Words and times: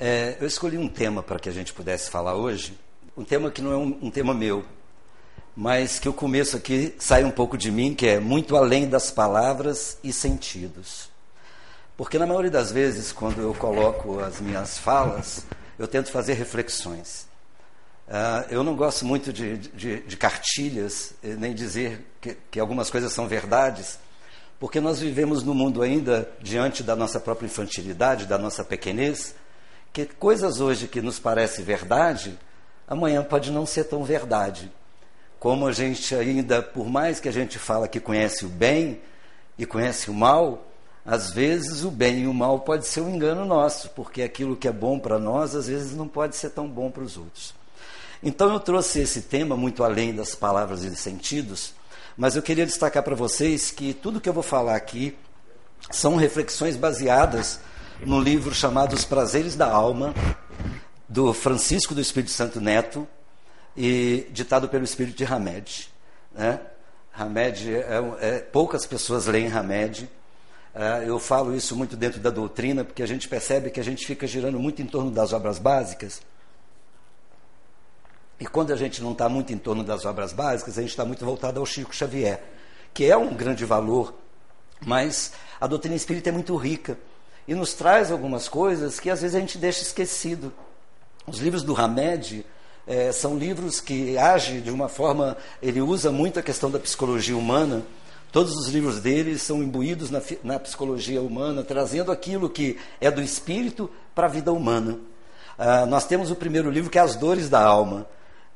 É, 0.00 0.36
eu 0.40 0.46
escolhi 0.46 0.78
um 0.78 0.88
tema 0.88 1.24
para 1.24 1.40
que 1.40 1.48
a 1.48 1.52
gente 1.52 1.72
pudesse 1.72 2.08
falar 2.08 2.34
hoje, 2.34 2.78
um 3.16 3.24
tema 3.24 3.50
que 3.50 3.60
não 3.60 3.72
é 3.72 3.76
um, 3.76 3.98
um 4.02 4.10
tema 4.12 4.32
meu, 4.32 4.64
mas 5.56 5.98
que 5.98 6.08
o 6.08 6.12
começo 6.12 6.56
aqui 6.56 6.94
sai 7.00 7.24
um 7.24 7.32
pouco 7.32 7.58
de 7.58 7.72
mim, 7.72 7.96
que 7.96 8.06
é 8.06 8.20
muito 8.20 8.56
além 8.56 8.88
das 8.88 9.10
palavras 9.10 9.98
e 10.04 10.12
sentidos. 10.12 11.10
Porque 11.96 12.16
na 12.16 12.28
maioria 12.28 12.50
das 12.50 12.70
vezes, 12.70 13.10
quando 13.10 13.40
eu 13.40 13.52
coloco 13.52 14.20
as 14.20 14.40
minhas 14.40 14.78
falas, 14.78 15.44
eu 15.76 15.88
tento 15.88 16.12
fazer 16.12 16.34
reflexões. 16.34 17.26
Uh, 18.06 18.46
eu 18.50 18.62
não 18.62 18.76
gosto 18.76 19.04
muito 19.04 19.32
de, 19.32 19.58
de, 19.58 20.00
de 20.00 20.16
cartilhas, 20.16 21.12
eh, 21.24 21.34
nem 21.36 21.52
dizer 21.52 22.06
que, 22.20 22.36
que, 22.52 22.60
algumas 22.60 22.88
coisas 22.88 23.12
são 23.12 23.26
verdades, 23.26 23.98
porque 24.60 24.80
nós 24.80 25.00
vivemos 25.00 25.42
no 25.42 25.54
mundo 25.54 25.82
ainda, 25.82 26.30
diante 26.40 26.84
da 26.84 26.94
nossa 26.94 27.18
própria 27.18 27.46
infantilidade, 27.46 28.26
da 28.26 28.38
nossa 28.38 28.64
pequenez, 28.64 29.34
que 30.06 30.14
coisas 30.14 30.60
hoje 30.60 30.86
que 30.86 31.02
nos 31.02 31.18
parecem 31.18 31.64
verdade, 31.64 32.38
amanhã 32.86 33.22
pode 33.22 33.50
não 33.50 33.66
ser 33.66 33.84
tão 33.84 34.04
verdade. 34.04 34.70
Como 35.40 35.66
a 35.66 35.72
gente 35.72 36.14
ainda, 36.14 36.62
por 36.62 36.88
mais 36.88 37.18
que 37.18 37.28
a 37.28 37.32
gente 37.32 37.58
fala 37.58 37.88
que 37.88 37.98
conhece 37.98 38.44
o 38.44 38.48
bem 38.48 39.00
e 39.56 39.66
conhece 39.66 40.10
o 40.10 40.14
mal, 40.14 40.66
às 41.04 41.30
vezes 41.30 41.84
o 41.84 41.90
bem 41.90 42.20
e 42.20 42.26
o 42.26 42.34
mal 42.34 42.60
pode 42.60 42.86
ser 42.86 43.00
um 43.00 43.08
engano 43.08 43.44
nosso, 43.44 43.90
porque 43.90 44.22
aquilo 44.22 44.56
que 44.56 44.68
é 44.68 44.72
bom 44.72 44.98
para 44.98 45.18
nós, 45.18 45.54
às 45.54 45.66
vezes 45.66 45.94
não 45.94 46.06
pode 46.06 46.36
ser 46.36 46.50
tão 46.50 46.68
bom 46.68 46.90
para 46.90 47.02
os 47.02 47.16
outros. 47.16 47.54
Então 48.22 48.52
eu 48.52 48.60
trouxe 48.60 49.00
esse 49.00 49.22
tema 49.22 49.56
muito 49.56 49.82
além 49.82 50.14
das 50.14 50.34
palavras 50.34 50.84
e 50.84 50.90
dos 50.90 51.00
sentidos, 51.00 51.72
mas 52.16 52.36
eu 52.36 52.42
queria 52.42 52.66
destacar 52.66 53.02
para 53.02 53.14
vocês 53.14 53.70
que 53.70 53.94
tudo 53.94 54.20
que 54.20 54.28
eu 54.28 54.32
vou 54.32 54.42
falar 54.42 54.76
aqui 54.76 55.16
são 55.90 56.16
reflexões 56.16 56.76
baseadas 56.76 57.60
no 58.04 58.20
livro 58.20 58.54
chamado 58.54 58.94
Os 58.94 59.04
Prazeres 59.04 59.56
da 59.56 59.70
Alma, 59.70 60.14
do 61.08 61.32
Francisco 61.32 61.94
do 61.94 62.00
Espírito 62.00 62.30
Santo 62.30 62.60
Neto, 62.60 63.06
e 63.76 64.26
ditado 64.30 64.68
pelo 64.68 64.84
Espírito 64.84 65.16
de 65.16 65.24
Hamed. 65.24 65.88
Né? 66.32 66.60
Hamed, 67.12 67.74
é, 67.74 68.16
é, 68.20 68.38
poucas 68.38 68.86
pessoas 68.86 69.26
leem 69.26 69.50
Hamed. 69.50 70.08
É, 70.74 71.04
eu 71.08 71.18
falo 71.18 71.54
isso 71.54 71.76
muito 71.76 71.96
dentro 71.96 72.20
da 72.20 72.30
doutrina, 72.30 72.84
porque 72.84 73.02
a 73.02 73.06
gente 73.06 73.28
percebe 73.28 73.70
que 73.70 73.80
a 73.80 73.84
gente 73.84 74.06
fica 74.06 74.26
girando 74.26 74.58
muito 74.58 74.80
em 74.82 74.86
torno 74.86 75.10
das 75.10 75.32
obras 75.32 75.58
básicas. 75.58 76.22
E 78.40 78.46
quando 78.46 78.72
a 78.72 78.76
gente 78.76 79.02
não 79.02 79.12
está 79.12 79.28
muito 79.28 79.52
em 79.52 79.58
torno 79.58 79.82
das 79.82 80.04
obras 80.04 80.32
básicas, 80.32 80.78
a 80.78 80.80
gente 80.80 80.90
está 80.90 81.04
muito 81.04 81.24
voltado 81.24 81.58
ao 81.58 81.66
Chico 81.66 81.94
Xavier, 81.94 82.40
que 82.94 83.04
é 83.06 83.16
um 83.16 83.34
grande 83.34 83.64
valor, 83.64 84.14
mas 84.80 85.32
a 85.60 85.66
doutrina 85.66 85.96
espírita 85.96 86.28
é 86.28 86.32
muito 86.32 86.54
rica 86.56 86.96
e 87.48 87.54
nos 87.54 87.72
traz 87.72 88.12
algumas 88.12 88.46
coisas 88.46 89.00
que 89.00 89.08
às 89.08 89.22
vezes 89.22 89.34
a 89.34 89.40
gente 89.40 89.56
deixa 89.56 89.80
esquecido. 89.80 90.52
Os 91.26 91.38
livros 91.38 91.62
do 91.62 91.74
Hamed 91.74 92.44
é, 92.86 93.10
são 93.10 93.38
livros 93.38 93.80
que 93.80 94.18
agem 94.18 94.60
de 94.60 94.70
uma 94.70 94.86
forma, 94.86 95.34
ele 95.62 95.80
usa 95.80 96.12
muito 96.12 96.38
a 96.38 96.42
questão 96.42 96.70
da 96.70 96.78
psicologia 96.78 97.36
humana. 97.36 97.82
Todos 98.30 98.54
os 98.54 98.68
livros 98.68 99.00
dele 99.00 99.38
são 99.38 99.62
imbuídos 99.62 100.10
na, 100.10 100.20
na 100.44 100.58
psicologia 100.58 101.22
humana, 101.22 101.64
trazendo 101.64 102.12
aquilo 102.12 102.50
que 102.50 102.78
é 103.00 103.10
do 103.10 103.22
espírito 103.22 103.90
para 104.14 104.26
a 104.26 104.30
vida 104.30 104.52
humana. 104.52 104.98
Ah, 105.58 105.86
nós 105.86 106.06
temos 106.06 106.30
o 106.30 106.36
primeiro 106.36 106.70
livro 106.70 106.90
que 106.90 106.98
é 106.98 107.00
As 107.00 107.16
Dores 107.16 107.48
da 107.48 107.64
Alma. 107.64 108.06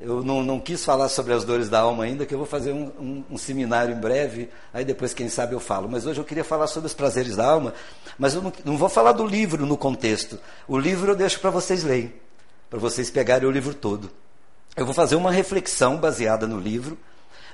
Eu 0.01 0.23
não, 0.25 0.43
não, 0.43 0.59
quis 0.59 0.85
falar 0.85 1.09
sobre 1.09 1.33
as 1.33 1.45
dores 1.45 1.69
da 1.69 1.81
alma 1.81 2.05
ainda, 2.05 2.27
que 2.27 2.35
eu 2.35 2.39
vou 2.39 2.47
fazer 2.47 2.73
um, 2.73 2.91
um, 2.99 3.25
um, 3.31 3.39
seminário 3.39 3.95
em 3.95 4.01
breve, 4.01 4.51
aí 4.75 4.85
depois, 4.85 5.15
quem 5.15 5.29
sabe, 5.29 5.55
eu 5.55 5.61
falo. 5.61 5.89
Mas 5.89 6.05
hoje 6.07 6.19
eu 6.19 6.25
queria 6.25 6.43
falar 6.43 6.67
sobre 6.67 6.89
os 6.89 6.95
prazeres 6.95 7.37
da 7.37 7.47
alma, 7.47 7.73
mas 8.19 8.35
eu 8.35 8.43
não, 8.43 8.53
não 8.65 8.77
vou 8.77 8.89
falar 8.89 9.13
do 9.13 9.25
livro 9.25 9.65
no 9.65 9.77
contexto. 9.77 10.41
O 10.67 10.77
livro 10.77 11.13
eu 11.13 11.17
deixo 11.17 11.39
para 11.39 11.51
vocês 11.51 11.85
lerem, 11.85 12.13
para 12.69 12.81
vocês 12.81 13.11
pegarem 13.11 13.49
o 13.49 13.53
livro 13.53 13.75
todo. 13.75 14.11
Eu 14.75 14.85
vou 14.85 14.95
fazer 14.95 15.15
uma 15.15 15.31
reflexão 15.31 15.99
baseada 15.99 16.47
no 16.47 16.59
livro, 16.59 16.99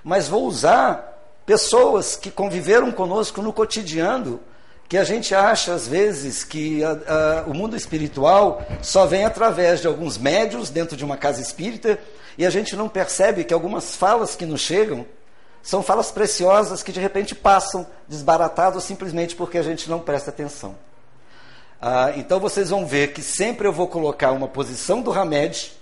mas 0.03 0.29
vou 0.29 0.47
usar 0.47 1.19
pessoas 1.45 2.17
que 2.17 2.31
conviveram 2.31 2.93
conosco 2.93 3.43
no 3.43 3.53
cotidiano, 3.53 4.41
que 4.89 4.97
a 4.97 5.05
gente 5.05 5.35
acha 5.35 5.75
às 5.75 5.87
vezes 5.87 6.45
que 6.45 6.83
a, 6.83 6.91
a, 6.91 7.43
o 7.47 7.55
mundo 7.55 7.77
espiritual 7.77 8.63
só 8.81 9.05
vem 9.05 9.25
através 9.25 9.81
de 9.81 9.87
alguns 9.87 10.17
médios 10.17 10.71
dentro 10.71 10.97
de 10.97 11.05
uma 11.05 11.17
casa 11.17 11.43
espírita 11.43 11.99
e 12.39 12.47
a 12.47 12.51
gente 12.51 12.77
não 12.77 12.89
percebe 12.89 13.43
que 13.43 13.53
algumas 13.53 13.97
falas 13.97 14.37
que 14.37 14.47
nos 14.47 14.61
chegam 14.61 15.05
são 15.61 15.83
falas 15.83 16.13
preciosas 16.13 16.85
que 16.85 16.93
de 16.93 17.01
repente 17.01 17.35
passam 17.35 17.85
desbaratadas 18.07 18.85
simplesmente 18.85 19.35
porque 19.35 19.59
a 19.59 19.63
gente 19.63 19.91
não 19.91 19.99
presta 19.99 20.31
atenção. 20.31 20.77
Ah, 21.83 22.13
então 22.17 22.39
vocês 22.39 22.71
vão 22.71 22.87
ver 22.87 23.13
que 23.13 23.23
sempre 23.23 23.67
eu 23.67 23.73
vou 23.73 23.89
colocar 23.89 24.31
uma 24.31 24.47
posição 24.47 25.03
do 25.03 25.13
Hamed 25.13 25.73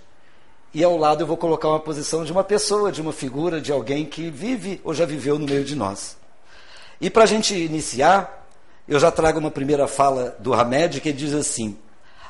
e 0.73 0.83
ao 0.83 0.97
lado 0.97 1.21
eu 1.21 1.27
vou 1.27 1.37
colocar 1.37 1.69
uma 1.69 1.79
posição 1.79 2.25
de 2.25 2.31
uma 2.31 2.43
pessoa, 2.43 2.91
de 2.91 3.01
uma 3.01 3.13
figura, 3.13 3.61
de 3.61 3.71
alguém 3.71 4.03
que 4.03 4.31
vive 4.31 4.81
ou 4.83 4.95
já 4.95 5.05
viveu 5.05 5.37
no 5.37 5.45
meio 5.45 5.63
de 5.63 5.75
nós. 5.75 6.17
E 6.99 7.07
para 7.07 7.23
a 7.23 7.27
gente 7.27 7.55
iniciar, 7.55 8.47
eu 8.87 8.99
já 8.99 9.11
trago 9.11 9.39
uma 9.39 9.51
primeira 9.51 9.87
fala 9.87 10.35
do 10.39 10.55
Hamed 10.55 11.01
que 11.01 11.13
diz 11.13 11.33
assim: 11.33 11.77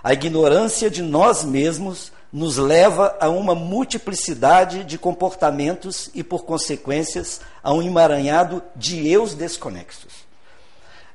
a 0.04 0.12
ignorância 0.12 0.90
de 0.90 1.02
nós 1.02 1.46
mesmos 1.46 2.12
nos 2.32 2.58
leva 2.58 3.16
a 3.20 3.30
uma 3.30 3.56
multiplicidade 3.56 4.84
de 4.84 4.98
comportamentos 4.98 6.10
e, 6.14 6.24
por 6.24 6.46
consequências, 6.46 7.42
a 7.64 7.74
um 7.74 7.82
emaranhado 7.82 8.62
de 8.76 9.08
eus 9.08 9.34
desconexos. 9.34 10.28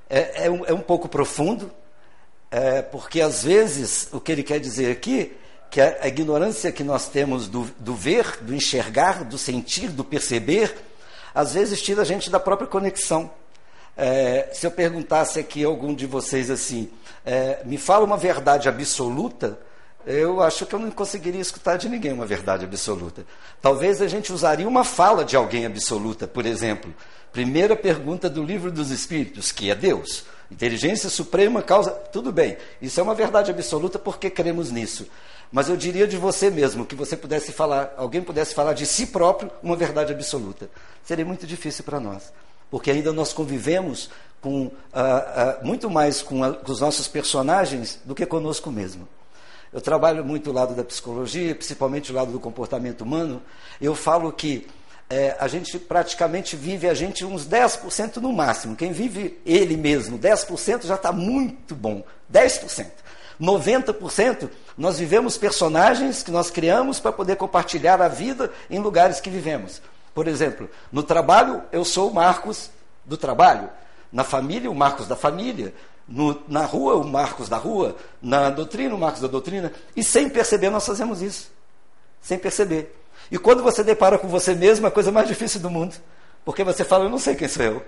É, 0.09 0.47
é, 0.47 0.51
um, 0.51 0.65
é 0.67 0.73
um, 0.73 0.81
pouco 0.81 1.09
profundo, 1.09 1.71
é, 2.51 2.83
porque 2.83 3.21
às 3.21 3.45
vezes 3.45 4.09
o 4.13 4.21
que 4.21 4.33
ele 4.33 4.43
quer 4.43 4.61
dizer 4.61 4.91
aqui 4.91 5.37
que 5.71 5.81
a, 5.81 5.99
a 6.03 6.09
ignorância 6.09 6.71
que 6.71 6.85
nós 6.85 7.09
temos 7.09 7.49
do, 7.49 7.65
do, 7.79 7.95
ver, 7.95 8.39
do 8.43 8.55
enxergar, 8.55 9.25
do 9.25 9.39
sentir, 9.39 9.89
do 9.89 10.05
perceber, 10.05 10.75
às 11.35 11.55
vezes 11.55 11.81
tira 11.81 12.03
a 12.03 12.05
gente 12.05 12.29
da 12.29 12.39
própria 12.39 12.69
conexão. 12.69 13.31
É, 13.97 14.51
se 14.53 14.67
eu 14.67 14.71
perguntasse 14.71 15.39
aqui 15.39 15.65
a 15.65 15.67
algum 15.67 15.95
de 15.95 16.07
vocês 16.07 16.51
assim, 16.51 16.91
é, 17.25 17.61
me 17.65 17.79
fala 17.79 18.05
uma 18.05 18.17
verdade 18.17 18.69
absoluta, 18.69 19.59
eu 20.07 20.43
acho 20.43 20.67
que 20.67 20.75
eu 20.75 20.79
não 20.79 20.91
conseguiria 20.91 21.41
escutar 21.41 21.77
de 21.77 21.89
ninguém 21.89 22.13
uma 22.13 22.27
verdade 22.27 22.65
absoluta. 22.65 23.25
Talvez 23.61 24.03
a 24.03 24.09
gente 24.09 24.33
usaria 24.33 24.67
uma 24.67 24.85
fala 24.85 25.25
de 25.25 25.37
alguém 25.37 25.67
absoluta, 25.67 26.27
por 26.27 26.47
exemplo. 26.47 26.93
Primeira 27.33 27.75
pergunta 27.75 28.29
do 28.29 28.43
livro 28.43 28.71
dos 28.71 28.91
Espíritos, 28.91 29.53
que 29.53 29.71
é 29.71 29.75
Deus. 29.75 30.25
Inteligência 30.51 31.09
suprema 31.09 31.63
causa. 31.63 31.91
Tudo 31.91 32.31
bem, 32.31 32.57
isso 32.81 33.01
é 33.01 33.03
uma 33.03 33.15
verdade 33.15 33.51
absoluta 33.51 33.99
porque 33.99 34.29
cremos 34.29 34.71
nisso. 34.71 35.07
Mas 35.51 35.69
eu 35.69 35.77
diria 35.77 36.07
de 36.07 36.17
você 36.17 36.51
mesmo, 36.51 36.85
que 36.85 36.95
você 36.95 37.17
pudesse 37.17 37.53
falar, 37.53 37.95
alguém 37.97 38.23
pudesse 38.23 38.55
falar 38.55 38.73
de 38.73 38.87
si 38.87 39.07
próprio 39.07 39.51
uma 39.63 39.77
verdade 39.77 40.13
absoluta. 40.13 40.69
Seria 41.05 41.25
muito 41.25 41.47
difícil 41.47 41.85
para 41.85 42.01
nós. 42.01 42.33
Porque 42.71 42.91
ainda 42.91 43.13
nós 43.13 43.33
convivemos 43.35 44.09
com, 44.41 44.71
ah, 44.93 45.59
ah, 45.61 45.65
muito 45.65 45.91
mais 45.91 46.23
com, 46.23 46.43
a, 46.43 46.55
com 46.55 46.73
os 46.73 46.81
nossos 46.81 47.07
personagens 47.07 48.01
do 48.05 48.15
que 48.15 48.27
conosco 48.27 48.71
mesmo. 48.71 49.07
Eu 49.73 49.81
trabalho 49.81 50.25
muito 50.25 50.51
o 50.51 50.53
lado 50.53 50.75
da 50.75 50.85
psicologia, 50.85 51.55
principalmente 51.55 52.13
o 52.13 52.15
lado 52.15 52.31
do 52.31 52.39
comportamento 52.39 53.01
humano. 53.01 53.43
Eu 53.81 53.95
falo 53.95 54.31
que 54.31 54.67
é, 55.09 55.35
a 55.41 55.49
gente 55.49 55.79
praticamente 55.79 56.57
vive 56.57 56.89
a 56.89 56.95
gente 56.95 57.25
uns 57.25 57.47
10% 57.47 58.17
no 58.17 58.33
máximo. 58.33 58.77
Quem 58.77 58.93
vive 58.93 59.41
ele 59.47 59.77
mesmo, 59.77 60.19
10% 60.19 60.87
já 60.87 60.97
está 60.97 61.11
muito 61.11 61.75
bom. 61.75 62.05
10%. 62.33 62.87
90% 63.41 64.51
nós 64.77 64.99
vivemos 64.99 65.37
personagens 65.39 66.23
que 66.23 66.31
nós 66.31 66.51
criamos 66.51 67.01
para 67.01 67.13
poder 67.13 67.37
compartilhar 67.37 68.01
a 68.01 68.09
vida 68.09 68.53
em 68.71 68.79
lugares 68.79 69.21
que 69.21 69.31
vivemos. 69.31 69.81
Por 70.15 70.29
exemplo, 70.29 70.69
no 70.91 71.03
trabalho 71.03 71.63
eu 71.73 71.85
sou 71.85 72.11
o 72.11 72.15
Marcos 72.15 72.71
do 73.05 73.17
trabalho, 73.17 73.71
na 74.13 74.23
família 74.23 74.71
o 74.71 74.75
Marcos 74.75 75.09
da 75.09 75.17
família, 75.17 75.75
no, 76.13 76.43
na 76.47 76.67
rua, 76.67 76.97
o 76.97 77.05
Marcos 77.05 77.49
da 77.49 77.57
rua, 77.57 77.97
na 78.21 78.51
doutrina, 78.51 78.95
o 78.95 78.99
Marcos 78.99 79.23
da 79.23 79.29
doutrina, 79.29 79.73
e 79.97 80.05
sem 80.05 80.29
perceber 80.29 80.69
nós 80.69 80.85
fazemos 80.85 81.23
isso. 81.23 81.51
Sem 82.21 82.39
perceber. 82.39 82.95
E 83.31 83.39
quando 83.39 83.63
você 83.63 83.83
depara 83.83 84.19
com 84.19 84.29
você 84.29 84.55
mesmo, 84.55 84.85
é 84.85 84.89
a 84.89 84.93
coisa 84.93 85.11
mais 85.11 85.27
difícil 85.27 85.59
do 85.59 85.71
mundo. 85.71 85.95
Porque 86.45 86.63
você 86.63 86.85
fala, 86.85 87.05
eu 87.05 87.09
não 87.09 87.19
sei 87.19 87.35
quem 87.35 87.49
sou 87.49 87.65
eu. 87.65 87.83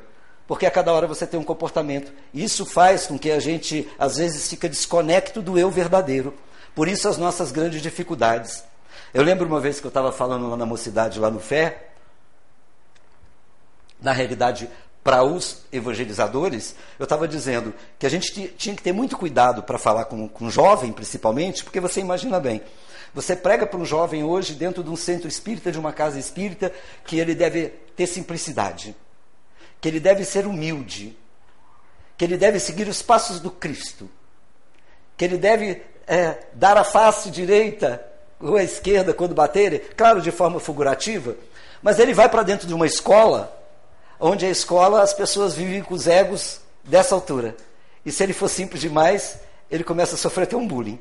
Porque 0.46 0.64
a 0.64 0.70
cada 0.70 0.90
hora 0.92 1.06
você 1.06 1.26
tem 1.26 1.38
um 1.38 1.44
comportamento. 1.44 2.12
Isso 2.32 2.64
faz 2.64 3.06
com 3.06 3.18
que 3.18 3.30
a 3.30 3.38
gente, 3.38 3.88
às 3.98 4.16
vezes, 4.16 4.48
fica 4.48 4.68
desconecto 4.68 5.42
do 5.42 5.58
eu 5.58 5.70
verdadeiro. 5.70 6.32
Por 6.74 6.88
isso 6.88 7.06
as 7.06 7.18
nossas 7.18 7.52
grandes 7.52 7.82
dificuldades. 7.82 8.64
Eu 9.12 9.22
lembro 9.22 9.46
uma 9.46 9.60
vez 9.60 9.80
que 9.80 9.86
eu 9.86 9.90
estava 9.90 10.10
falando 10.10 10.48
lá 10.48 10.56
na 10.56 10.66
mocidade, 10.66 11.20
lá 11.20 11.30
no 11.30 11.40
Fé, 11.40 11.90
na 14.00 14.12
realidade, 14.12 14.68
para 15.04 15.22
os 15.22 15.58
evangelizadores, 15.70 16.74
eu 16.98 17.04
estava 17.04 17.28
dizendo 17.28 17.74
que 17.98 18.06
a 18.06 18.08
gente 18.08 18.48
tinha 18.56 18.74
que 18.74 18.82
ter 18.82 18.92
muito 18.92 19.18
cuidado 19.18 19.62
para 19.62 19.76
falar 19.76 20.06
com, 20.06 20.26
com 20.26 20.50
jovem, 20.50 20.90
principalmente, 20.92 21.62
porque 21.62 21.78
você 21.78 22.00
imagina 22.00 22.40
bem, 22.40 22.62
você 23.12 23.36
prega 23.36 23.66
para 23.66 23.78
um 23.78 23.84
jovem 23.84 24.24
hoje 24.24 24.54
dentro 24.54 24.82
de 24.82 24.88
um 24.88 24.96
centro 24.96 25.28
espírita, 25.28 25.70
de 25.70 25.78
uma 25.78 25.92
casa 25.92 26.18
espírita, 26.18 26.72
que 27.04 27.18
ele 27.18 27.34
deve 27.34 27.68
ter 27.94 28.06
simplicidade, 28.06 28.96
que 29.78 29.86
ele 29.86 30.00
deve 30.00 30.24
ser 30.24 30.46
humilde, 30.46 31.14
que 32.16 32.24
ele 32.24 32.38
deve 32.38 32.58
seguir 32.58 32.88
os 32.88 33.02
passos 33.02 33.40
do 33.40 33.50
Cristo, 33.50 34.08
que 35.18 35.24
ele 35.26 35.36
deve 35.36 35.82
é, 36.06 36.38
dar 36.54 36.78
a 36.78 36.82
face 36.82 37.30
direita 37.30 38.02
ou 38.40 38.56
a 38.56 38.64
esquerda 38.64 39.12
quando 39.12 39.34
baterem, 39.34 39.80
claro, 39.94 40.22
de 40.22 40.30
forma 40.30 40.58
figurativa, 40.58 41.36
mas 41.82 41.98
ele 41.98 42.14
vai 42.14 42.28
para 42.28 42.42
dentro 42.42 42.66
de 42.66 42.72
uma 42.72 42.86
escola, 42.86 43.63
onde 44.26 44.46
a 44.46 44.50
escola 44.50 45.02
as 45.02 45.12
pessoas 45.12 45.54
vivem 45.54 45.82
com 45.82 45.92
os 45.92 46.06
egos 46.06 46.60
dessa 46.82 47.14
altura. 47.14 47.54
E 48.06 48.10
se 48.10 48.22
ele 48.22 48.32
for 48.32 48.48
simples 48.48 48.80
demais, 48.80 49.38
ele 49.70 49.84
começa 49.84 50.14
a 50.14 50.18
sofrer 50.18 50.44
até 50.44 50.56
um 50.56 50.66
bullying. 50.66 50.98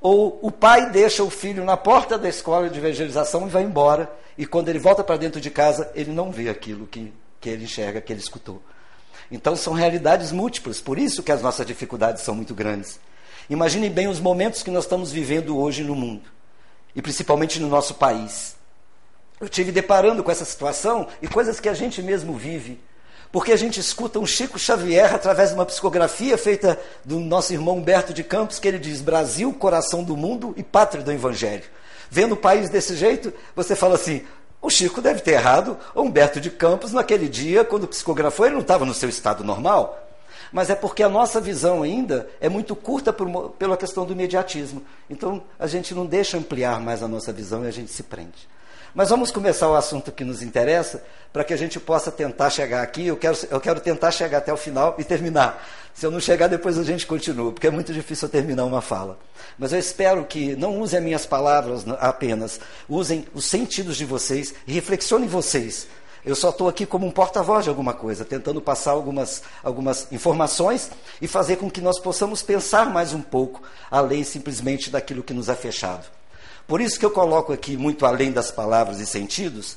Ou 0.00 0.38
o 0.40 0.48
pai 0.48 0.88
deixa 0.90 1.24
o 1.24 1.30
filho 1.30 1.64
na 1.64 1.76
porta 1.76 2.16
da 2.16 2.28
escola 2.28 2.70
de 2.70 2.78
evangelização 2.78 3.48
e 3.48 3.50
vai 3.50 3.64
embora, 3.64 4.08
e 4.38 4.46
quando 4.46 4.68
ele 4.68 4.78
volta 4.78 5.02
para 5.02 5.16
dentro 5.16 5.40
de 5.40 5.50
casa, 5.50 5.90
ele 5.92 6.12
não 6.12 6.30
vê 6.30 6.48
aquilo 6.48 6.86
que, 6.86 7.12
que 7.40 7.48
ele 7.48 7.64
enxerga, 7.64 8.00
que 8.00 8.12
ele 8.12 8.20
escutou. 8.20 8.62
Então 9.28 9.56
são 9.56 9.72
realidades 9.72 10.30
múltiplas, 10.30 10.80
por 10.80 11.00
isso 11.00 11.20
que 11.20 11.32
as 11.32 11.42
nossas 11.42 11.66
dificuldades 11.66 12.22
são 12.22 12.34
muito 12.34 12.54
grandes. 12.54 13.00
Imaginem 13.50 13.90
bem 13.90 14.06
os 14.06 14.20
momentos 14.20 14.62
que 14.62 14.70
nós 14.70 14.84
estamos 14.84 15.10
vivendo 15.10 15.58
hoje 15.58 15.82
no 15.82 15.96
mundo, 15.96 16.30
e 16.94 17.02
principalmente 17.02 17.58
no 17.58 17.66
nosso 17.66 17.94
país. 17.94 18.54
Eu 19.42 19.48
tive 19.48 19.70
deparando 19.70 20.22
com 20.22 20.30
essa 20.30 20.44
situação 20.44 21.06
e 21.20 21.28
coisas 21.28 21.60
que 21.60 21.68
a 21.68 21.74
gente 21.74 22.00
mesmo 22.00 22.34
vive 22.34 22.80
porque 23.32 23.50
a 23.50 23.56
gente 23.56 23.80
escuta 23.80 24.18
um 24.18 24.26
Chico 24.26 24.58
Xavier 24.58 25.14
através 25.14 25.48
de 25.48 25.54
uma 25.54 25.64
psicografia 25.64 26.36
feita 26.36 26.78
do 27.02 27.18
nosso 27.18 27.50
irmão 27.54 27.78
Humberto 27.78 28.12
de 28.12 28.22
Campos, 28.22 28.58
que 28.58 28.68
ele 28.68 28.78
diz: 28.78 29.00
Brasil, 29.00 29.50
coração 29.54 30.04
do 30.04 30.14
mundo 30.14 30.52
e 30.54 30.62
pátria 30.62 31.02
do 31.02 31.10
Evangelho. 31.10 31.64
Vendo 32.10 32.32
o 32.32 32.36
país 32.36 32.68
desse 32.68 32.94
jeito, 32.94 33.32
você 33.56 33.74
fala 33.74 33.94
assim: 33.94 34.22
o 34.60 34.68
Chico 34.68 35.00
deve 35.00 35.22
ter 35.22 35.32
errado, 35.32 35.78
o 35.94 36.02
Humberto 36.02 36.38
de 36.42 36.50
Campos, 36.50 36.92
naquele 36.92 37.26
dia, 37.26 37.64
quando 37.64 37.88
psicografou, 37.88 38.44
ele 38.44 38.56
não 38.56 38.60
estava 38.60 38.84
no 38.84 38.92
seu 38.92 39.08
estado 39.08 39.42
normal. 39.42 39.98
Mas 40.52 40.68
é 40.68 40.74
porque 40.74 41.02
a 41.02 41.08
nossa 41.08 41.40
visão 41.40 41.82
ainda 41.82 42.28
é 42.38 42.50
muito 42.50 42.76
curta 42.76 43.14
por, 43.14 43.50
pela 43.52 43.78
questão 43.78 44.04
do 44.04 44.12
imediatismo. 44.12 44.84
Então 45.08 45.42
a 45.58 45.66
gente 45.66 45.94
não 45.94 46.04
deixa 46.04 46.36
ampliar 46.36 46.78
mais 46.78 47.02
a 47.02 47.08
nossa 47.08 47.32
visão 47.32 47.64
e 47.64 47.68
a 47.68 47.72
gente 47.72 47.90
se 47.90 48.02
prende. 48.02 48.46
Mas 48.94 49.08
vamos 49.08 49.30
começar 49.30 49.70
o 49.70 49.74
assunto 49.74 50.12
que 50.12 50.22
nos 50.22 50.42
interessa, 50.42 51.02
para 51.32 51.42
que 51.42 51.54
a 51.54 51.56
gente 51.56 51.80
possa 51.80 52.12
tentar 52.12 52.50
chegar 52.50 52.82
aqui. 52.82 53.06
Eu 53.06 53.16
quero, 53.16 53.38
eu 53.50 53.58
quero 53.58 53.80
tentar 53.80 54.10
chegar 54.10 54.38
até 54.38 54.52
o 54.52 54.56
final 54.56 54.94
e 54.98 55.04
terminar. 55.04 55.66
Se 55.94 56.04
eu 56.04 56.10
não 56.10 56.20
chegar, 56.20 56.46
depois 56.46 56.76
a 56.76 56.82
gente 56.82 57.06
continua, 57.06 57.52
porque 57.52 57.66
é 57.66 57.70
muito 57.70 57.90
difícil 57.90 58.26
eu 58.28 58.32
terminar 58.32 58.66
uma 58.66 58.82
fala. 58.82 59.18
Mas 59.58 59.72
eu 59.72 59.78
espero 59.78 60.24
que 60.26 60.54
não 60.56 60.78
usem 60.78 60.98
as 60.98 61.04
minhas 61.04 61.26
palavras 61.26 61.84
apenas, 62.00 62.60
usem 62.86 63.26
os 63.34 63.46
sentidos 63.46 63.96
de 63.96 64.04
vocês 64.04 64.54
e 64.66 64.72
reflexionem 64.72 65.26
vocês. 65.26 65.86
Eu 66.24 66.36
só 66.36 66.50
estou 66.50 66.68
aqui 66.68 66.84
como 66.84 67.06
um 67.06 67.10
porta-voz 67.10 67.64
de 67.64 67.70
alguma 67.70 67.94
coisa, 67.94 68.26
tentando 68.26 68.60
passar 68.60 68.90
algumas, 68.90 69.42
algumas 69.64 70.12
informações 70.12 70.90
e 71.20 71.26
fazer 71.26 71.56
com 71.56 71.70
que 71.70 71.80
nós 71.80 71.98
possamos 71.98 72.42
pensar 72.42 72.90
mais 72.90 73.14
um 73.14 73.22
pouco, 73.22 73.62
além 73.90 74.22
simplesmente 74.22 74.90
daquilo 74.90 75.22
que 75.22 75.32
nos 75.32 75.48
é 75.48 75.54
fechado. 75.54 76.04
Por 76.72 76.80
isso 76.80 76.98
que 76.98 77.04
eu 77.04 77.10
coloco 77.10 77.52
aqui 77.52 77.76
muito 77.76 78.06
além 78.06 78.32
das 78.32 78.50
palavras 78.50 78.98
e 78.98 79.04
sentidos, 79.04 79.76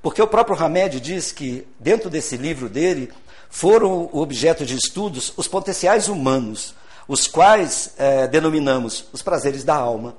porque 0.00 0.22
o 0.22 0.28
próprio 0.28 0.56
Hamed 0.56 1.00
diz 1.00 1.32
que, 1.32 1.66
dentro 1.76 2.08
desse 2.08 2.36
livro 2.36 2.68
dele, 2.68 3.12
foram 3.50 4.08
objeto 4.12 4.64
de 4.64 4.76
estudos 4.76 5.32
os 5.36 5.48
potenciais 5.48 6.06
humanos, 6.06 6.72
os 7.08 7.26
quais 7.26 7.94
é, 7.98 8.28
denominamos 8.28 9.06
os 9.12 9.22
prazeres 9.22 9.64
da 9.64 9.74
alma. 9.74 10.14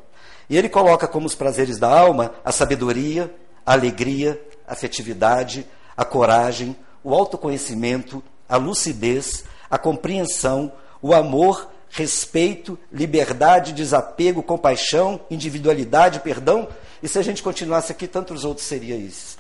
E 0.50 0.58
ele 0.58 0.68
coloca 0.68 1.08
como 1.08 1.26
os 1.26 1.34
prazeres 1.34 1.80
da 1.80 1.98
alma 1.98 2.34
a 2.44 2.52
sabedoria, 2.52 3.34
a 3.66 3.72
alegria, 3.72 4.38
a 4.68 4.74
afetividade, 4.74 5.66
a 5.96 6.04
coragem, 6.04 6.76
o 7.06 7.14
autoconhecimento, 7.14 8.22
a 8.50 8.58
lucidez, 8.58 9.46
a 9.70 9.78
compreensão, 9.78 10.74
o 11.02 11.14
amor 11.14 11.70
respeito, 11.90 12.78
liberdade, 12.92 13.74
desapego, 13.74 14.44
compaixão, 14.44 15.20
individualidade, 15.30 16.20
perdão. 16.20 16.68
E 17.02 17.08
se 17.08 17.18
a 17.18 17.22
gente 17.22 17.44
continuasse 17.44 17.92
aqui, 17.92 18.08
tantos 18.08 18.44
outros 18.44 18.66
seriam 18.66 19.00
esses. 19.00 19.38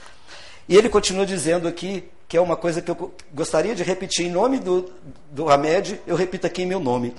E 0.67 0.75
ele 0.75 0.89
continua 0.89 1.25
dizendo 1.25 1.67
aqui, 1.67 2.03
que 2.27 2.35
é 2.35 2.41
uma 2.41 2.55
coisa 2.55 2.81
que 2.81 2.91
eu 2.91 3.13
gostaria 3.33 3.73
de 3.73 3.83
repetir 3.83 4.25
em 4.25 4.31
nome 4.31 4.59
do, 4.59 4.91
do 5.31 5.49
Hamed, 5.49 6.01
eu 6.05 6.15
repito 6.15 6.45
aqui 6.45 6.63
em 6.63 6.65
meu 6.65 6.79
nome 6.79 7.15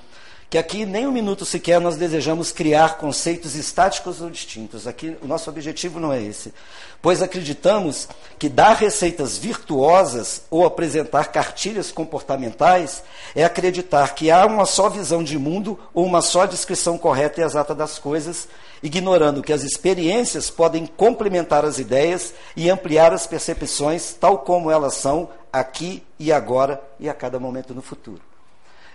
que 0.50 0.56
aqui 0.56 0.86
nem 0.86 1.06
um 1.06 1.12
minuto 1.12 1.44
sequer 1.44 1.78
nós 1.78 1.96
desejamos 1.96 2.50
criar 2.50 2.96
conceitos 2.96 3.54
estáticos 3.54 4.22
ou 4.22 4.30
distintos. 4.30 4.86
Aqui 4.86 5.14
o 5.20 5.26
nosso 5.26 5.50
objetivo 5.50 6.00
não 6.00 6.10
é 6.10 6.22
esse. 6.22 6.54
Pois 7.02 7.20
acreditamos 7.20 8.08
que 8.38 8.48
dar 8.48 8.74
receitas 8.74 9.36
virtuosas 9.36 10.42
ou 10.50 10.64
apresentar 10.64 11.26
cartilhas 11.26 11.92
comportamentais 11.92 13.02
é 13.36 13.44
acreditar 13.44 14.14
que 14.14 14.30
há 14.30 14.46
uma 14.46 14.64
só 14.64 14.88
visão 14.88 15.22
de 15.22 15.38
mundo 15.38 15.78
ou 15.92 16.06
uma 16.06 16.22
só 16.22 16.46
descrição 16.46 16.96
correta 16.96 17.42
e 17.42 17.44
exata 17.44 17.74
das 17.74 17.98
coisas, 17.98 18.48
ignorando 18.82 19.42
que 19.42 19.52
as 19.52 19.62
experiências 19.62 20.48
podem 20.48 20.86
complementar 20.86 21.62
as 21.62 21.78
ideias 21.78 22.32
e 22.56 22.70
ampliar 22.70 23.12
as 23.12 23.26
percepções 23.26 24.14
tal 24.18 24.38
como 24.38 24.70
elas 24.70 24.94
são 24.94 25.28
aqui 25.52 26.02
e 26.18 26.32
agora 26.32 26.82
e 26.98 27.06
a 27.06 27.12
cada 27.12 27.38
momento 27.38 27.74
no 27.74 27.82
futuro. 27.82 28.22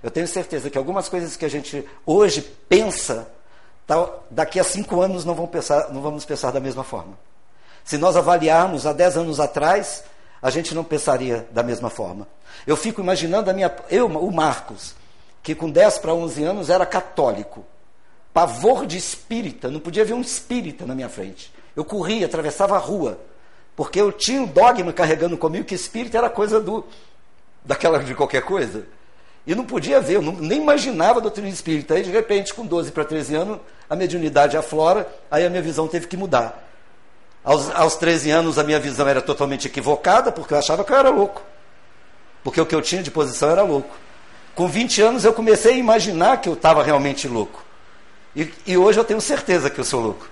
Eu 0.04 0.12
tenho 0.12 0.28
certeza 0.28 0.70
que 0.70 0.78
algumas 0.78 1.08
coisas 1.08 1.38
que 1.38 1.46
a 1.46 1.50
gente 1.50 1.88
hoje 2.06 2.42
pensa, 2.68 3.32
tal, 3.88 4.28
daqui 4.30 4.60
a 4.60 4.64
cinco 4.64 5.02
anos 5.02 5.24
não, 5.24 5.34
vão 5.34 5.48
pensar, 5.48 5.94
não 5.94 6.02
vamos 6.02 6.26
pensar 6.26 6.52
da 6.52 6.60
mesma 6.60 6.84
forma. 6.84 7.18
Se 7.86 7.98
nós 7.98 8.18
avaliarmos 8.18 8.86
há 8.86 8.92
dez 8.92 9.18
anos 9.18 9.40
atrás, 9.40 10.04
a 10.42 10.50
gente 10.50 10.76
não 10.76 10.84
pensaria 10.84 11.48
da 11.52 11.64
mesma 11.64 11.90
forma. 11.90 12.28
Eu 12.68 12.76
fico 12.76 13.00
imaginando 13.00 13.50
a 13.50 13.54
minha, 13.54 13.74
eu, 13.90 14.08
o 14.08 14.32
Marcos, 14.32 14.94
que 15.42 15.56
com 15.56 15.70
10 15.70 16.00
para 16.00 16.14
11 16.14 16.44
anos 16.44 16.70
era 16.70 16.86
católico, 16.86 17.66
pavor 18.34 18.86
de 18.86 18.98
espírita, 18.98 19.70
não 19.70 19.80
podia 19.80 20.04
ver 20.04 20.14
um 20.14 20.22
espírita 20.22 20.86
na 20.86 20.94
minha 20.94 21.10
frente. 21.10 21.54
Eu 21.76 21.86
corria, 21.86 22.26
atravessava 22.26 22.76
a 22.76 22.80
rua, 22.80 23.20
porque 23.76 24.00
eu 24.00 24.12
tinha 24.12 24.42
um 24.42 24.46
dogma 24.46 24.92
carregando 24.92 25.38
comigo 25.38 25.66
que 25.66 25.76
espírita 25.76 26.18
era 26.18 26.30
coisa 26.30 26.60
do 26.60 26.86
daquela 27.64 28.00
de 28.00 28.14
qualquer 28.14 28.42
coisa. 28.42 28.86
E 29.46 29.54
não 29.54 29.66
podia 29.66 30.00
ver, 30.00 30.16
eu 30.16 30.22
não, 30.22 30.34
nem 30.34 30.62
imaginava 30.62 31.20
a 31.20 31.22
doutrina 31.22 31.50
espírita. 31.50 31.96
Aí, 31.96 32.04
de 32.04 32.12
repente, 32.12 32.54
com 32.54 32.66
12 32.66 32.92
para 32.92 33.04
13 33.04 33.36
anos, 33.36 33.60
a 33.90 33.96
mediunidade 33.96 34.56
aflora, 34.56 35.08
aí 35.30 35.46
a 35.46 35.50
minha 35.50 35.62
visão 35.62 35.88
teve 35.88 36.08
que 36.08 36.16
mudar. 36.16 36.64
Aos, 37.44 37.70
aos 37.76 37.98
13 37.98 38.32
anos, 38.32 38.58
a 38.58 38.64
minha 38.64 38.80
visão 38.80 39.08
era 39.08 39.22
totalmente 39.22 39.68
equivocada, 39.68 40.32
porque 40.32 40.54
eu 40.54 40.58
achava 40.58 40.84
que 40.84 40.94
eu 40.94 40.98
era 40.98 41.10
louco. 41.10 41.42
Porque 42.42 42.60
o 42.60 42.66
que 42.66 42.74
eu 42.74 42.82
tinha 42.82 43.04
de 43.04 43.12
posição 43.12 43.50
era 43.50 43.64
louco. 43.64 43.96
Com 44.56 44.68
20 44.68 45.02
anos, 45.02 45.26
eu 45.26 45.34
comecei 45.34 45.74
a 45.74 45.78
imaginar 45.78 46.40
que 46.40 46.48
eu 46.48 46.54
estava 46.54 46.82
realmente 46.82 47.28
louco. 47.28 47.64
E, 48.36 48.52
e, 48.66 48.78
hoje 48.78 49.00
eu 49.00 49.04
tenho 49.04 49.22
certeza 49.22 49.70
que 49.70 49.80
eu 49.80 49.84
sou 49.84 50.02
louco. 50.02 50.28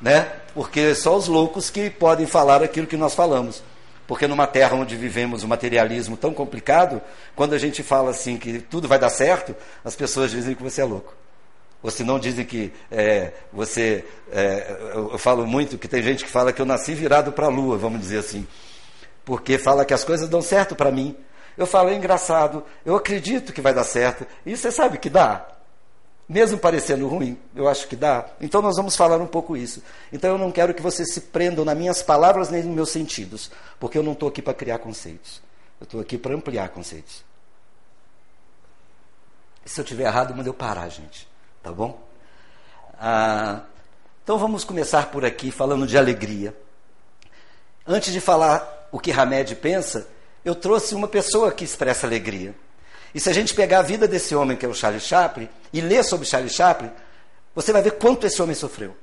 Né? 0.00 0.30
Porque 0.54 0.94
só 0.94 1.16
os 1.16 1.26
loucos 1.26 1.70
que 1.70 1.88
podem 1.88 2.26
falar 2.26 2.62
aquilo 2.62 2.86
que 2.86 2.96
nós 2.96 3.14
falamos. 3.14 3.62
Porque 4.06 4.26
numa 4.26 4.46
terra 4.46 4.76
onde 4.76 4.96
vivemos 4.96 5.42
um 5.42 5.48
materialismo 5.48 6.16
tão 6.16 6.32
complicado, 6.32 7.02
quando 7.34 7.54
a 7.54 7.58
gente 7.58 7.82
fala 7.82 8.10
assim 8.10 8.36
que 8.38 8.60
tudo 8.60 8.86
vai 8.86 8.98
dar 8.98 9.08
certo, 9.08 9.54
as 9.84 9.96
pessoas 9.96 10.30
dizem 10.30 10.54
que 10.54 10.62
você 10.62 10.80
é 10.80 10.84
louco. 10.84 11.14
Ou 11.82 11.90
se 11.90 12.04
não 12.04 12.18
dizem 12.18 12.44
que 12.44 12.72
é, 12.90 13.32
você. 13.52 14.04
É, 14.32 14.76
eu 14.94 15.18
falo 15.18 15.46
muito 15.46 15.76
que 15.78 15.88
tem 15.88 16.02
gente 16.02 16.24
que 16.24 16.30
fala 16.30 16.52
que 16.52 16.60
eu 16.60 16.66
nasci 16.66 16.94
virado 16.94 17.32
para 17.32 17.46
a 17.46 17.50
lua, 17.50 17.76
vamos 17.76 18.00
dizer 18.00 18.18
assim. 18.18 18.46
Porque 19.24 19.58
fala 19.58 19.84
que 19.84 19.94
as 19.94 20.04
coisas 20.04 20.28
dão 20.28 20.40
certo 20.40 20.74
para 20.74 20.90
mim. 20.90 21.16
Eu 21.56 21.66
falo, 21.66 21.88
é 21.88 21.94
engraçado, 21.94 22.62
eu 22.84 22.94
acredito 22.94 23.52
que 23.52 23.60
vai 23.60 23.72
dar 23.72 23.84
certo. 23.84 24.26
E 24.44 24.56
você 24.56 24.70
sabe 24.70 24.98
que 24.98 25.08
dá. 25.08 25.55
Mesmo 26.28 26.58
parecendo 26.58 27.06
ruim, 27.06 27.38
eu 27.54 27.68
acho 27.68 27.86
que 27.86 27.94
dá. 27.94 28.26
Então 28.40 28.60
nós 28.60 28.76
vamos 28.76 28.96
falar 28.96 29.18
um 29.18 29.26
pouco 29.26 29.56
isso. 29.56 29.82
Então 30.12 30.32
eu 30.32 30.38
não 30.38 30.50
quero 30.50 30.74
que 30.74 30.82
vocês 30.82 31.12
se 31.12 31.20
prendam 31.20 31.64
nas 31.64 31.76
minhas 31.76 32.02
palavras 32.02 32.50
nem 32.50 32.64
nos 32.64 32.74
meus 32.74 32.90
sentidos, 32.90 33.50
porque 33.78 33.96
eu 33.96 34.02
não 34.02 34.12
estou 34.12 34.28
aqui 34.28 34.42
para 34.42 34.52
criar 34.52 34.78
conceitos. 34.78 35.40
Eu 35.80 35.84
estou 35.84 36.00
aqui 36.00 36.18
para 36.18 36.34
ampliar 36.34 36.70
conceitos. 36.70 37.24
Se 39.64 39.80
eu 39.80 39.84
tiver 39.84 40.04
errado, 40.04 40.34
manda 40.34 40.48
eu 40.48 40.54
parar, 40.54 40.88
gente. 40.88 41.28
Tá 41.62 41.70
bom? 41.70 42.00
Ah, 42.98 43.62
então 44.24 44.38
vamos 44.38 44.64
começar 44.64 45.10
por 45.10 45.24
aqui 45.24 45.52
falando 45.52 45.86
de 45.86 45.96
alegria. 45.96 46.56
Antes 47.86 48.12
de 48.12 48.20
falar 48.20 48.88
o 48.90 48.98
que 48.98 49.12
Hamed 49.12 49.54
pensa, 49.56 50.08
eu 50.44 50.54
trouxe 50.54 50.94
uma 50.94 51.06
pessoa 51.06 51.52
que 51.52 51.64
expressa 51.64 52.06
alegria. 52.06 52.54
E 53.16 53.20
se 53.20 53.30
a 53.30 53.32
gente 53.32 53.54
pegar 53.54 53.78
a 53.78 53.82
vida 53.82 54.06
desse 54.06 54.34
homem, 54.34 54.58
que 54.58 54.66
é 54.66 54.68
o 54.68 54.74
Charles 54.74 55.04
Chaplin, 55.04 55.48
e 55.72 55.80
ler 55.80 56.04
sobre 56.04 56.26
Charles 56.26 56.52
Chaplin, 56.52 56.90
você 57.54 57.72
vai 57.72 57.80
ver 57.80 57.92
quanto 57.92 58.26
esse 58.26 58.42
homem 58.42 58.54
sofreu. 58.54 58.94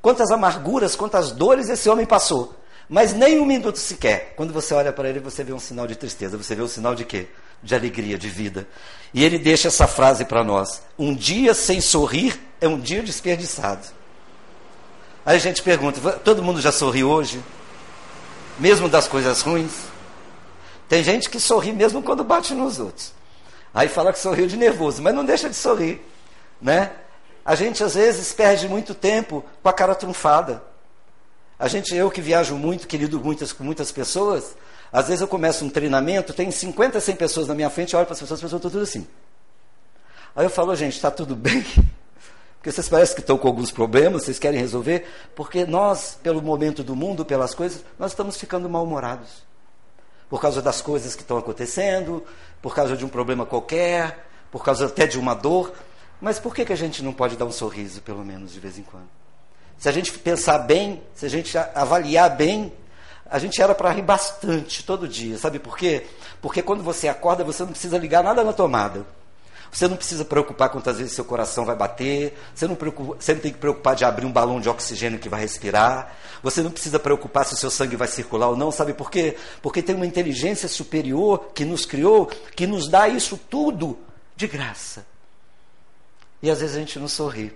Quantas 0.00 0.30
amarguras, 0.30 0.96
quantas 0.96 1.30
dores 1.30 1.68
esse 1.68 1.86
homem 1.90 2.06
passou. 2.06 2.54
Mas 2.88 3.12
nem 3.12 3.38
um 3.38 3.44
minuto 3.44 3.78
sequer. 3.78 4.32
Quando 4.34 4.50
você 4.50 4.72
olha 4.72 4.94
para 4.94 5.10
ele, 5.10 5.20
você 5.20 5.44
vê 5.44 5.52
um 5.52 5.58
sinal 5.58 5.86
de 5.86 5.94
tristeza. 5.94 6.38
Você 6.38 6.54
vê 6.54 6.62
um 6.62 6.66
sinal 6.66 6.94
de 6.94 7.04
quê? 7.04 7.26
De 7.62 7.74
alegria, 7.74 8.16
de 8.16 8.30
vida. 8.30 8.66
E 9.12 9.22
ele 9.22 9.38
deixa 9.38 9.68
essa 9.68 9.86
frase 9.86 10.24
para 10.24 10.42
nós: 10.42 10.80
Um 10.98 11.14
dia 11.14 11.52
sem 11.52 11.82
sorrir 11.82 12.40
é 12.62 12.66
um 12.66 12.80
dia 12.80 13.02
desperdiçado. 13.02 13.86
Aí 15.26 15.36
a 15.36 15.40
gente 15.40 15.62
pergunta: 15.62 16.00
todo 16.12 16.42
mundo 16.42 16.62
já 16.62 16.72
sorriu 16.72 17.10
hoje? 17.10 17.44
Mesmo 18.58 18.88
das 18.88 19.06
coisas 19.06 19.42
ruins? 19.42 19.82
Tem 20.88 21.04
gente 21.04 21.28
que 21.28 21.38
sorri 21.38 21.74
mesmo 21.74 22.02
quando 22.02 22.24
bate 22.24 22.54
nos 22.54 22.80
outros. 22.80 23.12
Aí 23.74 23.88
fala 23.88 24.12
que 24.12 24.18
sorriu 24.18 24.46
de 24.46 24.56
nervoso, 24.56 25.02
mas 25.02 25.14
não 25.14 25.24
deixa 25.24 25.50
de 25.50 25.56
sorrir, 25.56 26.00
né? 26.62 26.92
a 27.44 27.54
gente 27.54 27.84
às 27.84 27.94
vezes 27.94 28.32
perde 28.32 28.68
muito 28.68 28.94
tempo 28.94 29.44
com 29.62 29.68
a 29.68 29.72
cara 29.72 29.94
trunfada. 29.94 30.62
A 31.58 31.68
gente, 31.68 31.94
eu 31.94 32.10
que 32.10 32.20
viajo 32.20 32.56
muito, 32.56 32.88
que 32.88 32.96
lido 32.96 33.20
muitas, 33.20 33.52
com 33.52 33.62
muitas 33.62 33.92
pessoas, 33.92 34.56
às 34.90 35.08
vezes 35.08 35.20
eu 35.20 35.28
começo 35.28 35.64
um 35.64 35.68
treinamento, 35.68 36.32
tem 36.32 36.50
50, 36.50 37.00
100 37.00 37.16
pessoas 37.16 37.48
na 37.48 37.54
minha 37.54 37.68
frente, 37.68 37.92
eu 37.92 37.98
olho 37.98 38.06
para 38.06 38.14
as 38.14 38.20
pessoas, 38.20 38.38
as 38.38 38.42
pessoas 38.42 38.60
estão 38.60 38.70
tudo 38.70 38.82
assim. 38.82 39.06
Aí 40.34 40.46
eu 40.46 40.50
falo, 40.50 40.74
gente, 40.74 40.94
está 40.94 41.10
tudo 41.10 41.36
bem? 41.36 41.62
Porque 42.56 42.72
vocês 42.72 42.88
parecem 42.88 43.14
que 43.14 43.20
estão 43.20 43.36
com 43.36 43.46
alguns 43.46 43.70
problemas, 43.70 44.24
vocês 44.24 44.38
querem 44.38 44.58
resolver, 44.58 45.06
porque 45.34 45.66
nós, 45.66 46.18
pelo 46.22 46.40
momento 46.40 46.82
do 46.82 46.96
mundo, 46.96 47.22
pelas 47.22 47.54
coisas, 47.54 47.84
nós 47.98 48.12
estamos 48.12 48.38
ficando 48.38 48.70
mal-humorados. 48.70 49.44
Por 50.34 50.40
causa 50.40 50.60
das 50.60 50.82
coisas 50.82 51.14
que 51.14 51.22
estão 51.22 51.38
acontecendo, 51.38 52.20
por 52.60 52.74
causa 52.74 52.96
de 52.96 53.04
um 53.04 53.08
problema 53.08 53.46
qualquer, 53.46 54.26
por 54.50 54.64
causa 54.64 54.86
até 54.86 55.06
de 55.06 55.16
uma 55.16 55.32
dor. 55.32 55.72
Mas 56.20 56.40
por 56.40 56.52
que, 56.52 56.64
que 56.64 56.72
a 56.72 56.76
gente 56.76 57.04
não 57.04 57.12
pode 57.12 57.36
dar 57.36 57.44
um 57.44 57.52
sorriso, 57.52 58.02
pelo 58.02 58.24
menos, 58.24 58.52
de 58.52 58.58
vez 58.58 58.76
em 58.76 58.82
quando? 58.82 59.08
Se 59.78 59.88
a 59.88 59.92
gente 59.92 60.10
pensar 60.18 60.58
bem, 60.58 61.00
se 61.14 61.24
a 61.24 61.28
gente 61.28 61.56
avaliar 61.56 62.36
bem, 62.36 62.72
a 63.30 63.38
gente 63.38 63.62
era 63.62 63.76
para 63.76 63.92
rir 63.92 64.02
bastante 64.02 64.84
todo 64.84 65.06
dia. 65.06 65.38
Sabe 65.38 65.60
por 65.60 65.78
quê? 65.78 66.04
Porque 66.42 66.62
quando 66.62 66.82
você 66.82 67.06
acorda, 67.06 67.44
você 67.44 67.62
não 67.62 67.70
precisa 67.70 67.96
ligar 67.96 68.24
nada 68.24 68.42
na 68.42 68.52
tomada. 68.52 69.06
Você 69.74 69.88
não 69.88 69.96
precisa 69.96 70.24
preocupar 70.24 70.68
quantas 70.68 70.98
vezes 70.98 71.14
seu 71.14 71.24
coração 71.24 71.64
vai 71.64 71.74
bater. 71.74 72.38
Você 72.54 72.68
não, 72.68 72.76
preocupa, 72.76 73.16
você 73.18 73.34
não 73.34 73.40
tem 73.40 73.52
que 73.52 73.58
preocupar 73.58 73.96
de 73.96 74.04
abrir 74.04 74.24
um 74.24 74.30
balão 74.30 74.60
de 74.60 74.68
oxigênio 74.68 75.18
que 75.18 75.28
vai 75.28 75.40
respirar. 75.40 76.14
Você 76.44 76.62
não 76.62 76.70
precisa 76.70 76.96
preocupar 77.00 77.44
se 77.44 77.54
o 77.54 77.56
seu 77.56 77.68
sangue 77.68 77.96
vai 77.96 78.06
circular 78.06 78.50
ou 78.50 78.56
não. 78.56 78.70
Sabe 78.70 78.94
por 78.94 79.10
quê? 79.10 79.36
Porque 79.60 79.82
tem 79.82 79.96
uma 79.96 80.06
inteligência 80.06 80.68
superior 80.68 81.50
que 81.52 81.64
nos 81.64 81.84
criou, 81.84 82.26
que 82.54 82.68
nos 82.68 82.86
dá 82.86 83.08
isso 83.08 83.36
tudo 83.36 83.98
de 84.36 84.46
graça. 84.46 85.04
E 86.40 86.48
às 86.48 86.60
vezes 86.60 86.76
a 86.76 86.78
gente 86.78 86.96
não 87.00 87.08
sorri, 87.08 87.52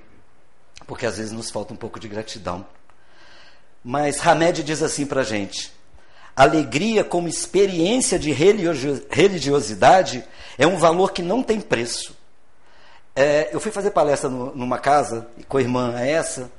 porque 0.88 1.06
às 1.06 1.18
vezes 1.18 1.30
nos 1.30 1.50
falta 1.50 1.72
um 1.72 1.76
pouco 1.76 2.00
de 2.00 2.08
gratidão. 2.08 2.66
Mas 3.84 4.26
Hamed 4.26 4.64
diz 4.64 4.82
assim 4.82 5.06
para 5.06 5.20
a 5.20 5.24
gente: 5.24 5.72
alegria 6.42 7.02
como 7.02 7.26
experiência 7.26 8.18
de 8.18 8.30
religiosidade 8.30 10.24
é 10.56 10.66
um 10.66 10.76
valor 10.76 11.12
que 11.12 11.20
não 11.20 11.42
tem 11.42 11.60
preço. 11.60 12.16
É, 13.14 13.50
eu 13.52 13.58
fui 13.58 13.72
fazer 13.72 13.90
palestra 13.90 14.30
no, 14.30 14.54
numa 14.54 14.78
casa 14.78 15.26
com 15.48 15.56
a 15.56 15.60
irmã 15.60 15.98
essa, 15.98 16.50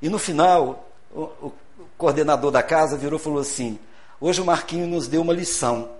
e 0.00 0.08
no 0.08 0.18
final 0.18 0.88
o, 1.12 1.22
o 1.22 1.52
coordenador 1.98 2.52
da 2.52 2.62
casa 2.62 2.96
virou 2.96 3.18
e 3.18 3.22
falou 3.22 3.40
assim: 3.40 3.76
hoje 4.20 4.40
o 4.40 4.44
Marquinho 4.44 4.86
nos 4.86 5.08
deu 5.08 5.22
uma 5.22 5.32
lição 5.32 5.90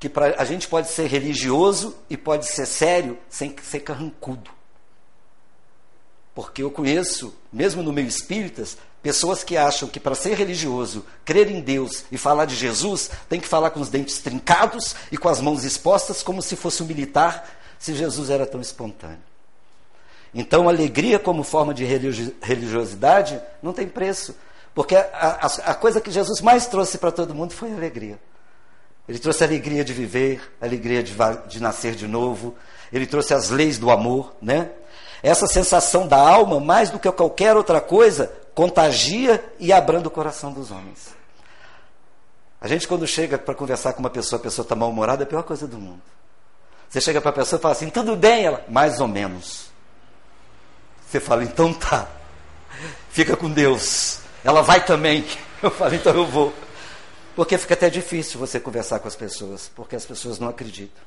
que 0.00 0.08
pra, 0.08 0.34
a 0.36 0.44
gente 0.44 0.66
pode 0.66 0.88
ser 0.88 1.06
religioso 1.06 1.96
e 2.10 2.16
pode 2.16 2.46
ser 2.46 2.66
sério 2.66 3.16
sem 3.28 3.54
ser 3.62 3.80
carrancudo. 3.80 4.50
Porque 6.34 6.64
eu 6.64 6.70
conheço, 6.72 7.32
mesmo 7.52 7.84
no 7.84 7.92
meio 7.92 8.08
espíritas, 8.08 8.76
pessoas 9.02 9.42
que 9.42 9.56
acham 9.56 9.88
que 9.88 9.98
para 9.98 10.14
ser 10.14 10.34
religioso, 10.34 11.04
crer 11.24 11.50
em 11.50 11.60
Deus 11.60 12.04
e 12.12 12.16
falar 12.16 12.44
de 12.44 12.54
Jesus, 12.54 13.10
tem 13.28 13.40
que 13.40 13.48
falar 13.48 13.70
com 13.70 13.80
os 13.80 13.88
dentes 13.88 14.18
trincados 14.18 14.94
e 15.10 15.18
com 15.18 15.28
as 15.28 15.40
mãos 15.40 15.64
expostas, 15.64 16.22
como 16.22 16.40
se 16.40 16.54
fosse 16.54 16.82
um 16.82 16.86
militar, 16.86 17.58
se 17.78 17.94
Jesus 17.94 18.30
era 18.30 18.46
tão 18.46 18.60
espontâneo. 18.60 19.18
Então, 20.32 20.68
alegria 20.68 21.18
como 21.18 21.42
forma 21.42 21.74
de 21.74 21.84
religiosidade 21.84 23.40
não 23.62 23.72
tem 23.72 23.86
preço. 23.86 24.34
Porque 24.74 24.96
a, 24.96 25.02
a, 25.12 25.46
a 25.72 25.74
coisa 25.74 26.00
que 26.00 26.10
Jesus 26.10 26.40
mais 26.40 26.66
trouxe 26.66 26.96
para 26.96 27.12
todo 27.12 27.34
mundo 27.34 27.52
foi 27.52 27.72
alegria. 27.72 28.18
Ele 29.06 29.18
trouxe 29.18 29.42
a 29.42 29.46
alegria 29.46 29.84
de 29.84 29.92
viver, 29.92 30.40
a 30.60 30.64
alegria 30.64 31.02
de, 31.02 31.14
de 31.48 31.60
nascer 31.60 31.94
de 31.94 32.06
novo. 32.06 32.54
Ele 32.90 33.06
trouxe 33.06 33.34
as 33.34 33.50
leis 33.50 33.76
do 33.76 33.90
amor, 33.90 34.32
né? 34.40 34.70
Essa 35.22 35.46
sensação 35.46 36.06
da 36.08 36.16
alma, 36.16 36.58
mais 36.58 36.88
do 36.88 36.98
que 36.98 37.10
qualquer 37.12 37.56
outra 37.56 37.80
coisa, 37.80 38.32
contagia 38.54 39.44
e 39.58 39.72
abranda 39.72 40.08
o 40.08 40.10
coração 40.10 40.52
dos 40.52 40.70
homens. 40.70 41.14
A 42.60 42.68
gente, 42.68 42.86
quando 42.86 43.06
chega 43.06 43.36
para 43.38 43.54
conversar 43.54 43.92
com 43.92 44.00
uma 44.00 44.10
pessoa, 44.10 44.38
a 44.38 44.42
pessoa 44.42 44.62
está 44.62 44.76
mal-humorada, 44.76 45.22
é 45.22 45.24
a 45.24 45.28
pior 45.28 45.42
coisa 45.42 45.66
do 45.66 45.78
mundo. 45.78 46.00
Você 46.88 47.00
chega 47.00 47.20
para 47.20 47.30
a 47.30 47.34
pessoa 47.34 47.58
e 47.58 47.62
fala 47.62 47.72
assim: 47.72 47.90
tudo 47.90 48.14
bem? 48.14 48.44
Ela, 48.44 48.64
mais 48.68 49.00
ou 49.00 49.08
menos. 49.08 49.66
Você 51.08 51.18
fala: 51.18 51.42
então 51.42 51.72
tá. 51.74 52.06
Fica 53.10 53.36
com 53.36 53.50
Deus. 53.50 54.20
Ela 54.44 54.62
vai 54.62 54.84
também. 54.84 55.26
Eu 55.62 55.70
falo: 55.70 55.94
então 55.94 56.14
eu 56.14 56.26
vou. 56.26 56.52
Porque 57.34 57.56
fica 57.56 57.74
até 57.74 57.88
difícil 57.88 58.38
você 58.38 58.60
conversar 58.60 58.98
com 58.98 59.08
as 59.08 59.16
pessoas, 59.16 59.70
porque 59.74 59.96
as 59.96 60.04
pessoas 60.04 60.38
não 60.38 60.48
acreditam. 60.48 61.02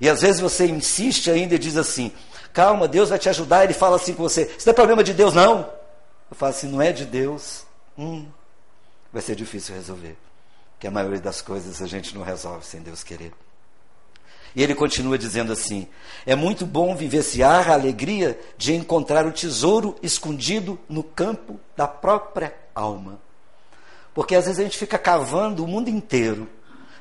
E 0.00 0.08
às 0.08 0.22
vezes 0.22 0.40
você 0.40 0.66
insiste 0.66 1.30
ainda 1.30 1.54
e 1.54 1.58
diz 1.58 1.76
assim: 1.76 2.12
calma, 2.52 2.88
Deus 2.88 3.08
vai 3.10 3.18
te 3.18 3.28
ajudar. 3.28 3.64
Ele 3.64 3.72
fala 3.72 3.96
assim 3.96 4.12
com 4.12 4.22
você: 4.22 4.52
isso 4.58 4.66
não 4.66 4.72
é 4.72 4.74
problema 4.74 5.04
de 5.04 5.14
Deus, 5.14 5.32
não. 5.32 5.79
Eu 6.30 6.36
falo 6.36 6.50
assim: 6.50 6.68
não 6.68 6.80
é 6.80 6.92
de 6.92 7.04
Deus. 7.04 7.64
Hum, 7.98 8.26
vai 9.12 9.20
ser 9.20 9.34
difícil 9.34 9.74
resolver. 9.74 10.16
Que 10.78 10.86
a 10.86 10.90
maioria 10.90 11.20
das 11.20 11.42
coisas 11.42 11.82
a 11.82 11.86
gente 11.86 12.14
não 12.14 12.22
resolve 12.22 12.64
sem 12.64 12.80
Deus 12.80 13.02
querer. 13.02 13.32
E 14.54 14.62
ele 14.62 14.74
continua 14.74 15.18
dizendo 15.18 15.52
assim: 15.52 15.88
é 16.24 16.34
muito 16.34 16.64
bom 16.64 16.94
vivenciar 16.94 17.70
a 17.70 17.74
alegria 17.74 18.38
de 18.56 18.74
encontrar 18.74 19.26
o 19.26 19.32
tesouro 19.32 19.96
escondido 20.02 20.78
no 20.88 21.02
campo 21.02 21.58
da 21.76 21.88
própria 21.88 22.54
alma. 22.74 23.20
Porque 24.14 24.34
às 24.34 24.46
vezes 24.46 24.60
a 24.60 24.62
gente 24.62 24.78
fica 24.78 24.98
cavando 24.98 25.64
o 25.64 25.68
mundo 25.68 25.88
inteiro, 25.88 26.48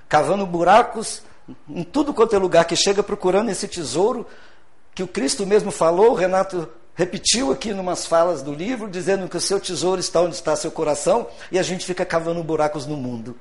cavando 0.07 0.45
buracos 0.45 1.23
em 1.67 1.83
tudo 1.83 2.13
quanto 2.13 2.35
é 2.35 2.39
lugar 2.39 2.65
que 2.65 2.75
chega 2.75 3.01
procurando 3.01 3.49
esse 3.49 3.67
tesouro 3.67 4.27
que 4.93 5.01
o 5.01 5.07
Cristo 5.07 5.45
mesmo 5.45 5.71
falou, 5.71 6.11
o 6.11 6.15
Renato 6.15 6.69
repetiu 6.99 7.49
aqui 7.49 7.69
em 7.69 7.79
umas 7.79 8.05
falas 8.05 8.41
do 8.41 8.53
livro, 8.53 8.89
dizendo 8.89 9.29
que 9.29 9.37
o 9.37 9.39
seu 9.39 9.57
tesouro 9.57 10.01
está 10.01 10.19
onde 10.19 10.35
está 10.35 10.53
seu 10.57 10.69
coração, 10.69 11.27
e 11.49 11.57
a 11.57 11.63
gente 11.63 11.85
fica 11.85 12.03
cavando 12.03 12.43
buracos 12.43 12.85
no 12.85 12.97
mundo. 12.97 13.37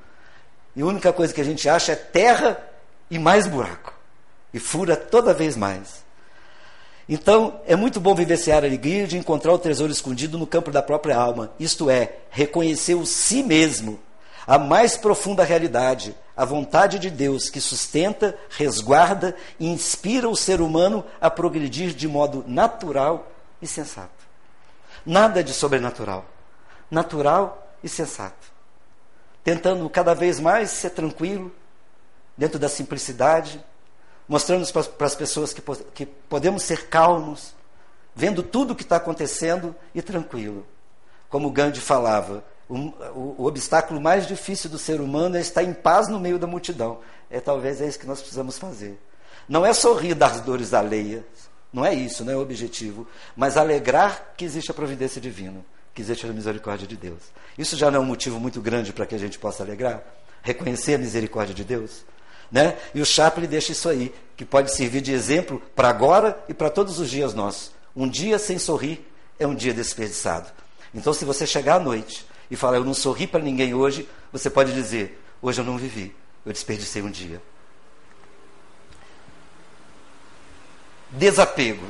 E 0.76 0.80
a 0.80 0.86
única 0.86 1.12
coisa 1.12 1.34
que 1.34 1.40
a 1.40 1.44
gente 1.44 1.68
acha 1.68 1.90
é 1.90 1.96
terra 1.96 2.56
e 3.10 3.18
mais 3.18 3.48
buraco. 3.48 3.92
E 4.54 4.60
fura 4.60 4.94
toda 4.96 5.34
vez 5.34 5.56
mais. 5.56 6.04
Então, 7.08 7.60
é 7.66 7.74
muito 7.74 7.98
bom 7.98 8.14
vivenciar 8.14 8.62
a 8.62 8.66
alegria 8.68 9.08
de 9.08 9.18
encontrar 9.18 9.52
o 9.52 9.58
tesouro 9.58 9.92
escondido 9.92 10.38
no 10.38 10.46
campo 10.46 10.70
da 10.70 10.80
própria 10.80 11.16
alma, 11.16 11.50
isto 11.58 11.90
é, 11.90 12.12
reconhecer 12.30 12.94
o 12.94 13.04
si 13.04 13.42
mesmo, 13.42 13.98
a 14.46 14.56
mais 14.56 14.96
profunda 14.96 15.42
realidade, 15.42 16.14
a 16.36 16.44
vontade 16.44 17.00
de 17.00 17.10
Deus 17.10 17.50
que 17.50 17.60
sustenta, 17.60 18.38
resguarda 18.50 19.34
e 19.58 19.66
inspira 19.66 20.28
o 20.28 20.36
ser 20.36 20.60
humano 20.60 21.04
a 21.20 21.28
progredir 21.28 21.92
de 21.92 22.06
modo 22.06 22.44
natural 22.46 23.32
e 23.60 23.66
sensato. 23.66 24.26
Nada 25.04 25.42
de 25.42 25.52
sobrenatural. 25.52 26.24
Natural 26.90 27.74
e 27.82 27.88
sensato. 27.88 28.46
Tentando 29.44 29.88
cada 29.88 30.14
vez 30.14 30.40
mais 30.40 30.70
ser 30.70 30.90
tranquilo, 30.90 31.52
dentro 32.36 32.58
da 32.58 32.68
simplicidade, 32.68 33.64
mostrando 34.28 34.70
para 34.72 35.06
as 35.06 35.14
pessoas 35.14 35.52
que, 35.52 35.62
que 35.94 36.06
podemos 36.06 36.62
ser 36.62 36.88
calmos, 36.88 37.54
vendo 38.14 38.42
tudo 38.42 38.72
o 38.72 38.76
que 38.76 38.82
está 38.82 38.96
acontecendo 38.96 39.74
e 39.94 40.02
tranquilo. 40.02 40.66
Como 41.28 41.50
Gandhi 41.50 41.80
falava, 41.80 42.44
o, 42.68 42.76
o, 42.76 43.34
o, 43.38 43.46
obstáculo 43.46 44.00
mais 44.00 44.26
difícil 44.26 44.68
do 44.68 44.78
ser 44.78 45.00
humano 45.00 45.36
é 45.36 45.40
estar 45.40 45.62
em 45.62 45.72
paz 45.72 46.08
no 46.08 46.20
meio 46.20 46.38
da 46.38 46.46
multidão. 46.46 47.00
É 47.30 47.40
talvez 47.40 47.80
é 47.80 47.86
isso 47.86 47.98
que 47.98 48.06
nós 48.06 48.20
precisamos 48.20 48.58
fazer. 48.58 49.00
Não 49.48 49.64
é 49.64 49.72
sorrir 49.72 50.14
das 50.14 50.40
dores 50.40 50.74
alheias, 50.74 51.24
não 51.72 51.84
é 51.84 51.94
isso, 51.94 52.24
não 52.24 52.32
é 52.32 52.36
o 52.36 52.40
objetivo, 52.40 53.06
mas 53.36 53.56
alegrar 53.56 54.34
que 54.36 54.44
existe 54.44 54.70
a 54.70 54.74
providência 54.74 55.20
divina, 55.20 55.60
que 55.94 56.00
existe 56.00 56.26
a 56.26 56.32
misericórdia 56.32 56.86
de 56.86 56.96
Deus. 56.96 57.22
Isso 57.56 57.76
já 57.76 57.90
não 57.90 57.98
é 57.98 58.02
um 58.02 58.06
motivo 58.06 58.40
muito 58.40 58.60
grande 58.60 58.92
para 58.92 59.06
que 59.06 59.14
a 59.14 59.18
gente 59.18 59.38
possa 59.38 59.62
alegrar? 59.62 60.02
Reconhecer 60.42 60.94
a 60.94 60.98
misericórdia 60.98 61.54
de 61.54 61.64
Deus? 61.64 62.04
Né? 62.50 62.78
E 62.94 63.00
o 63.00 63.06
Chaplin 63.06 63.46
deixa 63.46 63.72
isso 63.72 63.88
aí, 63.88 64.14
que 64.36 64.44
pode 64.44 64.72
servir 64.72 65.02
de 65.02 65.12
exemplo 65.12 65.60
para 65.76 65.88
agora 65.88 66.38
e 66.48 66.54
para 66.54 66.70
todos 66.70 66.98
os 66.98 67.10
dias 67.10 67.34
nossos. 67.34 67.72
Um 67.94 68.08
dia 68.08 68.38
sem 68.38 68.58
sorrir 68.58 69.04
é 69.38 69.46
um 69.46 69.54
dia 69.54 69.74
desperdiçado. 69.74 70.48
Então, 70.94 71.12
se 71.12 71.24
você 71.24 71.46
chegar 71.46 71.76
à 71.76 71.80
noite 71.80 72.24
e 72.50 72.56
falar, 72.56 72.78
eu 72.78 72.84
não 72.84 72.94
sorri 72.94 73.26
para 73.26 73.40
ninguém 73.40 73.74
hoje, 73.74 74.08
você 74.32 74.48
pode 74.48 74.72
dizer, 74.72 75.22
hoje 75.42 75.60
eu 75.60 75.64
não 75.64 75.76
vivi, 75.76 76.14
eu 76.46 76.52
desperdicei 76.52 77.02
um 77.02 77.10
dia. 77.10 77.42
Desapego. 81.10 81.86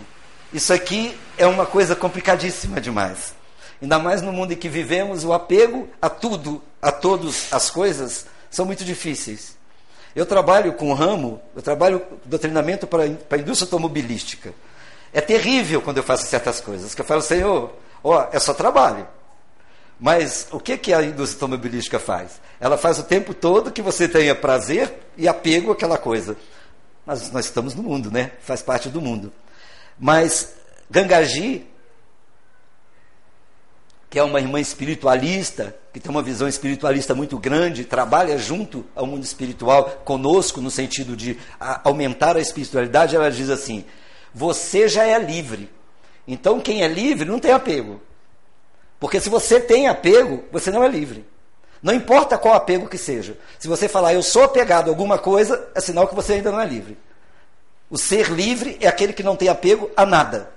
Isso 0.52 0.72
aqui 0.72 1.18
é 1.36 1.46
uma 1.46 1.66
coisa 1.66 1.94
complicadíssima 1.94 2.80
demais. 2.80 3.34
Ainda 3.80 3.98
mais 3.98 4.22
no 4.22 4.32
mundo 4.32 4.52
em 4.52 4.56
que 4.56 4.68
vivemos, 4.68 5.24
o 5.24 5.32
apego 5.32 5.88
a 6.00 6.08
tudo, 6.08 6.62
a 6.82 6.90
todas 6.90 7.52
as 7.52 7.70
coisas, 7.70 8.26
são 8.50 8.64
muito 8.64 8.84
difíceis. 8.84 9.56
Eu 10.16 10.26
trabalho 10.26 10.72
com 10.72 10.92
ramo, 10.92 11.40
eu 11.54 11.62
trabalho 11.62 12.02
do 12.24 12.38
treinamento 12.38 12.86
para, 12.86 13.08
para 13.08 13.38
a 13.38 13.40
indústria 13.40 13.66
automobilística. 13.66 14.52
É 15.12 15.20
terrível 15.20 15.80
quando 15.80 15.98
eu 15.98 16.02
faço 16.02 16.26
certas 16.26 16.60
coisas, 16.60 16.94
que 16.94 17.00
eu 17.00 17.04
falo, 17.04 17.22
Senhor, 17.22 17.72
ó, 18.02 18.26
é 18.32 18.38
só 18.38 18.52
trabalho. 18.52 19.06
Mas 20.00 20.46
o 20.50 20.60
que, 20.60 20.76
que 20.76 20.92
a 20.92 21.02
indústria 21.02 21.36
automobilística 21.36 21.98
faz? 21.98 22.40
Ela 22.60 22.76
faz 22.76 22.98
o 22.98 23.02
tempo 23.02 23.34
todo 23.34 23.70
que 23.70 23.82
você 23.82 24.08
tenha 24.08 24.34
prazer 24.34 24.92
e 25.16 25.28
apego 25.28 25.72
àquela 25.72 25.98
coisa. 25.98 26.36
Mas 27.08 27.32
nós 27.32 27.46
estamos 27.46 27.74
no 27.74 27.82
mundo, 27.82 28.10
né? 28.10 28.32
Faz 28.40 28.60
parte 28.60 28.90
do 28.90 29.00
mundo. 29.00 29.32
Mas 29.98 30.52
Gangaji 30.90 31.66
que 34.10 34.18
é 34.18 34.22
uma 34.22 34.40
irmã 34.40 34.58
espiritualista, 34.58 35.74
que 35.92 36.00
tem 36.00 36.10
uma 36.10 36.22
visão 36.22 36.48
espiritualista 36.48 37.14
muito 37.14 37.38
grande, 37.38 37.84
trabalha 37.84 38.38
junto 38.38 38.84
ao 38.94 39.06
mundo 39.06 39.22
espiritual 39.22 39.84
conosco, 40.04 40.60
no 40.60 40.70
sentido 40.70 41.14
de 41.14 41.38
aumentar 41.84 42.36
a 42.36 42.40
espiritualidade, 42.40 43.16
ela 43.16 43.30
diz 43.30 43.50
assim: 43.50 43.84
você 44.34 44.88
já 44.88 45.04
é 45.04 45.18
livre. 45.18 45.70
Então, 46.26 46.60
quem 46.60 46.82
é 46.82 46.88
livre 46.88 47.28
não 47.28 47.38
tem 47.38 47.52
apego. 47.52 48.00
Porque 49.00 49.20
se 49.20 49.30
você 49.30 49.60
tem 49.60 49.88
apego, 49.88 50.44
você 50.50 50.70
não 50.70 50.84
é 50.84 50.88
livre. 50.88 51.24
Não 51.82 51.94
importa 51.94 52.36
qual 52.36 52.54
apego 52.54 52.88
que 52.88 52.98
seja. 52.98 53.36
Se 53.58 53.68
você 53.68 53.88
falar, 53.88 54.14
eu 54.14 54.22
sou 54.22 54.42
apegado 54.42 54.88
a 54.88 54.90
alguma 54.90 55.18
coisa, 55.18 55.68
é 55.74 55.80
sinal 55.80 56.08
que 56.08 56.14
você 56.14 56.34
ainda 56.34 56.50
não 56.50 56.60
é 56.60 56.66
livre. 56.66 56.98
O 57.90 57.96
ser 57.96 58.30
livre 58.30 58.76
é 58.80 58.86
aquele 58.86 59.12
que 59.12 59.22
não 59.22 59.36
tem 59.36 59.48
apego 59.48 59.90
a 59.96 60.04
nada. 60.04 60.50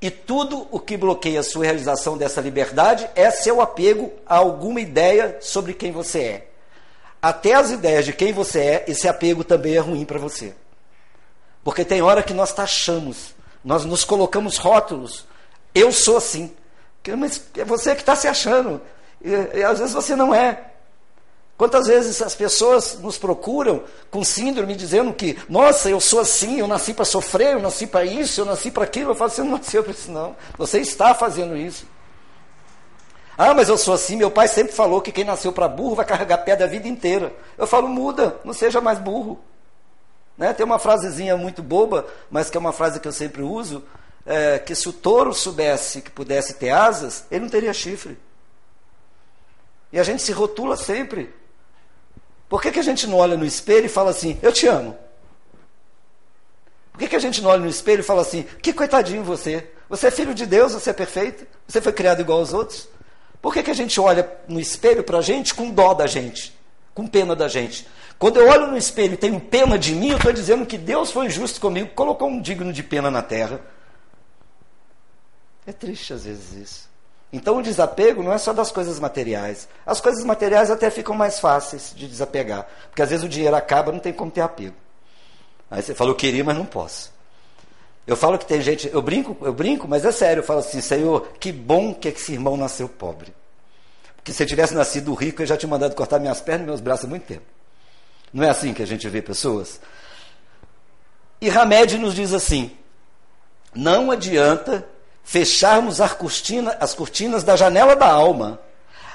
E 0.00 0.10
tudo 0.10 0.66
o 0.70 0.80
que 0.80 0.96
bloqueia 0.96 1.40
a 1.40 1.44
sua 1.44 1.64
realização 1.64 2.16
dessa 2.16 2.40
liberdade 2.40 3.08
é 3.14 3.30
seu 3.30 3.60
apego 3.60 4.12
a 4.26 4.36
alguma 4.36 4.80
ideia 4.80 5.36
sobre 5.40 5.74
quem 5.74 5.92
você 5.92 6.20
é. 6.20 6.46
Até 7.20 7.52
as 7.52 7.70
ideias 7.70 8.06
de 8.06 8.14
quem 8.14 8.32
você 8.32 8.60
é, 8.60 8.84
esse 8.88 9.06
apego 9.06 9.44
também 9.44 9.76
é 9.76 9.78
ruim 9.78 10.06
para 10.06 10.18
você. 10.18 10.54
Porque 11.62 11.84
tem 11.84 12.00
hora 12.00 12.22
que 12.22 12.32
nós 12.32 12.52
taxamos, 12.52 13.34
nós 13.62 13.84
nos 13.84 14.04
colocamos 14.04 14.56
rótulos. 14.56 15.26
Eu 15.74 15.92
sou 15.92 16.16
assim. 16.16 16.50
Mas 17.18 17.42
é 17.58 17.64
você 17.64 17.94
que 17.94 18.00
está 18.00 18.16
se 18.16 18.26
achando. 18.26 18.80
E, 19.22 19.58
e 19.58 19.64
às 19.64 19.78
vezes 19.78 19.94
você 19.94 20.16
não 20.16 20.34
é. 20.34 20.70
Quantas 21.60 21.88
vezes 21.88 22.22
as 22.22 22.34
pessoas 22.34 22.98
nos 23.00 23.18
procuram 23.18 23.84
com 24.10 24.24
síndrome 24.24 24.74
dizendo 24.74 25.12
que, 25.12 25.38
nossa, 25.46 25.90
eu 25.90 26.00
sou 26.00 26.20
assim, 26.20 26.58
eu 26.58 26.66
nasci 26.66 26.94
para 26.94 27.04
sofrer, 27.04 27.52
eu 27.52 27.60
nasci 27.60 27.86
para 27.86 28.02
isso, 28.02 28.40
eu 28.40 28.46
nasci 28.46 28.70
para 28.70 28.84
aquilo. 28.84 29.10
Eu 29.10 29.14
falo, 29.14 29.30
você 29.30 29.42
não 29.42 29.58
nasceu 29.58 29.82
para 29.82 29.92
isso, 29.92 30.10
não. 30.10 30.34
Você 30.56 30.80
está 30.80 31.14
fazendo 31.14 31.54
isso. 31.54 31.84
Ah, 33.36 33.52
mas 33.52 33.68
eu 33.68 33.76
sou 33.76 33.92
assim, 33.92 34.16
meu 34.16 34.30
pai 34.30 34.48
sempre 34.48 34.72
falou 34.72 35.02
que 35.02 35.12
quem 35.12 35.22
nasceu 35.24 35.52
para 35.52 35.68
burro 35.68 35.96
vai 35.96 36.06
carregar 36.06 36.38
pedra 36.38 36.64
a 36.64 36.68
vida 36.68 36.88
inteira. 36.88 37.30
Eu 37.58 37.66
falo, 37.66 37.88
muda, 37.88 38.36
não 38.42 38.54
seja 38.54 38.80
mais 38.80 38.98
burro. 38.98 39.38
Né? 40.38 40.54
Tem 40.54 40.64
uma 40.64 40.78
frasezinha 40.78 41.36
muito 41.36 41.62
boba, 41.62 42.06
mas 42.30 42.48
que 42.48 42.56
é 42.56 42.60
uma 42.60 42.72
frase 42.72 43.00
que 43.00 43.06
eu 43.06 43.12
sempre 43.12 43.42
uso, 43.42 43.84
é, 44.24 44.58
que 44.58 44.74
se 44.74 44.88
o 44.88 44.94
touro 44.94 45.34
soubesse 45.34 46.00
que 46.00 46.10
pudesse 46.10 46.54
ter 46.54 46.70
asas, 46.70 47.26
ele 47.30 47.40
não 47.40 47.50
teria 47.50 47.74
chifre. 47.74 48.16
E 49.92 49.98
a 49.98 50.02
gente 50.02 50.22
se 50.22 50.32
rotula 50.32 50.76
sempre. 50.76 51.34
Por 52.48 52.60
que, 52.60 52.72
que 52.72 52.78
a 52.78 52.82
gente 52.82 53.06
não 53.06 53.18
olha 53.18 53.36
no 53.36 53.44
espelho 53.44 53.86
e 53.86 53.88
fala 53.88 54.10
assim, 54.10 54.38
eu 54.42 54.52
te 54.52 54.66
amo? 54.66 54.96
Por 56.92 56.98
que, 56.98 57.08
que 57.08 57.16
a 57.16 57.20
gente 57.20 57.40
não 57.40 57.50
olha 57.50 57.60
no 57.60 57.68
espelho 57.68 58.00
e 58.00 58.04
fala 58.04 58.22
assim, 58.22 58.42
que 58.60 58.72
coitadinho 58.72 59.22
você? 59.22 59.70
Você 59.88 60.08
é 60.08 60.10
filho 60.10 60.34
de 60.34 60.46
Deus, 60.46 60.72
você 60.72 60.90
é 60.90 60.92
perfeito, 60.92 61.46
você 61.66 61.80
foi 61.80 61.92
criado 61.92 62.20
igual 62.20 62.38
aos 62.38 62.52
outros. 62.52 62.88
Por 63.40 63.54
que, 63.54 63.62
que 63.62 63.70
a 63.70 63.74
gente 63.74 64.00
olha 64.00 64.30
no 64.46 64.60
espelho 64.60 65.02
para 65.02 65.18
a 65.18 65.22
gente 65.22 65.54
com 65.54 65.70
dó 65.70 65.94
da 65.94 66.06
gente, 66.06 66.54
com 66.92 67.06
pena 67.06 67.34
da 67.34 67.48
gente? 67.48 67.86
Quando 68.18 68.38
eu 68.38 68.48
olho 68.48 68.66
no 68.66 68.76
espelho 68.76 69.14
e 69.14 69.16
tenho 69.16 69.40
pena 69.40 69.78
de 69.78 69.94
mim, 69.94 70.10
eu 70.10 70.18
estou 70.18 70.32
dizendo 70.32 70.66
que 70.66 70.76
Deus 70.76 71.10
foi 71.10 71.30
justo 71.30 71.58
comigo, 71.58 71.94
colocou 71.94 72.28
um 72.28 72.40
digno 72.40 72.72
de 72.72 72.82
pena 72.82 73.10
na 73.10 73.22
terra. 73.22 73.60
É 75.66 75.72
triste 75.72 76.12
às 76.12 76.24
vezes 76.24 76.52
isso. 76.52 76.89
Então 77.32 77.58
o 77.58 77.62
desapego 77.62 78.22
não 78.22 78.32
é 78.32 78.38
só 78.38 78.52
das 78.52 78.72
coisas 78.72 78.98
materiais. 78.98 79.68
As 79.86 80.00
coisas 80.00 80.24
materiais 80.24 80.70
até 80.70 80.90
ficam 80.90 81.14
mais 81.14 81.38
fáceis 81.38 81.92
de 81.94 82.08
desapegar. 82.08 82.66
Porque 82.88 83.02
às 83.02 83.10
vezes 83.10 83.24
o 83.24 83.28
dinheiro 83.28 83.54
acaba, 83.54 83.92
não 83.92 84.00
tem 84.00 84.12
como 84.12 84.30
ter 84.30 84.40
apego. 84.40 84.74
Aí 85.70 85.80
você 85.80 85.94
fala, 85.94 86.10
eu 86.10 86.16
queria, 86.16 86.42
mas 86.42 86.56
não 86.56 86.66
posso. 86.66 87.12
Eu 88.06 88.16
falo 88.16 88.36
que 88.36 88.46
tem 88.46 88.60
gente, 88.60 88.90
eu 88.92 89.00
brinco, 89.00 89.36
eu 89.42 89.52
brinco, 89.52 89.86
mas 89.86 90.04
é 90.04 90.10
sério, 90.10 90.40
eu 90.40 90.44
falo 90.44 90.58
assim, 90.58 90.80
Senhor, 90.80 91.28
que 91.38 91.52
bom 91.52 91.94
que 91.94 92.08
esse 92.08 92.32
irmão 92.32 92.56
nasceu 92.56 92.88
pobre. 92.88 93.32
Porque 94.16 94.32
se 94.32 94.42
eu 94.42 94.46
tivesse 94.46 94.74
nascido 94.74 95.14
rico, 95.14 95.42
eu 95.42 95.46
já 95.46 95.56
tinha 95.56 95.70
mandado 95.70 95.94
cortar 95.94 96.18
minhas 96.18 96.40
pernas 96.40 96.64
e 96.64 96.66
meus 96.66 96.80
braços 96.80 97.04
há 97.04 97.08
muito 97.08 97.26
tempo. 97.26 97.46
Não 98.32 98.44
é 98.44 98.50
assim 98.50 98.74
que 98.74 98.82
a 98.82 98.86
gente 98.86 99.08
vê 99.08 99.22
pessoas? 99.22 99.80
E 101.40 101.48
Hamed 101.48 101.98
nos 101.98 102.14
diz 102.14 102.34
assim: 102.34 102.76
não 103.74 104.10
adianta 104.10 104.86
fecharmos 105.30 106.00
as, 106.00 106.12
cortina, 106.12 106.76
as 106.80 106.92
cortinas 106.92 107.44
da 107.44 107.54
janela 107.54 107.94
da 107.94 108.10
alma, 108.10 108.58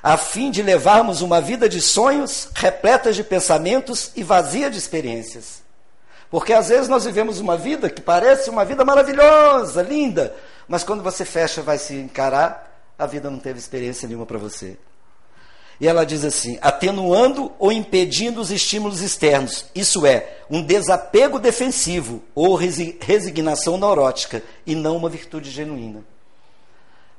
a 0.02 0.16
fim 0.16 0.50
de 0.50 0.64
levarmos 0.64 1.20
uma 1.20 1.42
vida 1.42 1.68
de 1.68 1.82
sonhos 1.82 2.48
repletas 2.56 3.18
de 3.18 3.24
pensamentos 3.24 4.14
e 4.16 4.24
vazia 4.24 4.72
de 4.72 4.78
experiências. 4.78 5.62
Porque 6.32 6.54
às 6.54 6.70
vezes 6.70 6.88
nós 6.88 7.04
vivemos 7.04 7.42
uma 7.42 7.58
vida 7.58 7.90
que 7.90 8.02
parece 8.02 8.50
uma 8.50 8.64
vida 8.64 8.86
maravilhosa, 8.86 9.82
linda, 9.82 10.34
mas 10.70 10.86
quando 10.86 11.04
você 11.04 11.26
fecha, 11.26 11.62
vai 11.62 11.78
se 11.78 11.96
encarar, 11.96 12.82
a 12.98 13.06
vida 13.06 13.30
não 13.30 13.38
teve 13.38 13.60
experiência 13.60 14.08
nenhuma 14.08 14.26
para 14.26 14.38
você. 14.38 14.78
E 15.80 15.88
ela 15.88 16.06
diz 16.06 16.24
assim: 16.24 16.58
atenuando 16.62 17.52
ou 17.60 17.72
impedindo 17.72 18.40
os 18.40 18.52
estímulos 18.52 19.02
externos, 19.02 19.66
isso 19.76 20.06
é, 20.06 20.38
um 20.50 20.62
desapego 20.62 21.40
defensivo 21.40 22.22
ou 22.34 22.56
resignação 22.56 23.78
neurótica, 23.78 24.42
e 24.66 24.76
não 24.76 24.98
uma 24.98 25.10
virtude 25.10 25.50
genuína. 25.50 26.04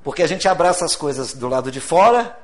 Porque 0.03 0.23
a 0.23 0.27
gente 0.27 0.47
abraça 0.47 0.85
as 0.85 0.95
coisas 0.95 1.35
do 1.35 1.49
lado 1.49 1.71
de 1.71 1.81
fora 1.81 2.38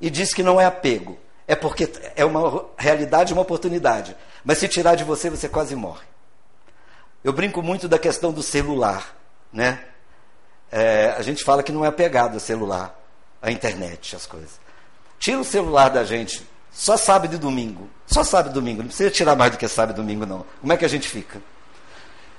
e 0.00 0.10
diz 0.10 0.34
que 0.34 0.42
não 0.42 0.60
é 0.60 0.66
apego. 0.66 1.18
É 1.48 1.56
porque 1.56 1.90
é 2.14 2.24
uma 2.24 2.66
realidade, 2.76 3.32
uma 3.32 3.42
oportunidade. 3.42 4.14
Mas 4.44 4.58
se 4.58 4.68
tirar 4.68 4.94
de 4.94 5.02
você, 5.02 5.28
você 5.28 5.48
quase 5.48 5.74
morre. 5.74 6.04
Eu 7.24 7.32
brinco 7.32 7.62
muito 7.62 7.88
da 7.88 7.98
questão 7.98 8.32
do 8.32 8.42
celular. 8.42 9.16
Né? 9.52 9.82
É, 10.70 11.14
a 11.16 11.22
gente 11.22 11.42
fala 11.42 11.62
que 11.62 11.72
não 11.72 11.84
é 11.84 11.88
apegado 11.88 12.34
ao 12.34 12.40
celular, 12.40 12.98
à 13.42 13.50
internet, 13.50 14.14
as 14.14 14.26
coisas. 14.26 14.60
Tira 15.20 15.38
o 15.38 15.44
celular 15.44 15.90
da 15.90 16.02
gente, 16.02 16.42
só 16.72 16.96
sábado 16.96 17.34
e 17.34 17.38
domingo. 17.38 17.88
Só 18.06 18.24
sábado 18.24 18.50
e 18.50 18.54
domingo, 18.54 18.78
não 18.78 18.88
precisa 18.88 19.10
tirar 19.10 19.36
mais 19.36 19.52
do 19.52 19.58
que 19.58 19.68
sábado 19.68 19.96
e 19.96 20.02
domingo, 20.02 20.24
não. 20.24 20.46
Como 20.60 20.72
é 20.72 20.78
que 20.78 20.84
a 20.84 20.88
gente 20.88 21.06
fica? 21.06 21.40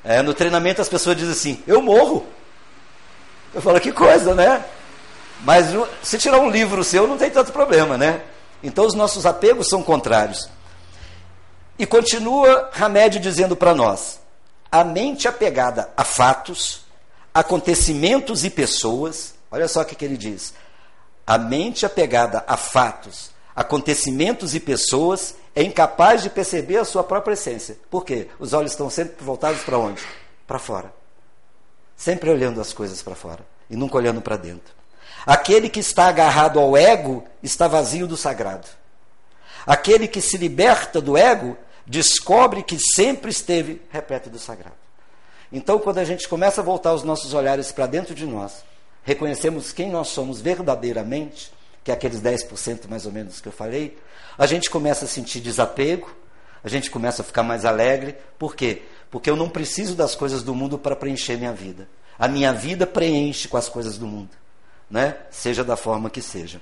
É, 0.03 0.23
no 0.23 0.33
treinamento 0.33 0.81
as 0.81 0.89
pessoas 0.89 1.15
dizem 1.15 1.31
assim: 1.31 1.63
eu 1.67 1.79
morro. 1.79 2.25
Eu 3.53 3.61
falo, 3.61 3.79
que 3.79 3.91
coisa, 3.91 4.33
né? 4.33 4.65
Mas 5.41 5.67
se 6.01 6.17
tirar 6.17 6.39
um 6.39 6.49
livro 6.49 6.83
seu, 6.83 7.07
não 7.07 7.17
tem 7.17 7.29
tanto 7.29 7.51
problema, 7.51 7.97
né? 7.97 8.21
Então 8.63 8.85
os 8.85 8.95
nossos 8.95 9.27
apegos 9.27 9.69
são 9.69 9.83
contrários. 9.83 10.49
E 11.77 11.85
continua 11.85 12.71
Hamed 12.79 13.19
dizendo 13.19 13.55
para 13.55 13.75
nós: 13.75 14.19
a 14.71 14.83
mente 14.83 15.27
apegada 15.27 15.89
a 15.95 16.03
fatos, 16.03 16.83
acontecimentos 17.31 18.43
e 18.43 18.49
pessoas, 18.49 19.35
olha 19.51 19.67
só 19.67 19.81
o 19.81 19.85
que, 19.85 19.95
que 19.95 20.05
ele 20.05 20.17
diz: 20.17 20.53
a 21.25 21.37
mente 21.37 21.85
apegada 21.85 22.43
a 22.47 22.57
fatos, 22.57 23.31
acontecimentos 23.55 24.55
e 24.55 24.59
pessoas 24.59 25.35
é 25.55 25.63
incapaz 25.63 26.23
de 26.23 26.29
perceber 26.29 26.77
a 26.77 26.85
sua 26.85 27.03
própria 27.03 27.33
essência. 27.33 27.77
Por 27.89 28.05
quê? 28.05 28.27
Os 28.39 28.53
olhos 28.53 28.71
estão 28.71 28.89
sempre 28.89 29.23
voltados 29.23 29.61
para 29.63 29.77
onde? 29.77 30.01
Para 30.47 30.59
fora. 30.59 30.93
Sempre 31.95 32.29
olhando 32.29 32.59
as 32.59 32.73
coisas 32.73 33.01
para 33.01 33.15
fora 33.15 33.45
e 33.69 33.75
nunca 33.75 33.97
olhando 33.97 34.21
para 34.21 34.37
dentro. 34.37 34.73
Aquele 35.25 35.69
que 35.69 35.79
está 35.79 36.07
agarrado 36.07 36.59
ao 36.59 36.75
ego 36.75 37.23
está 37.43 37.67
vazio 37.67 38.07
do 38.07 38.17
sagrado. 38.17 38.67
Aquele 39.65 40.07
que 40.07 40.21
se 40.21 40.37
liberta 40.37 40.99
do 40.99 41.15
ego 41.17 41.55
descobre 41.85 42.63
que 42.63 42.77
sempre 42.95 43.29
esteve 43.29 43.81
repleto 43.89 44.29
do 44.29 44.39
sagrado. 44.39 44.75
Então, 45.51 45.77
quando 45.77 45.97
a 45.97 46.05
gente 46.05 46.27
começa 46.27 46.61
a 46.61 46.63
voltar 46.63 46.93
os 46.93 47.03
nossos 47.03 47.33
olhares 47.33 47.71
para 47.71 47.85
dentro 47.85 48.15
de 48.15 48.25
nós, 48.25 48.63
reconhecemos 49.03 49.71
quem 49.71 49.89
nós 49.89 50.09
somos 50.09 50.41
verdadeiramente, 50.41 51.51
que 51.83 51.91
é 51.91 51.93
aqueles 51.93 52.21
10% 52.21 52.87
mais 52.87 53.05
ou 53.05 53.11
menos 53.11 53.41
que 53.41 53.47
eu 53.47 53.51
falei, 53.51 53.97
a 54.37 54.45
gente 54.45 54.69
começa 54.69 55.05
a 55.05 55.07
sentir 55.07 55.39
desapego, 55.39 56.09
a 56.63 56.69
gente 56.69 56.91
começa 56.91 57.21
a 57.21 57.25
ficar 57.25 57.43
mais 57.43 57.65
alegre. 57.65 58.15
Por 58.37 58.55
quê? 58.55 58.83
Porque 59.09 59.29
eu 59.29 59.35
não 59.35 59.49
preciso 59.49 59.95
das 59.95 60.15
coisas 60.15 60.43
do 60.43 60.53
mundo 60.53 60.77
para 60.77 60.95
preencher 60.95 61.37
minha 61.37 61.53
vida. 61.53 61.89
A 62.17 62.27
minha 62.27 62.53
vida 62.53 62.85
preenche 62.85 63.47
com 63.47 63.57
as 63.57 63.67
coisas 63.67 63.97
do 63.97 64.05
mundo, 64.05 64.29
né? 64.89 65.17
Seja 65.31 65.63
da 65.63 65.75
forma 65.75 66.09
que 66.09 66.21
seja. 66.21 66.61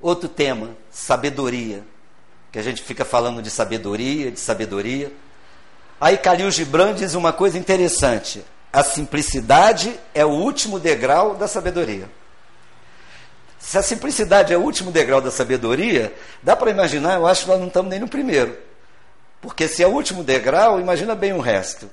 Outro 0.00 0.28
tema, 0.28 0.76
sabedoria. 0.90 1.84
Que 2.50 2.58
a 2.58 2.62
gente 2.62 2.82
fica 2.82 3.04
falando 3.04 3.40
de 3.40 3.50
sabedoria, 3.50 4.32
de 4.32 4.40
sabedoria. 4.40 5.12
Aí 6.00 6.18
Calil 6.18 6.50
Gibran 6.50 6.92
diz 6.94 7.14
uma 7.14 7.32
coisa 7.32 7.56
interessante 7.56 8.44
a 8.76 8.84
simplicidade 8.84 9.98
é 10.12 10.22
o 10.22 10.28
último 10.28 10.78
degrau 10.78 11.34
da 11.34 11.48
sabedoria. 11.48 12.10
Se 13.58 13.78
a 13.78 13.82
simplicidade 13.82 14.52
é 14.52 14.58
o 14.58 14.60
último 14.60 14.92
degrau 14.92 15.18
da 15.18 15.30
sabedoria, 15.30 16.14
dá 16.42 16.54
para 16.54 16.70
imaginar, 16.70 17.14
eu 17.14 17.26
acho 17.26 17.44
que 17.44 17.48
nós 17.48 17.58
não 17.58 17.68
estamos 17.68 17.88
nem 17.88 17.98
no 17.98 18.06
primeiro. 18.06 18.54
Porque 19.40 19.66
se 19.66 19.82
é 19.82 19.86
o 19.86 19.92
último 19.92 20.22
degrau, 20.22 20.78
imagina 20.78 21.14
bem 21.14 21.32
o 21.32 21.40
resto. 21.40 21.90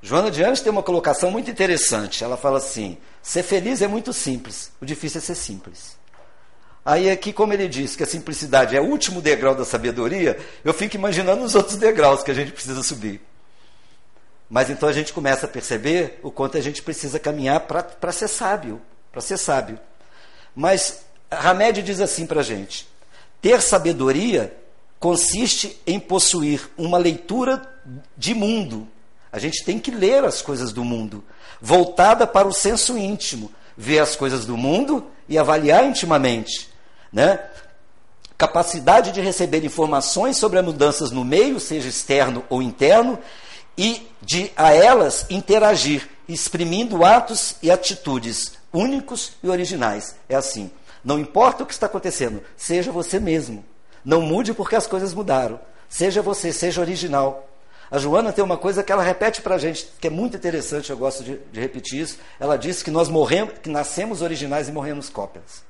Joana 0.00 0.30
de 0.30 0.44
Anjos 0.44 0.60
tem 0.60 0.70
uma 0.70 0.84
colocação 0.84 1.32
muito 1.32 1.50
interessante. 1.50 2.22
Ela 2.22 2.36
fala 2.36 2.58
assim: 2.58 2.96
ser 3.20 3.42
feliz 3.42 3.82
é 3.82 3.88
muito 3.88 4.12
simples, 4.12 4.70
o 4.80 4.86
difícil 4.86 5.18
é 5.18 5.20
ser 5.20 5.34
simples. 5.34 5.96
Aí 6.84 7.10
aqui, 7.10 7.32
como 7.32 7.54
ele 7.54 7.66
diz 7.66 7.96
que 7.96 8.04
a 8.04 8.06
simplicidade 8.06 8.76
é 8.76 8.80
o 8.80 8.84
último 8.84 9.20
degrau 9.20 9.56
da 9.56 9.64
sabedoria, 9.64 10.38
eu 10.64 10.72
fico 10.72 10.94
imaginando 10.94 11.42
os 11.42 11.56
outros 11.56 11.74
degraus 11.76 12.22
que 12.22 12.30
a 12.30 12.34
gente 12.34 12.52
precisa 12.52 12.84
subir. 12.84 13.20
Mas 14.54 14.70
então 14.70 14.88
a 14.88 14.92
gente 14.92 15.12
começa 15.12 15.46
a 15.46 15.48
perceber 15.48 16.20
o 16.22 16.30
quanto 16.30 16.56
a 16.56 16.60
gente 16.60 16.80
precisa 16.80 17.18
caminhar 17.18 17.58
para 17.58 18.12
ser 18.12 18.28
sábio. 18.28 18.80
para 19.10 19.20
ser 19.20 19.36
sábio. 19.36 19.80
Mas 20.54 21.00
Hamed 21.28 21.82
diz 21.82 22.00
assim 22.00 22.24
para 22.24 22.38
a 22.38 22.44
gente: 22.44 22.86
ter 23.42 23.60
sabedoria 23.60 24.56
consiste 25.00 25.76
em 25.84 25.98
possuir 25.98 26.70
uma 26.78 26.98
leitura 26.98 27.68
de 28.16 28.32
mundo. 28.32 28.86
A 29.32 29.40
gente 29.40 29.64
tem 29.64 29.76
que 29.76 29.90
ler 29.90 30.22
as 30.22 30.40
coisas 30.40 30.72
do 30.72 30.84
mundo, 30.84 31.24
voltada 31.60 32.24
para 32.24 32.46
o 32.46 32.52
senso 32.52 32.96
íntimo, 32.96 33.50
ver 33.76 33.98
as 33.98 34.14
coisas 34.14 34.46
do 34.46 34.56
mundo 34.56 35.04
e 35.28 35.36
avaliar 35.36 35.84
intimamente. 35.84 36.70
Né? 37.12 37.40
Capacidade 38.38 39.10
de 39.10 39.20
receber 39.20 39.64
informações 39.64 40.36
sobre 40.36 40.60
as 40.60 40.64
mudanças 40.64 41.10
no 41.10 41.24
meio, 41.24 41.58
seja 41.58 41.88
externo 41.88 42.44
ou 42.48 42.62
interno, 42.62 43.18
e 43.76 44.08
de 44.22 44.50
a 44.56 44.72
elas 44.72 45.26
interagir, 45.30 46.08
exprimindo 46.28 47.04
atos 47.04 47.56
e 47.62 47.70
atitudes 47.70 48.52
únicos 48.72 49.32
e 49.42 49.48
originais. 49.48 50.16
É 50.28 50.34
assim. 50.34 50.70
Não 51.04 51.18
importa 51.18 51.62
o 51.62 51.66
que 51.66 51.72
está 51.72 51.86
acontecendo, 51.86 52.42
seja 52.56 52.90
você 52.90 53.20
mesmo. 53.20 53.64
Não 54.04 54.22
mude 54.22 54.52
porque 54.54 54.74
as 54.74 54.86
coisas 54.86 55.14
mudaram. 55.14 55.60
Seja 55.88 56.22
você, 56.22 56.52
seja 56.52 56.80
original. 56.80 57.48
A 57.90 57.98
Joana 57.98 58.32
tem 58.32 58.42
uma 58.42 58.56
coisa 58.56 58.82
que 58.82 58.90
ela 58.90 59.02
repete 59.02 59.42
para 59.42 59.54
a 59.54 59.58
gente, 59.58 59.88
que 60.00 60.06
é 60.06 60.10
muito 60.10 60.36
interessante, 60.36 60.90
eu 60.90 60.96
gosto 60.96 61.22
de, 61.22 61.38
de, 61.52 61.60
repetir 61.60 62.00
isso. 62.00 62.18
Ela 62.40 62.56
diz 62.56 62.82
que 62.82 62.90
nós 62.90 63.08
morremos, 63.08 63.58
que 63.62 63.68
nascemos 63.68 64.22
originais 64.22 64.68
e 64.68 64.72
morremos 64.72 65.08
cópias. 65.08 65.62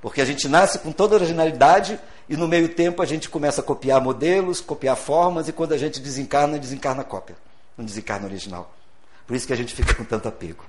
Porque 0.00 0.20
a 0.20 0.24
gente 0.24 0.48
nasce 0.48 0.78
com 0.78 0.92
toda 0.92 1.16
originalidade 1.16 1.98
e 2.28 2.36
no 2.36 2.46
meio 2.46 2.68
tempo 2.68 3.02
a 3.02 3.06
gente 3.06 3.28
começa 3.28 3.60
a 3.60 3.64
copiar 3.64 4.00
modelos, 4.00 4.60
copiar 4.60 4.96
formas, 4.96 5.48
e 5.48 5.52
quando 5.52 5.72
a 5.72 5.78
gente 5.78 6.00
desencarna, 6.00 6.58
desencarna 6.58 7.02
cópia, 7.02 7.36
não 7.76 7.84
desencarna 7.84 8.26
original. 8.26 8.72
Por 9.26 9.36
isso 9.36 9.46
que 9.46 9.52
a 9.52 9.56
gente 9.56 9.74
fica 9.74 9.94
com 9.94 10.04
tanto 10.04 10.28
apego. 10.28 10.64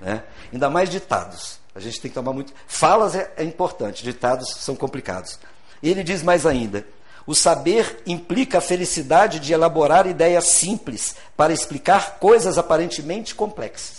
Né? 0.00 0.22
Ainda 0.52 0.70
mais 0.70 0.88
ditados. 0.88 1.58
A 1.74 1.80
gente 1.80 2.00
tem 2.00 2.10
que 2.10 2.14
tomar 2.14 2.32
muito. 2.32 2.52
Falas 2.66 3.14
é, 3.14 3.32
é 3.36 3.44
importante, 3.44 4.02
ditados 4.02 4.48
são 4.60 4.74
complicados. 4.74 5.38
E 5.82 5.90
ele 5.90 6.02
diz 6.02 6.22
mais 6.22 6.46
ainda: 6.46 6.84
o 7.26 7.34
saber 7.34 8.02
implica 8.06 8.58
a 8.58 8.60
felicidade 8.60 9.38
de 9.38 9.52
elaborar 9.52 10.06
ideias 10.06 10.46
simples 10.46 11.16
para 11.36 11.52
explicar 11.52 12.18
coisas 12.18 12.58
aparentemente 12.58 13.34
complexas. 13.34 13.97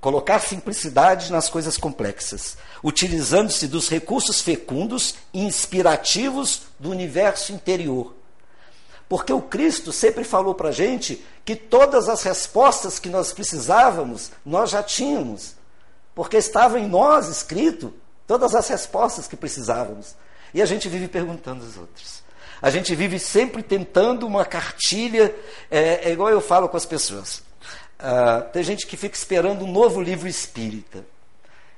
Colocar 0.00 0.38
simplicidade 0.38 1.32
nas 1.32 1.48
coisas 1.48 1.76
complexas, 1.76 2.56
utilizando-se 2.84 3.66
dos 3.66 3.88
recursos 3.88 4.40
fecundos 4.40 5.16
e 5.32 5.40
inspirativos 5.40 6.62
do 6.78 6.90
universo 6.90 7.52
interior. 7.52 8.14
Porque 9.08 9.32
o 9.32 9.40
Cristo 9.40 9.90
sempre 9.90 10.22
falou 10.22 10.54
para 10.54 10.68
a 10.68 10.72
gente 10.72 11.24
que 11.44 11.56
todas 11.56 12.08
as 12.08 12.22
respostas 12.22 12.98
que 12.98 13.08
nós 13.08 13.32
precisávamos, 13.32 14.30
nós 14.44 14.70
já 14.70 14.82
tínhamos. 14.82 15.54
Porque 16.14 16.36
estava 16.36 16.78
em 16.78 16.86
nós 16.86 17.26
escrito 17.26 17.92
todas 18.26 18.54
as 18.54 18.68
respostas 18.68 19.26
que 19.26 19.36
precisávamos. 19.36 20.14
E 20.52 20.60
a 20.60 20.66
gente 20.66 20.88
vive 20.88 21.08
perguntando 21.08 21.64
aos 21.64 21.76
outros. 21.76 22.22
A 22.60 22.70
gente 22.70 22.94
vive 22.94 23.18
sempre 23.18 23.62
tentando 23.62 24.26
uma 24.26 24.44
cartilha. 24.44 25.34
É, 25.70 26.08
é 26.08 26.12
igual 26.12 26.28
eu 26.28 26.40
falo 26.40 26.68
com 26.68 26.76
as 26.76 26.84
pessoas. 26.84 27.42
Uh, 27.98 28.48
tem 28.52 28.62
gente 28.62 28.86
que 28.86 28.96
fica 28.96 29.16
esperando 29.16 29.64
um 29.64 29.72
novo 29.72 30.00
livro 30.00 30.28
espírita. 30.28 31.04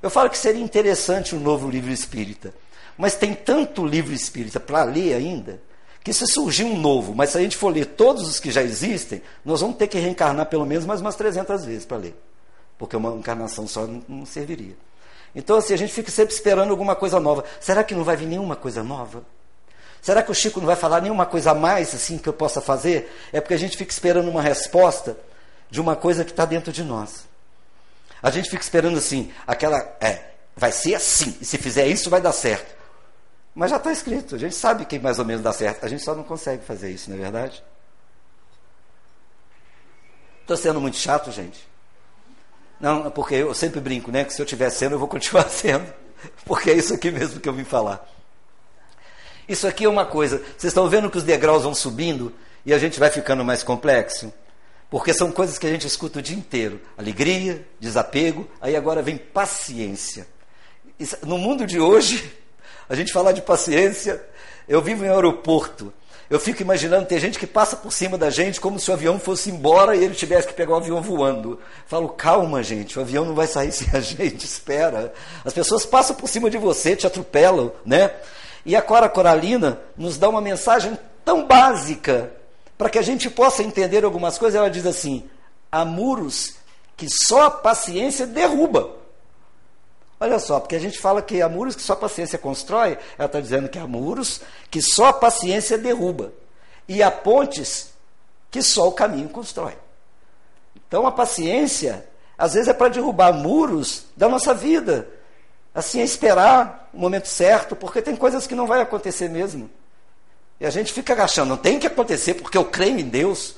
Eu 0.02 0.10
falo 0.10 0.28
que 0.28 0.36
seria 0.36 0.62
interessante 0.62 1.34
um 1.34 1.40
novo 1.40 1.68
livro 1.68 1.90
espírita. 1.90 2.54
Mas 2.96 3.14
tem 3.14 3.34
tanto 3.34 3.86
livro 3.86 4.12
espírita 4.12 4.60
para 4.60 4.84
ler 4.84 5.14
ainda, 5.14 5.60
que 6.04 6.12
se 6.12 6.26
surgir 6.26 6.64
um 6.64 6.76
novo, 6.76 7.14
mas 7.14 7.30
se 7.30 7.38
a 7.38 7.40
gente 7.40 7.56
for 7.56 7.72
ler 7.72 7.86
todos 7.86 8.28
os 8.28 8.38
que 8.38 8.50
já 8.50 8.62
existem, 8.62 9.22
nós 9.44 9.60
vamos 9.60 9.76
ter 9.76 9.86
que 9.86 9.98
reencarnar 9.98 10.46
pelo 10.46 10.66
menos 10.66 10.84
mais 10.84 11.00
umas 11.00 11.16
300 11.16 11.64
vezes 11.64 11.84
para 11.86 11.96
ler. 11.96 12.14
Porque 12.76 12.96
uma 12.96 13.10
encarnação 13.16 13.66
só 13.66 13.86
não, 13.86 14.02
não 14.06 14.26
serviria. 14.26 14.76
Então, 15.34 15.56
assim, 15.56 15.72
a 15.72 15.76
gente 15.76 15.92
fica 15.92 16.10
sempre 16.10 16.34
esperando 16.34 16.70
alguma 16.70 16.94
coisa 16.96 17.20
nova. 17.20 17.44
Será 17.60 17.84
que 17.84 17.94
não 17.94 18.04
vai 18.04 18.16
vir 18.16 18.26
nenhuma 18.26 18.56
coisa 18.56 18.82
nova? 18.82 19.22
Será 20.02 20.22
que 20.22 20.30
o 20.30 20.34
Chico 20.34 20.60
não 20.60 20.66
vai 20.66 20.76
falar 20.76 21.00
nenhuma 21.00 21.26
coisa 21.26 21.52
a 21.52 21.54
mais 21.54 21.94
assim 21.94 22.18
que 22.18 22.28
eu 22.28 22.32
possa 22.32 22.60
fazer? 22.60 23.10
É 23.32 23.40
porque 23.40 23.54
a 23.54 23.58
gente 23.58 23.76
fica 23.76 23.92
esperando 23.92 24.28
uma 24.28 24.42
resposta 24.42 25.16
de 25.70 25.80
uma 25.80 25.96
coisa 25.96 26.24
que 26.24 26.30
está 26.30 26.44
dentro 26.44 26.72
de 26.72 26.82
nós. 26.82 27.28
A 28.22 28.30
gente 28.30 28.50
fica 28.50 28.62
esperando 28.62 28.98
assim, 28.98 29.32
aquela, 29.46 29.78
é, 30.00 30.32
vai 30.56 30.72
ser 30.72 30.94
assim, 30.94 31.36
e 31.40 31.44
se 31.44 31.56
fizer 31.56 31.86
isso 31.86 32.10
vai 32.10 32.20
dar 32.20 32.32
certo. 32.32 32.74
Mas 33.54 33.70
já 33.70 33.76
está 33.76 33.90
escrito, 33.92 34.34
a 34.34 34.38
gente 34.38 34.54
sabe 34.54 34.84
que 34.84 34.98
mais 34.98 35.18
ou 35.18 35.24
menos 35.24 35.42
dá 35.42 35.52
certo, 35.52 35.84
a 35.84 35.88
gente 35.88 36.02
só 36.02 36.14
não 36.14 36.22
consegue 36.22 36.64
fazer 36.64 36.90
isso, 36.90 37.10
não 37.10 37.16
é 37.16 37.20
verdade? 37.20 37.62
Estou 40.42 40.56
sendo 40.56 40.80
muito 40.80 40.96
chato, 40.96 41.30
gente? 41.30 41.68
Não, 42.80 43.10
porque 43.10 43.34
eu 43.34 43.54
sempre 43.54 43.80
brinco, 43.80 44.10
né? 44.10 44.24
Que 44.24 44.32
se 44.32 44.40
eu 44.40 44.44
estiver 44.44 44.70
sendo, 44.70 44.94
eu 44.94 44.98
vou 44.98 45.06
continuar 45.06 45.46
sendo. 45.50 45.86
Porque 46.44 46.70
é 46.70 46.74
isso 46.74 46.94
aqui 46.94 47.10
mesmo 47.10 47.38
que 47.38 47.48
eu 47.48 47.52
vim 47.52 47.64
falar. 47.64 48.04
Isso 49.48 49.66
aqui 49.66 49.84
é 49.84 49.88
uma 49.88 50.06
coisa. 50.06 50.38
Vocês 50.38 50.70
estão 50.70 50.88
vendo 50.88 51.10
que 51.10 51.18
os 51.18 51.22
degraus 51.22 51.62
vão 51.62 51.74
subindo 51.74 52.32
e 52.64 52.72
a 52.72 52.78
gente 52.78 52.98
vai 52.98 53.10
ficando 53.10 53.44
mais 53.44 53.62
complexo? 53.62 54.32
Porque 54.90 55.14
são 55.14 55.30
coisas 55.30 55.56
que 55.56 55.66
a 55.66 55.70
gente 55.70 55.86
escuta 55.86 56.18
o 56.18 56.22
dia 56.22 56.36
inteiro: 56.36 56.80
alegria, 56.98 57.64
desapego, 57.78 58.46
aí 58.60 58.74
agora 58.74 59.00
vem 59.00 59.16
paciência. 59.16 60.26
No 61.22 61.38
mundo 61.38 61.64
de 61.64 61.78
hoje, 61.78 62.36
a 62.88 62.94
gente 62.96 63.12
falar 63.12 63.32
de 63.32 63.40
paciência, 63.40 64.22
eu 64.68 64.82
vivo 64.82 65.04
em 65.04 65.08
aeroporto. 65.08 65.92
Eu 66.28 66.38
fico 66.38 66.62
imaginando, 66.62 67.06
tem 67.06 67.18
gente 67.18 67.40
que 67.40 67.46
passa 67.46 67.76
por 67.76 67.92
cima 67.92 68.16
da 68.16 68.30
gente 68.30 68.60
como 68.60 68.78
se 68.78 68.88
o 68.88 68.94
avião 68.94 69.18
fosse 69.18 69.50
embora 69.50 69.96
e 69.96 70.04
ele 70.04 70.14
tivesse 70.14 70.46
que 70.46 70.54
pegar 70.54 70.74
o 70.74 70.76
avião 70.76 71.02
voando. 71.02 71.58
Falo, 71.86 72.08
calma, 72.08 72.62
gente, 72.62 72.96
o 72.96 73.02
avião 73.02 73.24
não 73.24 73.34
vai 73.34 73.48
sair 73.48 73.70
sem 73.72 73.88
a 73.92 74.00
gente, 74.00 74.44
espera. 74.44 75.12
As 75.44 75.52
pessoas 75.52 75.84
passam 75.84 76.14
por 76.14 76.28
cima 76.28 76.48
de 76.48 76.56
você, 76.56 76.94
te 76.94 77.06
atropelam, 77.06 77.72
né? 77.84 78.12
E 78.64 78.76
a 78.76 78.82
Cora 78.82 79.08
Coralina 79.08 79.80
nos 79.96 80.18
dá 80.18 80.28
uma 80.28 80.40
mensagem 80.40 80.96
tão 81.24 81.46
básica 81.46 82.30
para 82.80 82.88
que 82.88 82.98
a 82.98 83.02
gente 83.02 83.28
possa 83.28 83.62
entender 83.62 84.06
algumas 84.06 84.38
coisas. 84.38 84.58
Ela 84.58 84.70
diz 84.70 84.86
assim: 84.86 85.28
há 85.70 85.84
muros 85.84 86.54
que 86.96 87.06
só 87.10 87.42
a 87.42 87.50
paciência 87.50 88.26
derruba. 88.26 88.96
Olha 90.18 90.38
só, 90.38 90.58
porque 90.58 90.76
a 90.76 90.78
gente 90.78 90.98
fala 90.98 91.20
que 91.20 91.42
há 91.42 91.48
muros 91.48 91.76
que 91.76 91.82
só 91.82 91.92
a 91.92 91.96
paciência 91.96 92.38
constrói, 92.38 92.96
ela 93.18 93.26
está 93.26 93.38
dizendo 93.38 93.68
que 93.68 93.78
há 93.78 93.86
muros 93.86 94.40
que 94.70 94.80
só 94.80 95.08
a 95.08 95.12
paciência 95.12 95.76
derruba. 95.76 96.32
E 96.88 97.02
há 97.02 97.10
pontes 97.10 97.92
que 98.50 98.62
só 98.62 98.88
o 98.88 98.92
caminho 98.92 99.28
constrói. 99.28 99.76
Então 100.74 101.06
a 101.06 101.12
paciência, 101.12 102.08
às 102.38 102.54
vezes, 102.54 102.68
é 102.68 102.72
para 102.72 102.88
derrubar 102.88 103.34
muros 103.34 104.06
da 104.16 104.26
nossa 104.26 104.54
vida. 104.54 105.06
Assim, 105.74 106.00
é 106.00 106.04
esperar 106.04 106.88
o 106.94 106.98
momento 106.98 107.28
certo, 107.28 107.76
porque 107.76 108.00
tem 108.00 108.16
coisas 108.16 108.46
que 108.46 108.54
não 108.54 108.66
vai 108.66 108.80
acontecer 108.80 109.28
mesmo. 109.28 109.68
E 110.60 110.66
a 110.66 110.70
gente 110.70 110.92
fica 110.92 111.14
achando, 111.24 111.48
não 111.48 111.56
tem 111.56 111.78
que 111.78 111.86
acontecer 111.86 112.34
porque 112.34 112.58
eu 112.58 112.66
creio 112.66 113.00
em 113.00 113.08
Deus. 113.08 113.54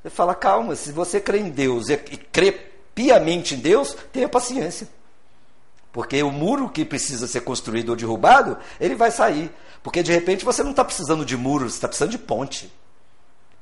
Você 0.00 0.10
fala, 0.10 0.32
calma, 0.32 0.76
se 0.76 0.92
você 0.92 1.20
crê 1.20 1.40
em 1.40 1.50
Deus 1.50 1.88
e 1.88 1.96
crê 1.96 2.52
piamente 2.94 3.56
em 3.56 3.58
Deus, 3.58 3.96
tenha 4.12 4.28
paciência. 4.28 4.88
Porque 5.92 6.22
o 6.22 6.30
muro 6.30 6.68
que 6.68 6.84
precisa 6.84 7.26
ser 7.26 7.40
construído 7.40 7.90
ou 7.90 7.96
derrubado, 7.96 8.56
ele 8.78 8.94
vai 8.94 9.10
sair. 9.10 9.50
Porque 9.82 10.04
de 10.04 10.12
repente 10.12 10.44
você 10.44 10.62
não 10.62 10.70
está 10.70 10.84
precisando 10.84 11.24
de 11.24 11.36
muros, 11.36 11.74
está 11.74 11.88
precisando 11.88 12.12
de 12.12 12.18
ponte. 12.18 12.72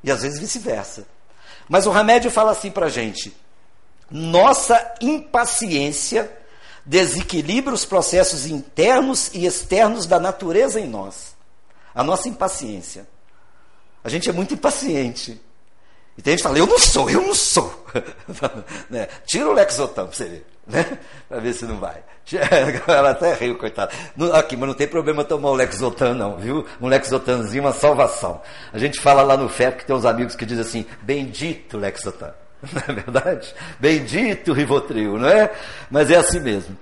E 0.04 0.11
às 0.11 0.20
vezes 0.20 0.38
vice-versa. 0.38 1.07
Mas 1.70 1.87
o 1.87 1.90
remédio 1.90 2.31
fala 2.31 2.50
assim 2.50 2.70
para 2.70 2.87
a 2.87 2.90
gente: 2.90 3.35
nossa 4.11 4.94
impaciência 5.00 6.31
desequilibra 6.85 7.72
os 7.72 7.87
processos 7.87 8.46
internos 8.46 9.31
e 9.33 9.46
externos 9.46 10.04
da 10.04 10.20
natureza 10.20 10.78
em 10.78 10.87
nós 10.87 11.38
a 11.98 12.04
nossa 12.04 12.28
impaciência. 12.28 13.08
A 14.04 14.08
gente 14.08 14.30
é 14.30 14.32
muito 14.32 14.54
impaciente. 14.54 15.40
E 16.16 16.22
tem 16.22 16.30
gente 16.30 16.42
que 16.42 16.44
fala, 16.44 16.56
eu 16.56 16.66
não 16.66 16.78
sou, 16.78 17.11
eu 17.11 17.20
não 17.20 17.34
sou. 17.34 17.87
né? 18.88 19.08
Tira 19.26 19.48
o 19.48 19.52
Lexotan 19.52 20.06
para 20.06 20.14
você 20.14 20.24
ver, 20.26 20.46
né? 20.64 20.98
para 21.28 21.40
ver 21.40 21.52
se 21.52 21.64
não 21.64 21.80
vai. 21.80 22.00
Ela 22.87 23.11
até 23.11 23.34
riu, 23.34 23.58
coitada. 23.58 23.90
Aqui, 24.32 24.56
mas 24.56 24.68
não 24.68 24.76
tem 24.76 24.87
problema 24.87 25.24
tomar 25.24 25.50
o 25.50 25.54
Lexotan, 25.54 26.14
não, 26.14 26.37
viu? 26.37 26.64
Um 26.80 26.87
Lexotanzinho, 26.87 27.64
uma 27.64 27.72
salvação. 27.72 28.40
A 28.72 28.78
gente 28.78 29.00
fala 29.00 29.22
lá 29.22 29.37
no 29.37 29.48
FEP 29.48 29.78
que 29.78 29.84
tem 29.84 29.96
uns 29.96 30.04
amigos 30.04 30.37
que 30.37 30.46
dizem 30.46 30.62
assim, 30.62 30.87
bendito 31.02 31.76
Lexotan. 31.76 32.32
Não 32.72 32.82
é 32.88 32.92
verdade? 32.92 33.54
Bendito 33.78 34.52
Rivotril, 34.52 35.16
não 35.16 35.28
é? 35.28 35.52
Mas 35.88 36.11
é 36.11 36.16
assim 36.16 36.40
mesmo. 36.40 36.76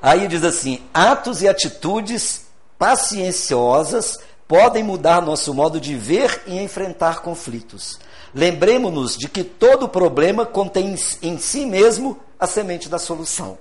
Aí 0.00 0.26
diz 0.26 0.42
assim: 0.42 0.82
atos 0.94 1.42
e 1.42 1.48
atitudes 1.48 2.43
pacienciosas 2.84 4.20
podem 4.46 4.82
mudar 4.82 5.22
nosso 5.22 5.54
modo 5.54 5.80
de 5.80 5.96
ver 5.96 6.42
e 6.46 6.58
enfrentar 6.58 7.22
conflitos. 7.22 7.98
Lembremos-nos 8.34 9.16
de 9.16 9.26
que 9.26 9.42
todo 9.42 9.88
problema 9.88 10.44
contém 10.44 10.94
em 11.22 11.38
si 11.38 11.64
mesmo 11.64 12.20
a 12.38 12.46
semente 12.46 12.90
da 12.90 12.98
solução. 12.98 13.56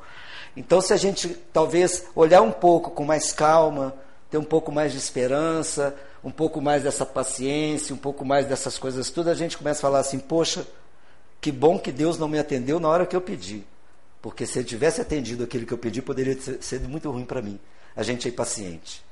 Então, 0.57 0.81
se 0.81 0.91
a 0.91 0.97
gente 0.97 1.29
talvez 1.53 2.03
olhar 2.13 2.41
um 2.41 2.51
pouco 2.51 2.91
com 2.91 3.05
mais 3.05 3.31
calma, 3.31 3.95
ter 4.29 4.37
um 4.37 4.43
pouco 4.43 4.73
mais 4.73 4.91
de 4.91 4.97
esperança, 4.97 5.95
um 6.21 6.29
pouco 6.29 6.59
mais 6.59 6.83
dessa 6.83 7.05
paciência, 7.05 7.95
um 7.95 7.97
pouco 7.97 8.25
mais 8.25 8.45
dessas 8.45 8.77
coisas 8.77 9.09
tudo, 9.09 9.29
a 9.29 9.33
gente 9.33 9.57
começa 9.57 9.79
a 9.79 9.83
falar 9.83 9.99
assim: 9.99 10.19
poxa, 10.19 10.67
que 11.39 11.49
bom 11.49 11.79
que 11.79 11.93
Deus 11.93 12.17
não 12.17 12.27
me 12.27 12.39
atendeu 12.39 12.77
na 12.77 12.89
hora 12.89 13.05
que 13.05 13.15
eu 13.15 13.21
pedi. 13.21 13.63
Porque 14.21 14.45
se 14.45 14.59
ele 14.59 14.67
tivesse 14.67 14.99
atendido 14.99 15.45
aquilo 15.45 15.65
que 15.65 15.73
eu 15.73 15.77
pedi, 15.77 16.01
poderia 16.01 16.35
ter 16.35 16.61
sido 16.61 16.89
muito 16.89 17.09
ruim 17.09 17.23
para 17.23 17.41
mim. 17.41 17.57
A 17.95 18.03
gente 18.03 18.27
é 18.27 18.31
impaciente. 18.31 19.02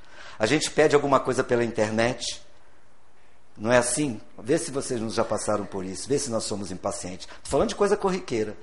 A 0.41 0.47
gente 0.47 0.71
pede 0.71 0.95
alguma 0.95 1.19
coisa 1.19 1.43
pela 1.43 1.63
internet. 1.63 2.41
Não 3.55 3.71
é 3.71 3.77
assim? 3.77 4.19
Vê 4.39 4.57
se 4.57 4.71
vocês 4.71 4.99
nos 4.99 5.13
já 5.13 5.23
passaram 5.23 5.67
por 5.67 5.85
isso. 5.85 6.09
Vê 6.09 6.17
se 6.17 6.31
nós 6.31 6.45
somos 6.45 6.71
impacientes. 6.71 7.27
Estou 7.27 7.51
falando 7.51 7.69
de 7.69 7.75
coisa 7.75 7.95
corriqueira. 7.95 8.57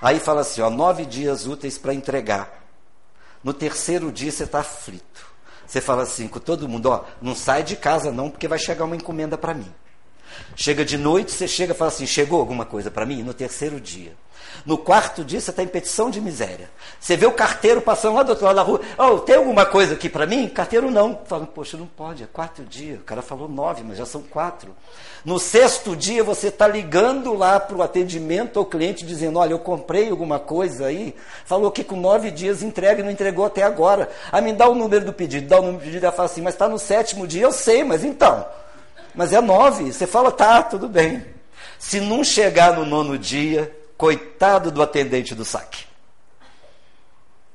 Aí 0.00 0.20
fala 0.20 0.42
assim: 0.42 0.60
ó, 0.60 0.70
nove 0.70 1.04
dias 1.04 1.44
úteis 1.44 1.76
para 1.76 1.92
entregar. 1.92 2.64
No 3.42 3.52
terceiro 3.52 4.12
dia 4.12 4.30
você 4.30 4.44
está 4.44 4.60
aflito. 4.60 5.26
Você 5.66 5.80
fala 5.80 6.04
assim 6.04 6.28
com 6.28 6.38
todo 6.38 6.68
mundo: 6.68 6.86
ó, 6.86 7.04
não 7.20 7.34
sai 7.34 7.64
de 7.64 7.74
casa 7.74 8.12
não, 8.12 8.30
porque 8.30 8.46
vai 8.46 8.60
chegar 8.60 8.84
uma 8.84 8.94
encomenda 8.94 9.36
para 9.36 9.54
mim. 9.54 9.74
Chega 10.54 10.84
de 10.84 10.96
noite, 10.96 11.32
você 11.32 11.48
chega 11.48 11.72
e 11.72 11.76
fala 11.76 11.90
assim: 11.90 12.06
chegou 12.06 12.38
alguma 12.38 12.64
coisa 12.64 12.92
para 12.92 13.04
mim? 13.04 13.24
No 13.24 13.34
terceiro 13.34 13.80
dia. 13.80 14.16
No 14.64 14.76
quarto 14.76 15.24
dia, 15.24 15.40
você 15.40 15.50
está 15.50 15.62
em 15.62 15.68
petição 15.68 16.10
de 16.10 16.20
miséria. 16.20 16.70
Você 17.00 17.16
vê 17.16 17.26
o 17.26 17.32
carteiro 17.32 17.80
passando 17.80 18.16
lá 18.16 18.22
do 18.22 18.30
outro 18.30 18.44
lado 18.44 18.56
da 18.56 18.62
rua. 18.62 18.80
Oh, 18.96 19.18
tem 19.18 19.36
alguma 19.36 19.64
coisa 19.64 19.94
aqui 19.94 20.08
para 20.08 20.26
mim? 20.26 20.48
Carteiro 20.48 20.90
não. 20.90 21.20
Fala, 21.24 21.46
poxa, 21.46 21.76
não 21.76 21.86
pode, 21.86 22.22
é 22.22 22.26
quatro 22.26 22.64
dias. 22.64 23.00
O 23.00 23.04
cara 23.04 23.22
falou 23.22 23.48
nove, 23.48 23.82
mas 23.86 23.98
já 23.98 24.04
são 24.04 24.22
quatro. 24.22 24.74
No 25.24 25.38
sexto 25.38 25.96
dia, 25.96 26.22
você 26.22 26.48
está 26.48 26.66
ligando 26.66 27.34
lá 27.34 27.58
para 27.58 27.76
o 27.76 27.82
atendimento 27.82 28.58
ao 28.58 28.64
cliente, 28.64 29.04
dizendo: 29.04 29.38
Olha, 29.38 29.52
eu 29.52 29.58
comprei 29.58 30.10
alguma 30.10 30.38
coisa 30.38 30.86
aí. 30.86 31.14
Falou 31.44 31.70
que 31.70 31.84
com 31.84 31.96
nove 31.96 32.30
dias 32.30 32.62
entrega 32.62 33.00
e 33.00 33.04
não 33.04 33.10
entregou 33.10 33.44
até 33.44 33.62
agora. 33.62 34.08
Ah, 34.30 34.40
me 34.40 34.52
dá 34.52 34.68
o 34.68 34.74
número 34.74 35.04
do 35.04 35.12
pedido. 35.12 35.48
Dá 35.48 35.58
o 35.58 35.62
número 35.62 35.78
do 35.78 35.84
pedido. 35.84 36.04
Ela 36.04 36.12
fala 36.12 36.26
assim: 36.26 36.40
Mas 36.42 36.54
está 36.54 36.68
no 36.68 36.78
sétimo 36.78 37.26
dia. 37.26 37.42
Eu 37.42 37.52
sei, 37.52 37.84
mas 37.84 38.04
então. 38.04 38.46
Mas 39.14 39.32
é 39.32 39.40
nove. 39.40 39.92
Você 39.92 40.06
fala: 40.06 40.30
Tá, 40.30 40.62
tudo 40.62 40.88
bem. 40.88 41.24
Se 41.78 42.00
não 42.00 42.24
chegar 42.24 42.74
no 42.74 42.84
nono 42.84 43.18
dia, 43.18 43.76
Coitado 43.98 44.70
do 44.70 44.80
atendente 44.80 45.34
do 45.34 45.44
saque. 45.44 45.84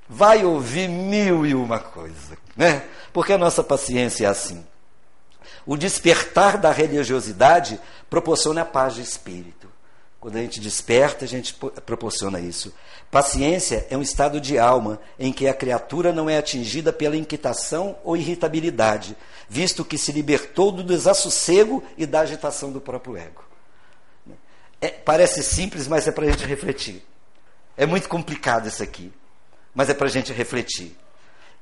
Vai 0.07 0.45
ouvir 0.45 0.89
mil 0.89 1.45
e 1.45 1.55
uma 1.55 1.79
coisa, 1.79 2.37
né? 2.55 2.85
Porque 3.13 3.33
a 3.33 3.37
nossa 3.37 3.63
paciência 3.63 4.25
é 4.25 4.29
assim. 4.29 4.63
O 5.65 5.77
despertar 5.77 6.57
da 6.57 6.71
religiosidade 6.71 7.79
proporciona 8.09 8.61
a 8.61 8.65
paz 8.65 8.95
de 8.95 9.01
espírito. 9.01 9.71
Quando 10.19 10.35
a 10.35 10.41
gente 10.41 10.59
desperta, 10.59 11.25
a 11.25 11.27
gente 11.27 11.53
proporciona 11.85 12.39
isso. 12.39 12.73
Paciência 13.09 13.87
é 13.89 13.97
um 13.97 14.01
estado 14.01 14.39
de 14.39 14.59
alma 14.59 14.99
em 15.17 15.31
que 15.31 15.47
a 15.47 15.53
criatura 15.53 16.11
não 16.11 16.29
é 16.29 16.37
atingida 16.37 16.91
pela 16.91 17.15
inquietação 17.15 17.97
ou 18.03 18.17
irritabilidade, 18.17 19.15
visto 19.47 19.85
que 19.85 19.97
se 19.97 20.11
libertou 20.11 20.71
do 20.71 20.83
desassossego 20.83 21.83
e 21.97 22.05
da 22.05 22.21
agitação 22.21 22.71
do 22.71 22.81
próprio 22.81 23.15
ego. 23.15 23.52
É, 24.83 24.89
parece 24.89 25.41
simples, 25.41 25.87
mas 25.87 26.09
é 26.09 26.11
para 26.11 26.25
a 26.25 26.29
gente 26.29 26.45
refletir. 26.45 27.01
É 27.77 27.85
muito 27.85 28.09
complicado 28.09 28.67
isso 28.67 28.83
aqui, 28.83 29.13
mas 29.73 29.89
é 29.89 29.93
para 29.93 30.07
a 30.07 30.09
gente 30.09 30.33
refletir. 30.33 30.93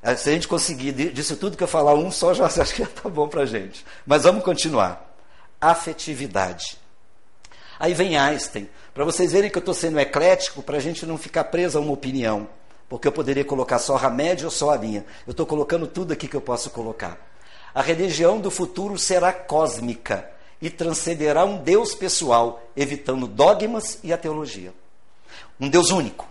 É, 0.02 0.16
se 0.16 0.28
a 0.28 0.34
gente 0.34 0.48
conseguir 0.48 0.92
disso 0.92 1.38
tudo 1.38 1.56
que 1.56 1.62
eu 1.62 1.68
falar 1.68 1.94
um 1.94 2.10
só, 2.10 2.34
já 2.34 2.48
acho 2.48 2.74
que 2.74 2.82
já 2.82 2.90
está 2.90 3.08
bom 3.08 3.28
para 3.28 3.44
a 3.44 3.46
gente. 3.46 3.86
Mas 4.08 4.24
vamos 4.24 4.44
continuar. 4.44 5.16
Afetividade. 5.62 6.80
Aí 7.80 7.94
vem 7.94 8.18
Einstein, 8.18 8.68
para 8.92 9.06
vocês 9.06 9.32
verem 9.34 9.52
que 9.52 9.58
eu 9.58 9.62
estou 9.62 9.76
sendo 9.76 10.00
eclético, 10.00 10.64
para 10.64 10.78
a 10.78 10.82
gente 10.82 11.06
não 11.06 11.16
ficar 11.16 11.44
preso 11.44 11.78
a 11.78 11.82
uma 11.82 11.94
opinião. 11.94 12.50
Porque 12.90 13.08
eu 13.08 13.12
poderia 13.12 13.46
colocar 13.46 13.78
só 13.78 13.98
a 13.98 14.10
média 14.10 14.46
ou 14.46 14.52
só 14.52 14.74
a 14.74 14.80
minha. 14.80 15.06
Eu 15.28 15.32
estou 15.32 15.46
colocando 15.46 15.86
tudo 15.86 16.12
aqui 16.12 16.28
que 16.28 16.36
eu 16.36 16.42
posso 16.42 16.72
colocar. 16.72 17.20
A 17.72 17.84
religião 17.84 18.40
do 18.40 18.50
futuro 18.50 18.98
será 18.98 19.32
cósmica 19.32 20.28
e 20.62 20.70
transcenderá 20.70 21.44
um 21.44 21.58
Deus 21.58 21.96
pessoal, 21.96 22.64
evitando 22.78 23.28
dogmas 23.28 23.98
e 24.04 24.14
a 24.14 24.18
teologia. 24.18 24.74
Um 25.60 25.68
Deus 25.68 25.90
único. 25.90 26.28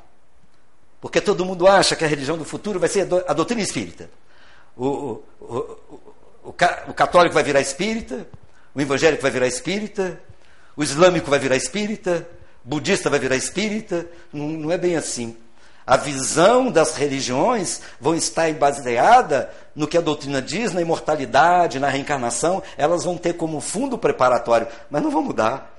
Porque 1.00 1.20
todo 1.20 1.44
mundo 1.44 1.66
acha 1.66 1.96
que 1.96 2.04
a 2.04 2.08
religião 2.08 2.38
do 2.38 2.44
futuro 2.44 2.78
vai 2.78 2.88
ser 2.88 3.08
a 3.26 3.32
doutrina 3.32 3.62
espírita. 3.62 4.10
O, 4.76 4.86
o, 4.86 5.24
o, 5.40 6.50
o, 6.50 6.52
católico 6.52 7.34
vai 7.34 7.42
virar 7.42 7.60
espírita, 7.60 8.26
o 8.74 8.80
evangélico 8.80 9.22
vai 9.22 9.30
virar 9.30 9.46
espírita, 9.46 10.20
o 10.76 10.82
islâmico 10.82 11.28
vai 11.28 11.38
virar 11.38 11.56
espírita, 11.56 12.28
budista 12.62 13.10
vai 13.10 13.18
virar 13.18 13.36
espírita. 13.36 14.06
Não, 14.32 14.46
não 14.46 14.70
é 14.70 14.78
bem 14.78 14.96
assim. 14.96 15.36
A 15.86 15.96
visão 15.96 16.70
das 16.70 16.94
religiões 16.94 17.80
vão 18.00 18.14
estar 18.14 18.52
baseada 18.52 19.50
no 19.74 19.88
que 19.88 19.98
a 19.98 20.00
doutrina 20.00 20.40
diz, 20.40 20.72
na 20.72 20.80
imortalidade, 20.80 21.78
na 21.80 21.88
reencarnação. 21.88 22.62
Elas 22.76 23.04
vão 23.04 23.16
ter 23.16 23.34
como 23.34 23.60
fundo 23.60 23.98
preparatório, 23.98 24.68
mas 24.90 25.02
não 25.02 25.10
vão 25.10 25.22
mudar. 25.22 25.78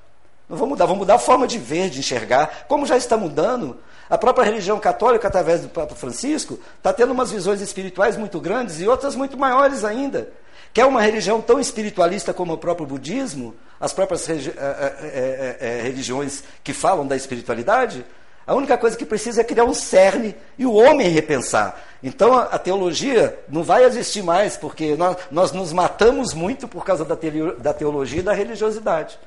Não 0.49 0.57
vão 0.57 0.67
mudar, 0.67 0.85
vão 0.85 0.97
mudar 0.97 1.15
a 1.15 1.19
forma 1.19 1.47
de 1.47 1.57
ver, 1.57 1.89
de 1.89 1.99
enxergar, 1.99 2.65
como 2.67 2.85
já 2.85 2.97
está 2.97 3.15
mudando. 3.15 3.77
A 4.09 4.17
própria 4.17 4.43
religião 4.43 4.77
católica, 4.77 5.29
através 5.29 5.61
do 5.61 5.69
Papa 5.69 5.95
Francisco, 5.95 6.59
está 6.75 6.91
tendo 6.91 7.13
umas 7.13 7.31
visões 7.31 7.61
espirituais 7.61 8.17
muito 8.17 8.37
grandes 8.41 8.81
e 8.81 8.87
outras 8.87 9.15
muito 9.15 9.37
maiores 9.37 9.85
ainda. 9.85 10.27
Quer 10.73 10.85
uma 10.85 11.01
religião 11.01 11.41
tão 11.41 11.59
espiritualista 11.59 12.33
como 12.33 12.53
o 12.53 12.57
próprio 12.57 12.85
budismo, 12.85 13.55
as 13.79 13.93
próprias 13.93 14.29
eh, 14.29 14.35
eh, 14.57 15.57
eh, 15.59 15.81
religiões 15.83 16.43
que 16.63 16.73
falam 16.73 17.07
da 17.07 17.15
espiritualidade, 17.15 18.05
a 18.51 18.53
única 18.53 18.77
coisa 18.77 18.97
que 18.97 19.05
precisa 19.05 19.39
é 19.39 19.45
criar 19.45 19.63
um 19.63 19.73
cerne 19.73 20.35
e 20.57 20.65
o 20.65 20.73
homem 20.73 21.07
repensar. 21.07 21.81
Então 22.03 22.37
a, 22.37 22.59
teologia 22.59 23.39
não 23.47 23.63
vai 23.63 23.85
existir 23.85 24.21
mais, 24.21 24.57
porque 24.57 24.93
nós, 24.97 25.15
nós 25.31 25.51
nos 25.53 25.71
matamos 25.71 26.33
muito 26.33 26.67
por 26.67 26.83
causa 26.83 27.05
da, 27.05 27.17
da 27.57 27.73
teologia 27.73 28.19
e 28.19 28.23
da 28.23 28.33
religiosidade. 28.33 29.17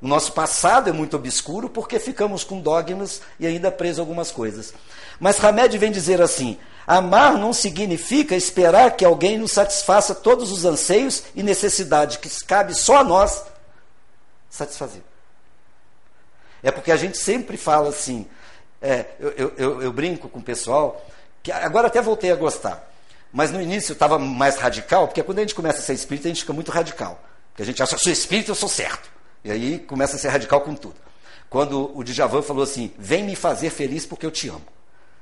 O 0.00 0.08
nosso 0.08 0.32
passado 0.32 0.88
é 0.88 0.92
muito 0.92 1.16
obscuro 1.16 1.68
porque 1.68 1.98
ficamos 1.98 2.44
com 2.44 2.60
dogmas 2.60 3.20
e 3.38 3.46
ainda 3.46 3.70
presos 3.70 3.98
a 3.98 4.02
algumas 4.02 4.30
coisas. 4.30 4.72
Mas 5.20 5.44
Hamed 5.44 5.76
vem 5.76 5.92
dizer 5.92 6.22
assim: 6.22 6.56
amar 6.86 7.34
não 7.36 7.52
significa 7.52 8.34
esperar 8.34 8.96
que 8.96 9.04
alguém 9.04 9.36
nos 9.36 9.52
satisfaça 9.52 10.14
todos 10.14 10.50
os 10.50 10.64
anseios 10.64 11.24
e 11.34 11.42
necessidades 11.42 12.16
que 12.16 12.30
cabe 12.46 12.74
só 12.74 12.96
a 12.96 13.04
nós 13.04 13.44
satisfazer. 14.48 15.02
É 16.62 16.70
porque 16.70 16.90
a 16.90 16.96
gente 16.96 17.18
sempre 17.18 17.58
fala 17.58 17.90
assim: 17.90 18.26
é, 18.82 19.06
eu, 19.20 19.52
eu, 19.56 19.82
eu, 19.82 19.92
brinco 19.92 20.28
com 20.28 20.40
o 20.40 20.42
pessoal, 20.42 21.06
que 21.42 21.52
agora 21.52 21.86
até 21.86 22.02
voltei 22.02 22.32
a 22.32 22.36
gostar. 22.36 22.90
Mas 23.32 23.50
no 23.50 23.60
início 23.60 23.92
eu 23.92 23.94
estava 23.94 24.18
mais 24.18 24.56
radical, 24.56 25.06
porque 25.06 25.22
quando 25.22 25.38
a 25.38 25.42
gente 25.42 25.54
começa 25.54 25.78
a 25.78 25.82
ser 25.82 25.94
espírita, 25.94 26.28
a 26.28 26.30
gente 26.30 26.40
fica 26.40 26.52
muito 26.52 26.70
radical. 26.70 27.18
Porque 27.50 27.62
a 27.62 27.66
gente 27.66 27.82
acha, 27.82 27.96
sou 27.96 28.12
espírita, 28.12 28.50
eu 28.50 28.54
sou 28.54 28.68
certo. 28.68 29.10
E 29.44 29.50
aí 29.50 29.78
começa 29.78 30.16
a 30.16 30.18
ser 30.18 30.28
radical 30.28 30.60
com 30.60 30.74
tudo. 30.74 30.96
Quando 31.48 31.96
o 31.96 32.02
Djavan 32.02 32.42
falou 32.42 32.62
assim, 32.62 32.92
vem 32.98 33.24
me 33.24 33.36
fazer 33.36 33.70
feliz 33.70 34.04
porque 34.04 34.26
eu 34.26 34.30
te 34.30 34.48
amo. 34.48 34.64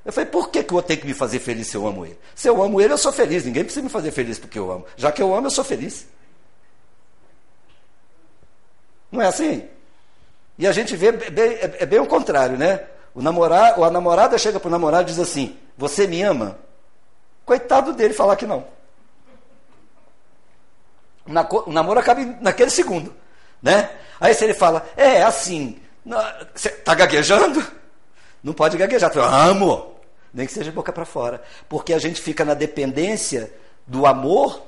Eu 0.04 0.12
falei, 0.12 0.30
por 0.30 0.48
que, 0.48 0.62
que 0.62 0.72
eu 0.72 0.80
tenho 0.80 1.00
que 1.00 1.06
me 1.06 1.14
fazer 1.14 1.38
feliz 1.38 1.66
se 1.66 1.76
eu 1.76 1.86
amo 1.86 2.06
ele? 2.06 2.18
Se 2.34 2.48
eu 2.48 2.62
amo 2.62 2.80
ele, 2.80 2.92
eu 2.92 2.98
sou 2.98 3.12
feliz. 3.12 3.44
Ninguém 3.44 3.64
precisa 3.64 3.82
me 3.82 3.90
fazer 3.90 4.10
feliz 4.10 4.38
porque 4.38 4.58
eu 4.58 4.70
amo. 4.70 4.86
Já 4.96 5.12
que 5.12 5.20
eu 5.20 5.34
amo, 5.34 5.48
eu 5.48 5.50
sou 5.50 5.64
feliz. 5.64 6.06
Não 9.12 9.20
é 9.20 9.26
assim? 9.26 9.68
E 10.58 10.66
a 10.66 10.72
gente 10.72 10.96
vê, 10.96 11.08
é, 11.08 11.82
é 11.82 11.86
bem 11.86 11.98
o 11.98 12.06
contrário, 12.06 12.56
né? 12.56 12.86
O 13.14 13.22
namorado, 13.22 13.84
a 13.84 13.90
namorada 13.90 14.38
chega 14.38 14.60
para 14.60 14.68
o 14.68 14.70
namorado 14.70 15.02
e 15.04 15.12
diz 15.12 15.18
assim: 15.18 15.58
Você 15.76 16.06
me 16.06 16.22
ama? 16.22 16.58
Coitado 17.44 17.92
dele 17.92 18.14
falar 18.14 18.36
que 18.36 18.46
não. 18.46 18.64
O 21.66 21.72
namoro 21.72 22.00
acaba 22.00 22.20
naquele 22.40 22.70
segundo. 22.70 23.14
Né? 23.62 23.90
Aí 24.20 24.34
se 24.34 24.44
ele 24.44 24.54
fala, 24.54 24.86
é 24.96 25.22
assim, 25.22 25.80
você 26.54 26.68
está 26.68 26.94
gaguejando? 26.94 27.64
Não 28.42 28.52
pode 28.52 28.76
gaguejar. 28.76 29.12
Eu 29.14 29.24
amo. 29.24 29.96
Nem 30.32 30.46
que 30.46 30.52
seja 30.52 30.72
boca 30.72 30.92
para 30.92 31.04
fora. 31.04 31.42
Porque 31.68 31.92
a 31.92 31.98
gente 31.98 32.20
fica 32.20 32.44
na 32.44 32.54
dependência 32.54 33.52
do 33.86 34.06
amor, 34.06 34.62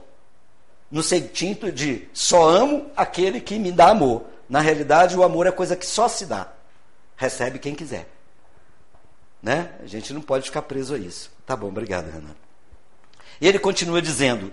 no 0.91 1.03
sentido 1.03 1.71
de 1.71 2.09
só 2.13 2.49
amo 2.49 2.91
aquele 2.97 3.41
que 3.41 3.59
me 3.59 3.73
dá 3.73 3.91
amor. 3.91 4.25
Na 4.49 4.61
realidade, 4.61 5.17
o 5.17 5.23
amor 5.23 5.47
é 5.47 5.53
coisa 5.53 5.77
que 5.77 5.87
só 5.87 6.09
se 6.09 6.27
dá. 6.27 6.49
Recebe 7.17 7.59
quem 7.59 7.75
quiser. 7.75 8.09
Né? 9.43 9.71
A 9.83 9.87
gente 9.87 10.13
não 10.13 10.21
pode 10.21 10.45
ficar 10.45 10.63
preso 10.63 10.95
a 10.95 10.99
isso. 10.99 11.31
Tá 11.45 11.57
bom, 11.57 11.69
obrigado, 11.69 12.07
Renato. 12.07 12.37
E 13.41 13.49
ele 13.49 13.59
continua 13.59 14.01
dizendo, 14.01 14.53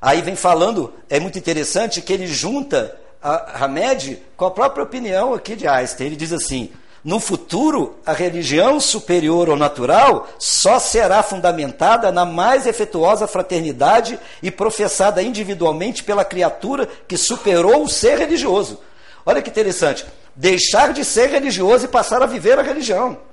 aí 0.00 0.20
vem 0.20 0.36
falando, 0.36 0.92
é 1.08 1.18
muito 1.18 1.38
interessante 1.38 2.02
que 2.02 2.12
ele 2.12 2.26
junta 2.26 3.00
a 3.22 3.64
Hamed 3.64 4.22
com 4.36 4.44
a 4.44 4.50
própria 4.50 4.84
opinião 4.84 5.32
aqui 5.32 5.56
de 5.56 5.66
Einstein. 5.66 6.08
Ele 6.08 6.16
diz 6.16 6.32
assim: 6.32 6.70
no 7.02 7.18
futuro, 7.18 7.98
a 8.04 8.12
religião 8.12 8.78
superior 8.78 9.48
ou 9.48 9.56
natural 9.56 10.28
só 10.38 10.78
será 10.78 11.22
fundamentada 11.22 12.12
na 12.12 12.26
mais 12.26 12.66
efetuosa 12.66 13.26
fraternidade 13.26 14.18
e 14.42 14.50
professada 14.50 15.22
individualmente 15.22 16.04
pela 16.04 16.26
criatura 16.26 16.86
que 17.08 17.16
superou 17.16 17.84
o 17.84 17.88
ser 17.88 18.18
religioso. 18.18 18.80
Olha 19.24 19.40
que 19.40 19.48
interessante. 19.48 20.04
Deixar 20.36 20.92
de 20.92 21.02
ser 21.02 21.30
religioso 21.30 21.86
e 21.86 21.88
passar 21.88 22.22
a 22.22 22.26
viver 22.26 22.58
a 22.58 22.62
religião. 22.62 23.29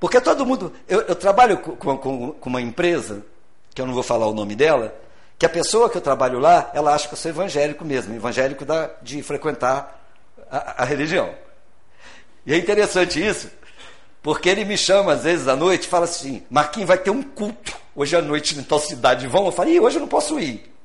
Porque 0.00 0.20
todo 0.20 0.46
mundo. 0.46 0.72
Eu, 0.86 1.02
eu 1.02 1.14
trabalho 1.14 1.58
com, 1.58 1.96
com, 1.96 2.32
com, 2.32 2.48
uma 2.48 2.60
empresa, 2.60 3.24
que 3.74 3.80
eu 3.80 3.86
não 3.86 3.94
vou 3.94 4.02
falar 4.02 4.26
o 4.26 4.34
nome 4.34 4.54
dela, 4.54 4.94
que 5.38 5.46
a 5.46 5.48
pessoa 5.48 5.90
que 5.90 5.96
eu 5.96 6.00
trabalho 6.00 6.38
lá, 6.38 6.70
ela 6.74 6.94
acha 6.94 7.08
que 7.08 7.14
eu 7.14 7.18
sou 7.18 7.30
evangélico 7.30 7.84
mesmo, 7.84 8.14
evangélico 8.14 8.64
da, 8.64 8.90
de 9.02 9.22
frequentar 9.22 10.04
a, 10.50 10.82
a 10.82 10.84
religião. 10.84 11.34
E 12.46 12.54
é 12.54 12.56
interessante 12.56 13.24
isso, 13.24 13.50
porque 14.22 14.48
ele 14.48 14.64
me 14.64 14.78
chama 14.78 15.12
às 15.12 15.24
vezes 15.24 15.48
à 15.48 15.56
noite 15.56 15.84
e 15.84 15.88
fala 15.88 16.04
assim: 16.04 16.42
Marquinhos, 16.48 16.88
vai 16.88 16.98
ter 16.98 17.10
um 17.10 17.22
culto 17.22 17.76
hoje 17.94 18.16
à 18.16 18.22
noite 18.22 18.58
em 18.58 18.62
tal 18.62 18.78
cidade, 18.78 19.26
vão? 19.26 19.46
Eu 19.46 19.52
falo, 19.52 19.68
Ih, 19.68 19.80
hoje 19.80 19.96
eu 19.96 20.00
não 20.00 20.08
posso 20.08 20.38
ir. 20.38 20.77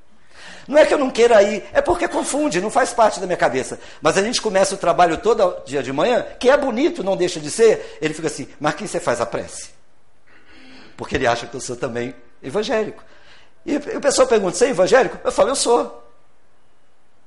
Não 0.68 0.78
é 0.78 0.86
que 0.86 0.94
eu 0.94 0.98
não 0.98 1.10
queira 1.10 1.42
ir, 1.44 1.64
é 1.74 1.82
porque 1.82 2.08
confunde, 2.08 2.62
não 2.62 2.70
faz 2.70 2.94
parte 2.94 3.20
da 3.20 3.26
minha 3.26 3.38
cabeça. 3.38 3.80
Mas 4.02 4.18
a 4.18 4.22
gente 4.22 4.42
começa 4.42 4.76
o 4.76 4.78
trabalho 4.78 5.18
todo 5.18 5.64
dia 5.66 5.84
de 5.84 5.92
manhã, 5.92 6.26
que 6.40 6.50
é 6.50 6.58
bonito, 6.58 7.04
não 7.04 7.18
deixa 7.18 7.40
de 7.40 7.52
ser. 7.52 7.98
Ele 8.02 8.14
fica 8.14 8.28
assim: 8.28 8.48
Marquinhos, 8.60 8.92
você 8.92 9.00
faz 9.00 9.20
a 9.20 9.26
prece? 9.26 9.70
Porque 10.96 11.16
ele 11.16 11.28
acha 11.28 11.48
que 11.48 11.56
eu 11.56 11.62
sou 11.62 11.76
também 11.76 12.16
evangélico. 12.42 13.04
E 13.66 13.78
o 13.78 14.02
pessoal 14.02 14.28
pergunta: 14.28 14.58
você 14.58 14.66
é 14.66 14.70
evangélico? 14.70 15.18
Eu 15.24 15.32
falo: 15.32 15.50
eu 15.50 15.56
sou. 15.56 16.04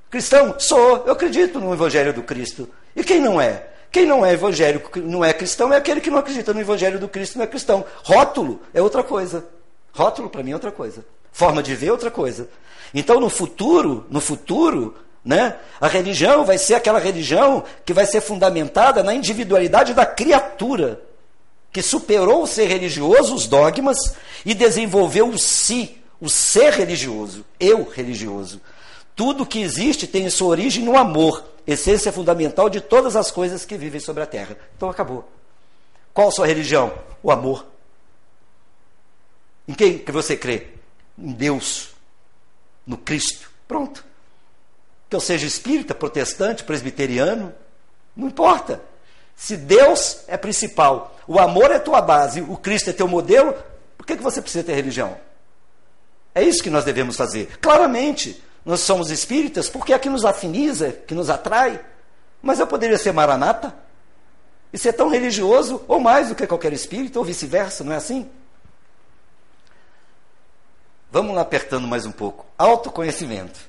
Cristão? 0.09 0.55
Sou. 0.57 1.03
Eu 1.05 1.13
acredito 1.13 1.59
no 1.59 1.73
evangelho 1.73 2.13
do 2.13 2.23
Cristo. 2.23 2.69
E 2.95 3.03
quem 3.03 3.19
não 3.19 3.39
é? 3.39 3.67
Quem 3.91 4.05
não 4.05 4.25
é 4.25 4.33
evangélico, 4.33 4.99
não 4.99 5.23
é 5.23 5.33
cristão, 5.33 5.71
é 5.71 5.77
aquele 5.77 6.01
que 6.01 6.09
não 6.09 6.19
acredita 6.19 6.53
no 6.53 6.59
evangelho 6.59 6.99
do 6.99 7.07
Cristo, 7.07 7.37
não 7.37 7.45
é 7.45 7.47
cristão. 7.47 7.85
Rótulo 8.03 8.61
é 8.73 8.81
outra 8.81 9.01
coisa. 9.01 9.45
Rótulo 9.93 10.29
para 10.29 10.43
mim 10.43 10.51
é 10.51 10.53
outra 10.53 10.71
coisa. 10.71 11.05
Forma 11.37 11.61
de 11.61 11.75
ver 11.75 11.89
é 11.89 11.91
outra 11.91 12.09
coisa. 12.09 12.49
Então 12.91 13.19
no 13.19 13.29
futuro, 13.29 14.07
no 14.09 14.19
futuro, 14.19 14.95
né, 15.23 15.55
a 15.79 15.87
religião 15.87 16.43
vai 16.43 16.57
ser 16.57 16.73
aquela 16.73 16.97
religião 16.97 17.63
que 17.85 17.93
vai 17.93 18.07
ser 18.07 18.21
fundamentada 18.21 19.03
na 19.03 19.13
individualidade 19.13 19.93
da 19.93 20.03
criatura, 20.03 20.99
que 21.71 21.83
superou 21.83 22.41
o 22.41 22.47
ser 22.47 22.65
religioso, 22.65 23.35
os 23.35 23.45
dogmas, 23.45 24.15
e 24.43 24.55
desenvolveu 24.55 25.29
o 25.29 25.37
si, 25.37 26.01
o 26.19 26.27
ser 26.27 26.73
religioso, 26.73 27.45
eu 27.59 27.87
religioso. 27.87 28.59
Tudo 29.15 29.45
que 29.45 29.61
existe 29.61 30.07
tem 30.07 30.27
sua 30.31 30.47
origem 30.47 30.83
no 30.83 30.97
amor, 30.97 31.43
essência 31.67 32.11
fundamental 32.11 32.67
de 32.67 32.81
todas 32.81 33.15
as 33.15 33.29
coisas 33.29 33.63
que 33.63 33.77
vivem 33.77 33.99
sobre 33.99 34.23
a 34.23 34.25
terra. 34.25 34.57
Então 34.75 34.89
acabou. 34.89 35.29
Qual 36.15 36.31
sua 36.31 36.47
religião? 36.47 36.91
O 37.21 37.29
amor. 37.29 37.63
Em 39.67 39.75
quem 39.75 39.99
que 39.99 40.11
você 40.11 40.35
crê? 40.35 40.76
Em 41.17 41.31
Deus, 41.31 41.89
no 42.85 42.97
Cristo. 42.97 43.49
Pronto. 43.67 44.05
Que 45.09 45.15
eu 45.15 45.19
seja 45.19 45.47
espírita, 45.47 45.95
protestante, 45.95 46.63
presbiteriano, 46.63 47.53
não 48.15 48.27
importa. 48.27 48.81
Se 49.35 49.55
Deus 49.55 50.23
é 50.27 50.35
principal, 50.35 51.15
o 51.27 51.39
amor 51.39 51.71
é 51.71 51.79
tua 51.79 52.01
base, 52.01 52.41
o 52.41 52.57
Cristo 52.57 52.89
é 52.89 52.93
teu 52.93 53.07
modelo, 53.07 53.53
por 53.97 54.05
que, 54.05 54.17
que 54.17 54.23
você 54.23 54.41
precisa 54.41 54.63
ter 54.63 54.73
religião? 54.73 55.17
É 56.33 56.43
isso 56.43 56.61
que 56.61 56.69
nós 56.69 56.85
devemos 56.85 57.15
fazer. 57.15 57.57
Claramente, 57.59 58.43
nós 58.65 58.81
somos 58.81 59.09
espíritas 59.09 59.69
porque 59.69 59.93
é 59.93 59.99
que 59.99 60.09
nos 60.09 60.25
afiniza, 60.25 60.91
que 60.91 61.15
nos 61.15 61.29
atrai. 61.29 61.79
Mas 62.41 62.59
eu 62.59 62.67
poderia 62.67 62.97
ser 62.97 63.11
maranata 63.11 63.73
e 64.71 64.77
ser 64.77 64.93
tão 64.93 65.09
religioso 65.09 65.83
ou 65.87 65.99
mais 65.99 66.29
do 66.29 66.35
que 66.35 66.45
qualquer 66.45 66.73
espírito, 66.73 67.17
ou 67.17 67.25
vice-versa, 67.25 67.83
não 67.83 67.93
é 67.93 67.95
assim? 67.95 68.29
Vamos 71.11 71.35
lá 71.35 71.41
apertando 71.41 71.87
mais 71.87 72.05
um 72.05 72.11
pouco. 72.11 72.45
Autoconhecimento. 72.57 73.59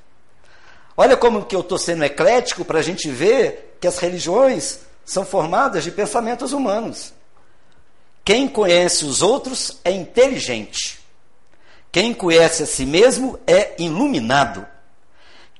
Olha 0.97 1.17
como 1.17 1.45
que 1.45 1.55
eu 1.55 1.61
estou 1.61 1.79
sendo 1.79 2.05
eclético 2.05 2.65
para 2.65 2.81
a 2.81 2.83
gente 2.83 3.09
ver 3.11 3.77
que 3.81 3.87
as 3.87 3.99
religiões 3.99 4.81
são 5.05 5.25
formadas 5.25 5.85
de 5.85 5.93
pensamentos 5.93 6.53
humanos. 6.53 7.15
Quem 8.25 8.49
conhece 8.49 9.05
os 9.05 9.23
outros 9.23 9.79
é 9.85 9.91
inteligente. 9.91 10.99
Quem 11.91 12.13
conhece 12.13 12.65
a 12.65 12.67
si 12.67 12.85
mesmo 12.85 13.39
é 13.47 13.81
iluminado. 13.81 14.67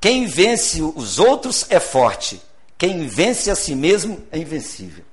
Quem 0.01 0.27
vence 0.27 0.83
os 0.83 1.19
outros 1.19 1.67
é 1.71 1.81
forte. 1.81 2.43
Quem 2.77 3.07
vence 3.09 3.51
a 3.51 3.55
si 3.55 3.75
mesmo 3.75 4.27
é 4.31 4.39
invencível. 4.39 5.05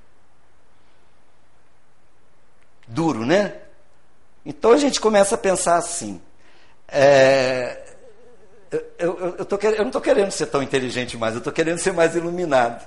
Duro, 2.86 3.24
né? 3.24 3.54
Então 4.44 4.72
a 4.72 4.76
gente 4.76 5.00
começa 5.00 5.34
a 5.34 5.38
pensar 5.38 5.76
assim: 5.76 6.20
é, 6.88 7.82
eu, 8.70 8.86
eu, 8.98 9.36
eu, 9.38 9.44
tô, 9.44 9.56
eu 9.56 9.78
não 9.78 9.86
estou 9.86 10.00
querendo 10.00 10.30
ser 10.30 10.46
tão 10.46 10.62
inteligente 10.62 11.16
mais, 11.16 11.34
eu 11.34 11.38
estou 11.38 11.52
querendo 11.52 11.78
ser 11.78 11.92
mais 11.92 12.14
iluminado. 12.14 12.86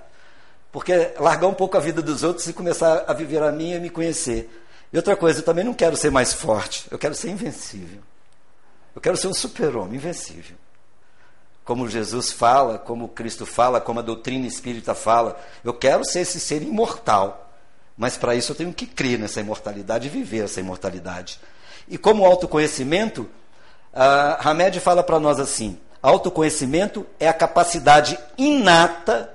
Porque 0.72 1.14
largar 1.20 1.48
um 1.48 1.54
pouco 1.54 1.78
a 1.78 1.80
vida 1.80 2.02
dos 2.02 2.24
outros 2.24 2.48
e 2.48 2.54
começar 2.54 3.06
a 3.08 3.14
viver 3.14 3.42
a 3.42 3.52
minha 3.52 3.78
e 3.78 3.80
me 3.80 3.90
conhecer. 3.90 4.50
E 4.94 4.98
outra 4.98 5.16
coisa, 5.16 5.40
eu 5.40 5.44
também 5.44 5.64
não 5.64 5.74
quero 5.74 5.96
ser 5.96 6.12
mais 6.12 6.34
forte, 6.34 6.86
eu 6.92 6.98
quero 6.98 7.16
ser 7.16 7.30
invencível. 7.30 8.02
Eu 8.96 9.02
quero 9.02 9.18
ser 9.18 9.28
um 9.28 9.34
super-homem, 9.34 9.96
invencível. 9.96 10.58
Como 11.64 11.88
Jesus 11.88 12.32
fala, 12.32 12.80
como 12.80 13.08
Cristo 13.10 13.46
fala, 13.46 13.80
como 13.80 14.00
a 14.00 14.04
doutrina 14.04 14.48
espírita 14.48 14.96
fala. 14.96 15.40
Eu 15.64 15.74
quero 15.74 16.04
ser 16.04 16.22
esse 16.22 16.40
ser 16.40 16.64
imortal. 16.64 17.52
Mas 17.96 18.18
para 18.18 18.34
isso 18.34 18.52
eu 18.52 18.56
tenho 18.56 18.74
que 18.74 18.88
crer 18.88 19.20
nessa 19.20 19.40
imortalidade 19.40 20.08
e 20.08 20.10
viver 20.10 20.46
essa 20.46 20.60
imortalidade. 20.60 21.40
E 21.88 21.98
como 21.98 22.26
autoconhecimento, 22.26 23.30
a 23.94 24.50
Hamed 24.50 24.80
fala 24.80 25.04
para 25.04 25.20
nós 25.20 25.40
assim: 25.40 25.78
autoconhecimento 26.02 27.06
é 27.20 27.28
a 27.28 27.34
capacidade 27.34 28.18
inata 28.38 29.34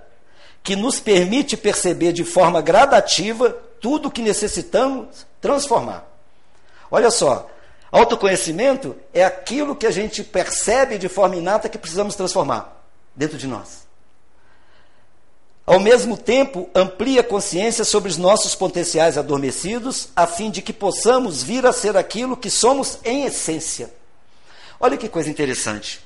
que 0.62 0.74
nos 0.74 0.98
permite 0.98 1.56
perceber 1.56 2.12
de 2.12 2.24
forma 2.24 2.62
gradativa 2.62 3.50
tudo 3.80 4.08
o 4.08 4.10
que 4.10 4.22
necessitamos 4.22 5.26
transformar. 5.40 6.06
Olha 6.90 7.10
só, 7.10 7.50
autoconhecimento 7.92 8.96
é 9.12 9.24
aquilo 9.24 9.76
que 9.76 9.86
a 9.86 9.90
gente 9.90 10.24
percebe 10.24 10.96
de 10.96 11.08
forma 11.08 11.36
inata 11.36 11.68
que 11.68 11.76
precisamos 11.76 12.14
transformar 12.14 12.82
dentro 13.14 13.36
de 13.36 13.46
nós. 13.46 13.84
Ao 15.66 15.80
mesmo 15.80 16.16
tempo, 16.16 16.68
amplia 16.74 17.20
a 17.20 17.24
consciência 17.24 17.84
sobre 17.84 18.10
os 18.10 18.18
nossos 18.18 18.54
potenciais 18.54 19.16
adormecidos, 19.16 20.08
a 20.14 20.26
fim 20.26 20.50
de 20.50 20.60
que 20.60 20.74
possamos 20.74 21.42
vir 21.42 21.64
a 21.64 21.72
ser 21.72 21.96
aquilo 21.96 22.36
que 22.36 22.50
somos 22.50 22.98
em 23.02 23.24
essência. 23.24 23.90
Olha 24.78 24.96
que 24.96 25.08
coisa 25.08 25.30
interessante. 25.30 26.04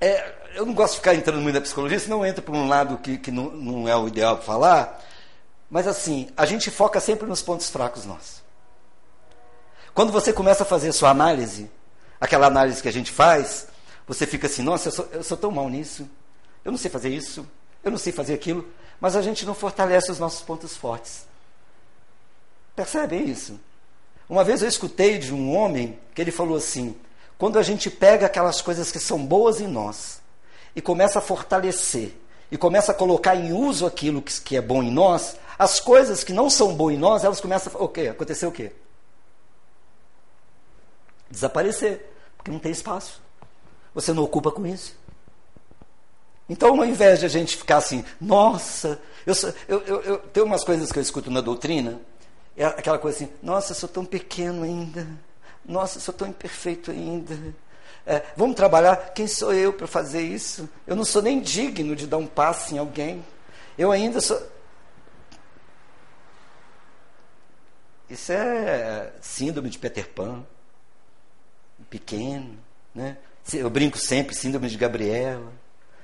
É, 0.00 0.34
eu 0.54 0.66
não 0.66 0.74
gosto 0.74 0.92
de 0.92 0.98
ficar 0.98 1.14
entrando 1.14 1.40
muito 1.40 1.54
na 1.54 1.60
psicologia, 1.60 1.98
senão 1.98 2.24
entra 2.24 2.42
por 2.42 2.54
um 2.54 2.68
lado 2.68 2.98
que, 2.98 3.18
que 3.18 3.30
não, 3.30 3.50
não 3.50 3.88
é 3.88 3.96
o 3.96 4.08
ideal 4.08 4.36
para 4.36 4.44
falar. 4.44 5.04
Mas 5.70 5.86
assim, 5.86 6.28
a 6.36 6.46
gente 6.46 6.70
foca 6.70 7.00
sempre 7.00 7.26
nos 7.26 7.42
pontos 7.42 7.68
fracos 7.68 8.04
nossos. 8.04 8.42
Quando 9.94 10.12
você 10.12 10.32
começa 10.32 10.62
a 10.62 10.66
fazer 10.66 10.88
a 10.88 10.92
sua 10.92 11.10
análise, 11.10 11.70
aquela 12.20 12.46
análise 12.46 12.82
que 12.82 12.88
a 12.88 12.92
gente 12.92 13.12
faz, 13.12 13.68
você 14.06 14.26
fica 14.26 14.46
assim, 14.46 14.62
nossa, 14.62 14.88
eu 14.88 14.92
sou, 14.92 15.08
eu 15.12 15.22
sou 15.22 15.36
tão 15.36 15.50
mal 15.50 15.68
nisso, 15.68 16.08
eu 16.64 16.72
não 16.72 16.78
sei 16.78 16.90
fazer 16.90 17.10
isso, 17.10 17.46
eu 17.82 17.90
não 17.90 17.98
sei 17.98 18.12
fazer 18.12 18.34
aquilo, 18.34 18.68
mas 19.00 19.16
a 19.16 19.22
gente 19.22 19.46
não 19.46 19.54
fortalece 19.54 20.10
os 20.10 20.18
nossos 20.18 20.42
pontos 20.42 20.76
fortes. 20.76 21.26
Percebem 22.74 23.28
isso? 23.28 23.58
Uma 24.28 24.44
vez 24.44 24.62
eu 24.62 24.68
escutei 24.68 25.18
de 25.18 25.34
um 25.34 25.54
homem 25.54 25.98
que 26.14 26.20
ele 26.20 26.30
falou 26.30 26.56
assim: 26.56 26.96
quando 27.36 27.58
a 27.58 27.62
gente 27.62 27.90
pega 27.90 28.26
aquelas 28.26 28.62
coisas 28.62 28.90
que 28.90 28.98
são 28.98 29.24
boas 29.24 29.60
em 29.60 29.66
nós 29.66 30.20
e 30.74 30.80
começa 30.80 31.18
a 31.18 31.22
fortalecer 31.22 32.16
e 32.50 32.56
começa 32.56 32.92
a 32.92 32.94
colocar 32.94 33.34
em 33.34 33.52
uso 33.52 33.86
aquilo 33.86 34.22
que, 34.22 34.40
que 34.40 34.56
é 34.56 34.60
bom 34.60 34.82
em 34.82 34.90
nós, 34.90 35.36
as 35.58 35.80
coisas 35.80 36.24
que 36.24 36.32
não 36.32 36.48
são 36.48 36.74
boas 36.74 36.94
em 36.94 36.98
nós, 36.98 37.24
elas 37.24 37.40
começam 37.40 37.72
a. 37.74 37.82
O 37.82 37.88
quê? 37.88 38.08
Acontecer 38.08 38.46
o 38.46 38.52
quê? 38.52 38.72
Desaparecer. 41.30 42.10
Porque 42.36 42.50
não 42.50 42.58
tem 42.58 42.72
espaço. 42.72 43.22
Você 43.94 44.12
não 44.12 44.22
ocupa 44.22 44.50
com 44.50 44.66
isso. 44.66 44.96
Então, 46.48 46.78
ao 46.78 46.84
invés 46.84 47.20
de 47.20 47.26
a 47.26 47.28
gente 47.28 47.56
ficar 47.56 47.78
assim, 47.78 48.04
nossa, 48.20 49.00
eu, 49.24 49.34
eu, 49.66 49.80
eu, 49.82 50.02
eu 50.02 50.18
tem 50.18 50.42
umas 50.42 50.62
coisas 50.62 50.92
que 50.92 50.98
eu 50.98 51.02
escuto 51.02 51.30
na 51.30 51.40
doutrina 51.40 52.00
é 52.56 52.64
aquela 52.64 52.98
coisa 52.98 53.16
assim: 53.16 53.32
nossa, 53.42 53.74
sou 53.74 53.88
tão 53.88 54.04
pequeno 54.04 54.62
ainda. 54.62 55.06
Nossa, 55.64 55.98
sou 55.98 56.12
tão 56.14 56.28
imperfeito 56.28 56.90
ainda. 56.90 57.54
É, 58.06 58.22
vamos 58.36 58.54
trabalhar. 58.54 59.12
Quem 59.14 59.26
sou 59.26 59.52
eu 59.52 59.72
para 59.72 59.86
fazer 59.86 60.22
isso? 60.22 60.68
Eu 60.86 60.94
não 60.94 61.04
sou 61.04 61.22
nem 61.22 61.40
digno 61.40 61.96
de 61.96 62.06
dar 62.06 62.18
um 62.18 62.26
passe 62.26 62.74
em 62.74 62.78
alguém. 62.78 63.24
Eu 63.78 63.90
ainda 63.90 64.20
sou. 64.20 64.40
Isso 68.08 68.30
é 68.32 69.12
síndrome 69.20 69.70
de 69.70 69.78
Peter 69.78 70.08
Pan. 70.10 70.44
Pequeno. 71.88 72.58
Né? 72.94 73.16
Eu 73.52 73.70
brinco 73.70 73.98
sempre, 73.98 74.34
síndrome 74.34 74.68
de 74.68 74.76
Gabriela. 74.76 75.52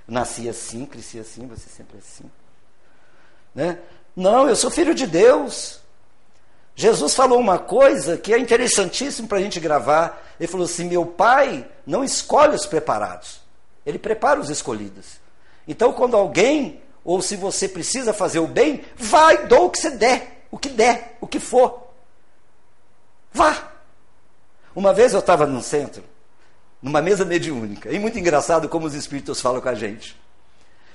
Nasci 0.08 0.48
assim, 0.48 0.86
cresci 0.86 1.18
assim, 1.18 1.46
você 1.46 1.68
sempre 1.68 1.98
assim. 1.98 2.28
Né? 3.54 3.78
Não, 4.16 4.48
eu 4.48 4.56
sou 4.56 4.70
filho 4.70 4.94
de 4.94 5.06
Deus. 5.06 5.79
Jesus 6.80 7.14
falou 7.14 7.38
uma 7.38 7.58
coisa 7.58 8.16
que 8.16 8.32
é 8.32 8.38
interessantíssimo 8.38 9.28
para 9.28 9.36
a 9.36 9.40
gente 9.42 9.60
gravar. 9.60 10.18
Ele 10.40 10.48
falou 10.50 10.64
assim: 10.64 10.86
Meu 10.86 11.04
pai 11.04 11.68
não 11.86 12.02
escolhe 12.02 12.56
os 12.56 12.64
preparados, 12.64 13.42
ele 13.84 13.98
prepara 13.98 14.40
os 14.40 14.48
escolhidos. 14.48 15.20
Então, 15.68 15.92
quando 15.92 16.16
alguém, 16.16 16.80
ou 17.04 17.20
se 17.20 17.36
você 17.36 17.68
precisa 17.68 18.14
fazer 18.14 18.38
o 18.38 18.46
bem, 18.46 18.82
vai, 18.96 19.46
dou 19.46 19.66
o 19.66 19.70
que 19.70 19.78
você 19.78 19.90
der, 19.90 20.46
o 20.50 20.56
que 20.56 20.70
der, 20.70 21.18
o 21.20 21.26
que 21.26 21.38
for. 21.38 21.86
Vá. 23.30 23.72
Uma 24.74 24.94
vez 24.94 25.12
eu 25.12 25.20
estava 25.20 25.46
num 25.46 25.60
centro, 25.60 26.02
numa 26.80 27.02
mesa 27.02 27.26
mediúnica, 27.26 27.92
e 27.92 27.98
muito 27.98 28.18
engraçado 28.18 28.70
como 28.70 28.86
os 28.86 28.94
espíritos 28.94 29.38
falam 29.38 29.60
com 29.60 29.68
a 29.68 29.74
gente. 29.74 30.18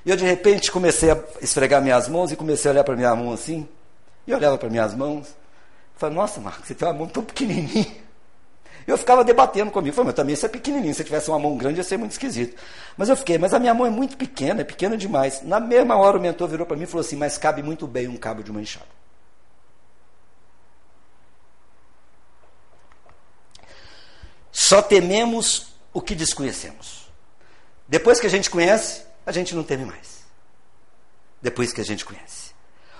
E 0.04 0.10
eu 0.10 0.18
de 0.18 0.26
repente 0.26 0.72
comecei 0.72 1.12
a 1.12 1.20
esfregar 1.40 1.80
minhas 1.80 2.08
mãos 2.08 2.32
e 2.32 2.36
comecei 2.36 2.72
a 2.72 2.74
olhar 2.74 2.84
para 2.84 2.96
minha 2.96 3.16
mão 3.16 3.32
assim. 3.32 3.68
E 4.26 4.34
olhava 4.34 4.58
para 4.58 4.68
minhas 4.68 4.96
mãos. 4.96 5.45
Falei, 5.96 6.16
nossa, 6.16 6.42
Marcos, 6.42 6.68
você 6.68 6.76
tem 6.76 6.88
uma 6.88 6.94
mão 6.94 7.08
tão 7.08 7.24
pequenininha. 7.24 8.06
Eu 8.88 8.98
ficava 8.98 9.24
debatendo 9.24 9.72
comigo. 9.72 9.96
Falei, 9.96 10.08
mas 10.08 10.16
também 10.16 10.34
isso 10.34 10.46
é 10.46 10.50
pequenininho. 10.50 10.94
Se 10.94 11.04
tivesse 11.04 11.30
uma 11.30 11.40
mão 11.40 11.58
grande 11.58 11.80
ia 11.80 11.84
ser 11.84 11.98
muito 11.98 12.12
esquisito. 12.12 12.62
Mas 12.96 13.10
eu 13.10 13.18
fiquei, 13.18 13.38
mas 13.38 13.54
a 13.54 13.60
minha 13.60 13.74
mão 13.74 13.88
é 13.88 13.90
muito 13.90 14.16
pequena, 14.16 14.62
é 14.62 14.64
pequena 14.64 14.96
demais. 14.96 15.42
Na 15.42 15.60
mesma 15.60 15.96
hora 15.96 16.18
o 16.18 16.22
mentor 16.22 16.48
virou 16.48 16.66
para 16.66 16.78
mim 16.78 16.84
e 16.84 16.88
falou 16.88 17.02
assim, 17.02 17.16
mas 17.16 17.38
cabe 17.38 17.64
muito 17.64 17.88
bem 17.88 18.08
um 18.08 18.18
cabo 18.18 18.44
de 18.44 18.52
uma 18.52 18.62
enxada. 18.62 18.86
Só 24.52 24.82
tememos 24.82 25.76
o 25.94 26.02
que 26.02 26.16
desconhecemos. 26.16 27.10
Depois 27.88 28.20
que 28.20 28.28
a 28.28 28.30
gente 28.30 28.50
conhece, 28.50 29.04
a 29.26 29.32
gente 29.32 29.54
não 29.54 29.64
teme 29.64 29.86
mais. 29.86 30.24
Depois 31.42 31.74
que 31.74 31.82
a 31.82 31.84
gente 31.84 32.06
conhece. 32.06 32.55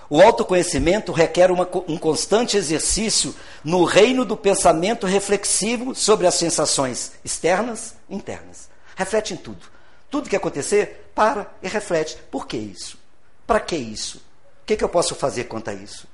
O 0.08 0.20
autoconhecimento 0.20 1.12
requer 1.12 1.50
uma, 1.50 1.68
um 1.88 1.98
constante 1.98 2.56
exercício 2.56 3.34
no 3.64 3.84
reino 3.84 4.24
do 4.24 4.36
pensamento 4.36 5.06
reflexivo 5.06 5.94
sobre 5.94 6.26
as 6.26 6.34
sensações 6.34 7.12
externas 7.24 7.94
e 8.08 8.14
internas. 8.14 8.70
Reflete 8.94 9.34
em 9.34 9.36
tudo. 9.36 9.66
Tudo 10.08 10.28
que 10.28 10.36
acontecer, 10.36 11.10
para 11.14 11.50
e 11.62 11.68
reflete. 11.68 12.16
Por 12.30 12.46
que 12.46 12.56
isso? 12.56 12.98
Para 13.46 13.58
que 13.58 13.76
isso? 13.76 14.18
O 14.62 14.66
que, 14.66 14.76
que 14.76 14.84
eu 14.84 14.88
posso 14.88 15.14
fazer 15.14 15.44
quanto 15.44 15.70
a 15.70 15.74
isso? 15.74 16.06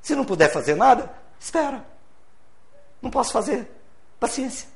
Se 0.00 0.14
não 0.14 0.24
puder 0.24 0.50
fazer 0.50 0.74
nada, 0.74 1.12
espera. 1.38 1.84
Não 3.02 3.10
posso 3.10 3.32
fazer. 3.32 3.70
Paciência. 4.18 4.68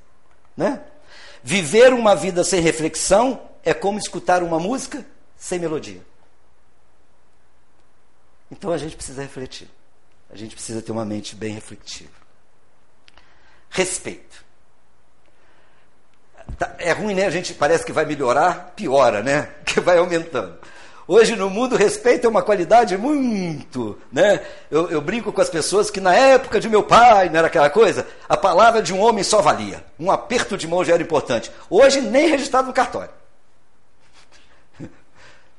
Né? 0.56 0.80
Viver 1.42 1.92
uma 1.92 2.14
vida 2.14 2.44
sem 2.44 2.60
reflexão 2.60 3.40
é 3.62 3.72
como 3.72 3.98
escutar 3.98 4.42
uma 4.42 4.58
música 4.58 5.04
sem 5.36 5.58
melodia. 5.58 6.02
Então 8.50 8.70
a 8.70 8.78
gente 8.78 8.96
precisa 8.96 9.22
refletir. 9.22 9.68
A 10.30 10.36
gente 10.36 10.54
precisa 10.54 10.82
ter 10.82 10.92
uma 10.92 11.04
mente 11.04 11.34
bem 11.36 11.54
reflexiva. 11.54 12.10
Respeito. 13.70 14.44
Tá, 16.58 16.74
é 16.78 16.92
ruim, 16.92 17.14
né? 17.14 17.26
A 17.26 17.30
gente 17.30 17.54
parece 17.54 17.84
que 17.84 17.92
vai 17.92 18.04
melhorar, 18.04 18.72
piora, 18.76 19.22
né? 19.22 19.50
Que 19.64 19.80
vai 19.80 19.98
aumentando. 19.98 20.56
Hoje 21.06 21.36
no 21.36 21.50
mundo, 21.50 21.76
respeito 21.76 22.26
é 22.26 22.30
uma 22.30 22.42
qualidade 22.42 22.96
muito. 22.96 23.98
Né? 24.10 24.40
Eu, 24.70 24.90
eu, 24.90 25.00
brinco 25.00 25.32
com 25.32 25.40
as 25.40 25.50
pessoas 25.50 25.90
que 25.90 26.00
na 26.00 26.14
época 26.14 26.58
de 26.58 26.68
meu 26.68 26.82
pai, 26.82 27.28
não 27.28 27.38
era 27.38 27.48
aquela 27.48 27.68
coisa, 27.68 28.06
a 28.26 28.36
palavra 28.36 28.80
de 28.80 28.94
um 28.94 29.00
homem 29.00 29.22
só 29.22 29.42
valia. 29.42 29.84
Um 29.98 30.10
aperto 30.10 30.56
de 30.56 30.66
mão 30.66 30.84
já 30.84 30.94
era 30.94 31.02
importante. 31.02 31.50
Hoje, 31.68 32.00
nem 32.00 32.28
registrado 32.28 32.68
no 32.68 32.72
cartório. 32.72 33.12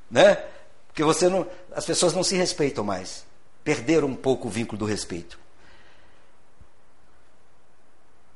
né? 0.10 0.40
Porque 0.88 1.04
você 1.04 1.30
não, 1.30 1.46
as 1.76 1.86
pessoas 1.86 2.14
não 2.14 2.24
se 2.24 2.36
respeitam 2.36 2.84
mais. 2.84 3.26
Perderam 3.64 4.08
um 4.08 4.16
pouco 4.16 4.48
o 4.48 4.52
vínculo 4.52 4.80
do 4.80 4.86
respeito. 4.86 5.38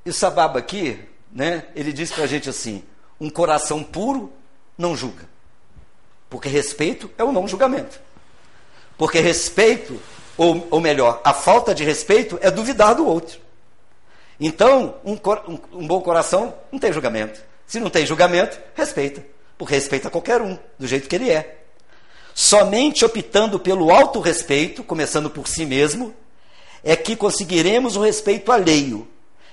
E 0.05 0.09
o 0.09 0.13
Sababa 0.13 0.59
aqui, 0.59 0.99
né, 1.31 1.67
ele 1.73 1.93
diz 1.93 2.11
para 2.11 2.25
a 2.25 2.27
gente 2.27 2.49
assim: 2.49 2.83
um 3.19 3.29
coração 3.29 3.81
puro 3.83 4.31
não 4.77 4.95
julga. 4.95 5.27
Porque 6.29 6.49
respeito 6.49 7.09
é 7.17 7.23
o 7.23 7.31
não 7.31 7.47
julgamento. 7.47 7.99
Porque 8.97 9.19
respeito, 9.19 9.99
ou, 10.37 10.67
ou 10.69 10.81
melhor, 10.81 11.21
a 11.23 11.33
falta 11.33 11.73
de 11.73 11.83
respeito 11.83 12.37
é 12.41 12.51
duvidar 12.51 12.93
do 12.95 13.07
outro. 13.07 13.39
Então, 14.39 14.95
um, 15.03 15.13
um, 15.13 15.79
um 15.79 15.87
bom 15.87 16.01
coração 16.01 16.53
não 16.71 16.79
tem 16.79 16.91
julgamento. 16.91 17.41
Se 17.65 17.79
não 17.79 17.89
tem 17.89 18.05
julgamento, 18.05 18.59
respeita. 18.75 19.25
Porque 19.57 19.75
respeita 19.75 20.09
qualquer 20.09 20.41
um, 20.41 20.57
do 20.77 20.87
jeito 20.87 21.07
que 21.07 21.15
ele 21.15 21.29
é. 21.29 21.58
Somente 22.41 23.03
optando 23.03 23.59
pelo 23.59 23.91
autorrespeito, 23.91 24.81
começando 24.81 25.29
por 25.29 25.45
si 25.45 25.65
mesmo, 25.65 26.13
é 26.81 26.95
que 26.95 27.13
conseguiremos 27.13 27.97
o 27.97 28.01
respeito 28.01 28.49
alheio. 28.49 29.05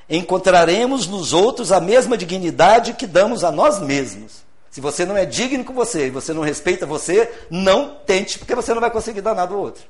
Encontraremos 0.09 1.09
nos 1.09 1.33
outros 1.33 1.73
a 1.73 1.81
mesma 1.81 2.17
dignidade 2.17 2.93
que 2.93 3.05
damos 3.05 3.43
a 3.43 3.51
nós 3.51 3.81
mesmos. 3.81 4.45
Se 4.71 4.81
você 4.81 5.05
não 5.05 5.17
é 5.17 5.27
digno 5.27 5.65
com 5.65 5.73
você 5.73 6.07
e 6.07 6.11
você 6.11 6.33
não 6.33 6.43
respeita 6.43 6.87
você, 6.87 7.29
não 7.51 7.97
tente, 8.07 8.39
porque 8.39 8.55
você 8.55 8.73
não 8.73 8.81
vai 8.81 8.93
conseguir 8.93 9.21
dar 9.21 9.35
nada 9.35 9.53
ao 9.53 9.61
outro. 9.61 9.83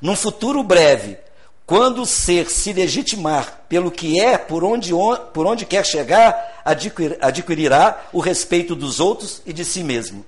Num 0.00 0.14
futuro 0.14 0.62
breve, 0.62 1.18
quando 1.66 2.02
o 2.02 2.06
ser 2.06 2.48
se 2.48 2.72
legitimar 2.72 3.64
pelo 3.68 3.90
que 3.90 4.20
é, 4.20 4.38
por 4.38 4.62
onde, 4.62 4.92
por 5.34 5.44
onde 5.44 5.66
quer 5.66 5.84
chegar, 5.84 6.62
adquirir, 6.64 7.18
adquirirá 7.20 8.06
o 8.12 8.20
respeito 8.20 8.76
dos 8.76 9.00
outros 9.00 9.42
e 9.44 9.52
de 9.52 9.64
si 9.64 9.82
mesmo. 9.82 10.24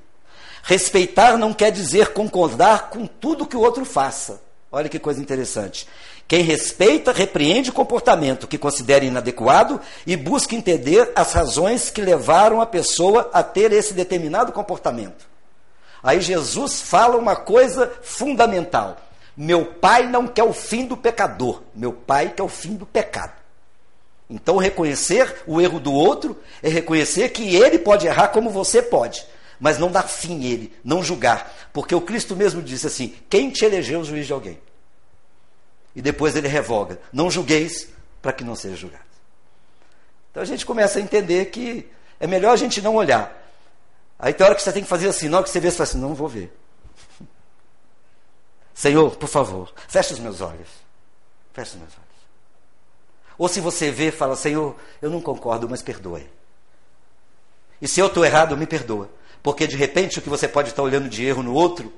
Respeitar 0.68 1.38
não 1.38 1.54
quer 1.54 1.72
dizer 1.72 2.08
concordar 2.08 2.90
com 2.90 3.06
tudo 3.06 3.46
que 3.46 3.56
o 3.56 3.60
outro 3.60 3.86
faça. 3.86 4.42
Olha 4.70 4.86
que 4.86 4.98
coisa 4.98 5.18
interessante. 5.18 5.88
Quem 6.28 6.42
respeita, 6.42 7.10
repreende 7.10 7.70
o 7.70 7.72
comportamento 7.72 8.46
que 8.46 8.58
considera 8.58 9.02
inadequado 9.02 9.80
e 10.06 10.14
busca 10.14 10.54
entender 10.54 11.10
as 11.16 11.32
razões 11.32 11.88
que 11.88 12.02
levaram 12.02 12.60
a 12.60 12.66
pessoa 12.66 13.30
a 13.32 13.42
ter 13.42 13.72
esse 13.72 13.94
determinado 13.94 14.52
comportamento. 14.52 15.26
Aí 16.02 16.20
Jesus 16.20 16.82
fala 16.82 17.16
uma 17.16 17.34
coisa 17.34 17.90
fundamental. 18.02 18.98
Meu 19.34 19.64
pai 19.64 20.06
não 20.06 20.28
quer 20.28 20.44
o 20.44 20.52
fim 20.52 20.84
do 20.84 20.98
pecador, 20.98 21.62
meu 21.74 21.94
pai 21.94 22.34
quer 22.36 22.42
o 22.42 22.48
fim 22.48 22.74
do 22.74 22.84
pecado. 22.84 23.32
Então, 24.28 24.58
reconhecer 24.58 25.34
o 25.46 25.62
erro 25.62 25.80
do 25.80 25.94
outro 25.94 26.36
é 26.62 26.68
reconhecer 26.68 27.30
que 27.30 27.56
ele 27.56 27.78
pode 27.78 28.06
errar 28.06 28.28
como 28.28 28.50
você 28.50 28.82
pode, 28.82 29.24
mas 29.59 29.78
não 29.78 29.90
dar 29.90 30.04
fim 30.04 30.44
ele, 30.44 30.72
não 30.84 31.02
julgar. 31.02 31.68
Porque 31.72 31.94
o 31.94 32.00
Cristo 32.00 32.36
mesmo 32.36 32.62
disse 32.62 32.86
assim: 32.86 33.14
quem 33.28 33.50
te 33.50 33.64
elegeu 33.64 34.04
juiz 34.04 34.26
de 34.26 34.32
alguém? 34.32 34.59
e 35.98 36.02
depois 36.02 36.36
ele 36.36 36.46
revoga. 36.46 37.00
Não 37.12 37.28
julgueis 37.28 37.88
para 38.22 38.32
que 38.32 38.44
não 38.44 38.54
seja 38.54 38.76
julgado. 38.76 39.02
Então 40.30 40.40
a 40.40 40.46
gente 40.46 40.64
começa 40.64 41.00
a 41.00 41.02
entender 41.02 41.46
que 41.46 41.90
é 42.20 42.26
melhor 42.26 42.52
a 42.52 42.56
gente 42.56 42.80
não 42.80 42.94
olhar. 42.94 43.36
Aí 44.16 44.32
tem 44.32 44.46
hora 44.46 44.54
que 44.54 44.62
você 44.62 44.72
tem 44.72 44.84
que 44.84 44.88
fazer 44.88 45.09
assim, 45.09 45.28
hora 45.34 45.42
que 45.42 45.50
você 45.50 45.59
vê, 45.59 45.68
você 45.68 45.76
fala 45.76 45.88
assim, 45.88 45.98
não 45.98 46.14
vou 46.14 46.28
ver. 46.28 46.56
Senhor, 48.72 49.16
por 49.16 49.28
favor, 49.28 49.74
feche 49.88 50.12
os 50.12 50.20
meus 50.20 50.40
olhos. 50.40 50.68
Feche 51.52 51.72
os 51.72 51.78
meus 51.78 51.92
olhos. 51.92 52.09
Ou 53.36 53.48
se 53.48 53.61
você 53.61 53.90
vê, 53.90 54.12
fala, 54.12 54.36
Senhor, 54.36 54.76
eu 55.02 55.11
não 55.11 55.20
concordo, 55.20 55.68
mas 55.68 55.82
perdoe. 55.82 56.30
E 57.82 57.88
se 57.88 57.98
eu 57.98 58.06
estou 58.06 58.24
errado, 58.24 58.56
me 58.56 58.68
perdoa. 58.68 59.11
Porque 59.43 59.66
de 59.66 59.76
repente 59.76 60.18
o 60.18 60.22
que 60.22 60.28
você 60.28 60.49
pode 60.49 60.70
estar 60.70 60.82
olhando 60.82 61.09
de 61.09 61.24
erro 61.24 61.43
no 61.43 61.53
outro 61.53 61.93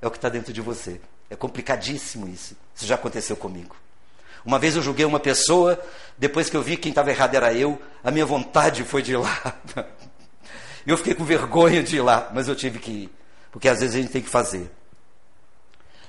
é 0.00 0.06
o 0.06 0.10
que 0.10 0.16
está 0.16 0.28
dentro 0.28 0.52
de 0.52 0.60
você. 0.60 1.00
É 1.28 1.36
complicadíssimo 1.36 2.28
isso. 2.28 2.56
Isso 2.74 2.86
já 2.86 2.94
aconteceu 2.94 3.36
comigo. 3.36 3.76
Uma 4.44 4.58
vez 4.58 4.74
eu 4.74 4.82
julguei 4.82 5.04
uma 5.04 5.20
pessoa, 5.20 5.78
depois 6.16 6.48
que 6.48 6.56
eu 6.56 6.62
vi 6.62 6.76
que 6.76 6.82
quem 6.82 6.90
estava 6.90 7.10
errado 7.10 7.34
era 7.34 7.52
eu, 7.52 7.80
a 8.02 8.10
minha 8.10 8.24
vontade 8.24 8.84
foi 8.84 9.02
de 9.02 9.12
ir 9.12 9.16
lá. 9.16 9.56
Eu 10.86 10.96
fiquei 10.96 11.14
com 11.14 11.24
vergonha 11.24 11.82
de 11.82 11.96
ir 11.96 12.00
lá, 12.00 12.30
mas 12.32 12.48
eu 12.48 12.56
tive 12.56 12.78
que 12.78 12.90
ir. 12.90 13.10
Porque 13.52 13.68
às 13.68 13.80
vezes 13.80 13.94
a 13.94 13.98
gente 14.00 14.10
tem 14.10 14.22
que 14.22 14.30
fazer. 14.30 14.70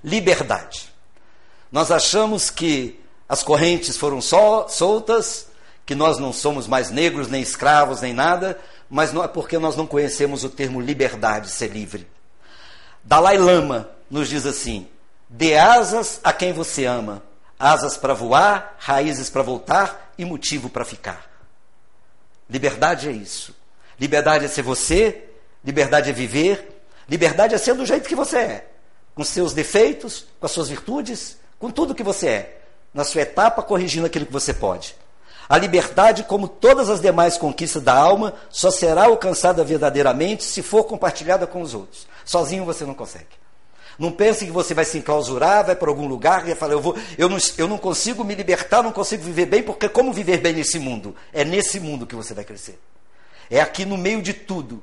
Liberdade. 0.01 0.89
Nós 1.69 1.91
achamos 1.91 2.49
que 2.49 2.99
as 3.27 3.43
correntes 3.43 3.97
foram 3.97 4.21
só 4.21 4.67
soltas, 4.69 5.47
que 5.85 5.93
nós 5.93 6.17
não 6.17 6.31
somos 6.31 6.67
mais 6.67 6.89
negros, 6.89 7.27
nem 7.27 7.41
escravos, 7.41 8.01
nem 8.01 8.13
nada, 8.13 8.59
mas 8.91 9.13
não 9.13 9.23
é 9.23 9.27
porque 9.27 9.57
nós 9.57 9.77
não 9.77 9.87
conhecemos 9.87 10.43
o 10.43 10.49
termo 10.49 10.81
liberdade, 10.81 11.49
ser 11.49 11.69
livre. 11.69 12.05
Dalai 13.01 13.37
Lama 13.37 13.89
nos 14.09 14.27
diz 14.27 14.45
assim: 14.45 14.85
Dê 15.29 15.57
asas 15.57 16.19
a 16.21 16.33
quem 16.33 16.51
você 16.51 16.83
ama, 16.83 17.23
asas 17.57 17.95
para 17.95 18.13
voar, 18.13 18.75
raízes 18.77 19.29
para 19.29 19.41
voltar 19.41 20.11
e 20.17 20.25
motivo 20.25 20.69
para 20.69 20.83
ficar. 20.83 21.31
Liberdade 22.49 23.07
é 23.07 23.13
isso. 23.13 23.55
Liberdade 23.97 24.43
é 24.43 24.47
ser 24.49 24.61
você, 24.61 25.23
liberdade 25.63 26.09
é 26.09 26.13
viver, 26.13 26.83
liberdade 27.07 27.55
é 27.55 27.57
ser 27.57 27.73
do 27.73 27.85
jeito 27.85 28.09
que 28.09 28.15
você 28.15 28.37
é, 28.39 28.67
com 29.15 29.23
seus 29.23 29.53
defeitos, 29.53 30.25
com 30.37 30.45
as 30.45 30.51
suas 30.51 30.67
virtudes, 30.67 31.37
com 31.57 31.71
tudo 31.71 31.95
que 31.95 32.03
você 32.03 32.27
é, 32.27 32.61
na 32.93 33.05
sua 33.05 33.21
etapa 33.21 33.63
corrigindo 33.63 34.05
aquilo 34.05 34.25
que 34.25 34.33
você 34.33 34.53
pode. 34.53 34.97
A 35.51 35.57
liberdade, 35.57 36.23
como 36.23 36.47
todas 36.47 36.89
as 36.89 37.01
demais 37.01 37.37
conquistas 37.37 37.83
da 37.83 37.93
alma, 37.93 38.33
só 38.49 38.71
será 38.71 39.03
alcançada 39.03 39.65
verdadeiramente 39.65 40.45
se 40.45 40.61
for 40.61 40.85
compartilhada 40.85 41.45
com 41.45 41.61
os 41.61 41.73
outros. 41.73 42.07
Sozinho 42.23 42.63
você 42.63 42.85
não 42.85 42.93
consegue. 42.93 43.25
Não 43.99 44.13
pense 44.13 44.45
que 44.45 44.51
você 44.51 44.73
vai 44.73 44.85
se 44.85 44.97
enclausurar, 44.97 45.65
vai 45.65 45.75
para 45.75 45.89
algum 45.89 46.07
lugar 46.07 46.43
e 46.43 46.45
vai 46.45 46.55
falar, 46.55 46.71
eu, 46.71 46.79
vou, 46.79 46.97
eu, 47.17 47.27
não, 47.27 47.37
eu 47.57 47.67
não 47.67 47.77
consigo 47.77 48.23
me 48.23 48.33
libertar, 48.33 48.81
não 48.81 48.93
consigo 48.93 49.23
viver 49.23 49.45
bem, 49.45 49.61
porque 49.61 49.89
como 49.89 50.13
viver 50.13 50.37
bem 50.37 50.53
nesse 50.53 50.79
mundo? 50.79 51.13
É 51.33 51.43
nesse 51.43 51.81
mundo 51.81 52.07
que 52.07 52.15
você 52.15 52.33
vai 52.33 52.45
crescer. 52.45 52.79
É 53.49 53.59
aqui 53.59 53.83
no 53.83 53.97
meio 53.97 54.21
de 54.21 54.33
tudo. 54.33 54.81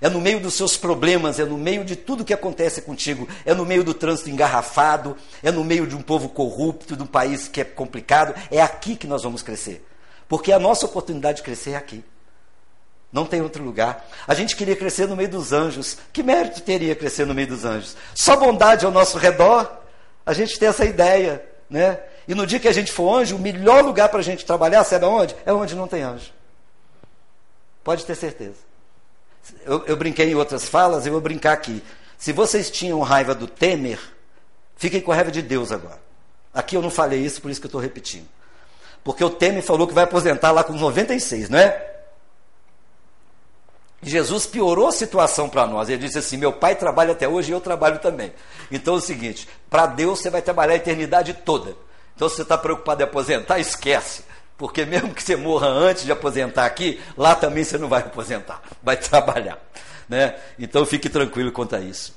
É 0.00 0.08
no 0.08 0.22
meio 0.22 0.40
dos 0.40 0.54
seus 0.54 0.74
problemas, 0.74 1.38
é 1.38 1.44
no 1.44 1.58
meio 1.58 1.84
de 1.84 1.96
tudo 1.96 2.24
que 2.24 2.32
acontece 2.32 2.80
contigo, 2.80 3.28
é 3.44 3.52
no 3.52 3.66
meio 3.66 3.84
do 3.84 3.92
trânsito 3.92 4.30
engarrafado, 4.30 5.18
é 5.42 5.50
no 5.50 5.62
meio 5.62 5.86
de 5.86 5.94
um 5.94 6.00
povo 6.00 6.30
corrupto, 6.30 6.96
de 6.96 7.02
um 7.02 7.06
país 7.06 7.46
que 7.46 7.60
é 7.60 7.64
complicado. 7.64 8.34
É 8.50 8.62
aqui 8.62 8.96
que 8.96 9.06
nós 9.06 9.22
vamos 9.22 9.42
crescer. 9.42 9.84
Porque 10.28 10.52
a 10.52 10.58
nossa 10.58 10.86
oportunidade 10.86 11.38
de 11.38 11.42
crescer 11.42 11.70
é 11.70 11.76
aqui. 11.76 12.04
Não 13.10 13.24
tem 13.24 13.40
outro 13.40 13.64
lugar. 13.64 14.06
A 14.26 14.34
gente 14.34 14.54
queria 14.54 14.76
crescer 14.76 15.08
no 15.08 15.16
meio 15.16 15.30
dos 15.30 15.52
anjos. 15.52 15.96
Que 16.12 16.22
mérito 16.22 16.60
teria 16.60 16.94
crescer 16.94 17.26
no 17.26 17.34
meio 17.34 17.48
dos 17.48 17.64
anjos? 17.64 17.96
Só 18.14 18.36
bondade 18.36 18.84
ao 18.84 18.92
nosso 18.92 19.16
redor. 19.16 19.80
A 20.26 20.34
gente 20.34 20.58
tem 20.58 20.68
essa 20.68 20.84
ideia, 20.84 21.42
né? 21.70 21.98
E 22.26 22.34
no 22.34 22.46
dia 22.46 22.60
que 22.60 22.68
a 22.68 22.72
gente 22.72 22.92
for 22.92 23.18
anjo, 23.18 23.36
o 23.36 23.38
melhor 23.38 23.82
lugar 23.82 24.10
para 24.10 24.20
a 24.20 24.22
gente 24.22 24.44
trabalhar, 24.44 24.84
sabe 24.84 25.06
aonde? 25.06 25.34
É 25.46 25.52
onde 25.52 25.74
não 25.74 25.88
tem 25.88 26.02
anjo. 26.02 26.30
Pode 27.82 28.04
ter 28.04 28.14
certeza. 28.14 28.56
Eu, 29.64 29.86
eu 29.86 29.96
brinquei 29.96 30.30
em 30.30 30.34
outras 30.34 30.68
falas, 30.68 31.06
eu 31.06 31.12
vou 31.12 31.22
brincar 31.22 31.54
aqui. 31.54 31.82
Se 32.18 32.32
vocês 32.32 32.70
tinham 32.70 33.00
raiva 33.00 33.34
do 33.34 33.46
Temer, 33.46 33.98
fiquem 34.76 35.00
com 35.00 35.10
raiva 35.10 35.30
de 35.30 35.40
Deus 35.40 35.72
agora. 35.72 35.98
Aqui 36.52 36.76
eu 36.76 36.82
não 36.82 36.90
falei 36.90 37.20
isso, 37.20 37.40
por 37.40 37.50
isso 37.50 37.58
que 37.58 37.66
eu 37.66 37.68
estou 37.68 37.80
repetindo. 37.80 38.28
Porque 39.08 39.24
o 39.24 39.30
Temer 39.30 39.62
falou 39.62 39.88
que 39.88 39.94
vai 39.94 40.04
aposentar 40.04 40.50
lá 40.50 40.62
com 40.62 40.74
96, 40.74 41.48
não 41.48 41.58
é? 41.58 41.82
Jesus 44.02 44.44
piorou 44.44 44.86
a 44.86 44.92
situação 44.92 45.48
para 45.48 45.66
nós. 45.66 45.88
Ele 45.88 46.04
disse 46.04 46.18
assim: 46.18 46.36
Meu 46.36 46.52
pai 46.52 46.74
trabalha 46.74 47.12
até 47.12 47.26
hoje 47.26 47.50
e 47.50 47.54
eu 47.54 47.60
trabalho 47.62 48.00
também. 48.00 48.34
Então 48.70 48.92
é 48.92 48.96
o 48.98 49.00
seguinte: 49.00 49.48
para 49.70 49.86
Deus 49.86 50.18
você 50.18 50.28
vai 50.28 50.42
trabalhar 50.42 50.74
a 50.74 50.76
eternidade 50.76 51.32
toda. 51.32 51.74
Então, 52.14 52.28
se 52.28 52.36
você 52.36 52.42
está 52.42 52.58
preocupado 52.58 53.00
em 53.00 53.04
aposentar, 53.04 53.58
esquece. 53.58 54.24
Porque 54.58 54.84
mesmo 54.84 55.14
que 55.14 55.22
você 55.22 55.36
morra 55.36 55.68
antes 55.68 56.04
de 56.04 56.12
aposentar 56.12 56.66
aqui, 56.66 57.00
lá 57.16 57.34
também 57.34 57.64
você 57.64 57.78
não 57.78 57.88
vai 57.88 58.00
aposentar, 58.00 58.60
vai 58.82 58.98
trabalhar. 59.00 59.58
Né? 60.06 60.34
Então 60.58 60.84
fique 60.84 61.08
tranquilo 61.08 61.50
quanto 61.50 61.74
a 61.74 61.80
isso. 61.80 62.14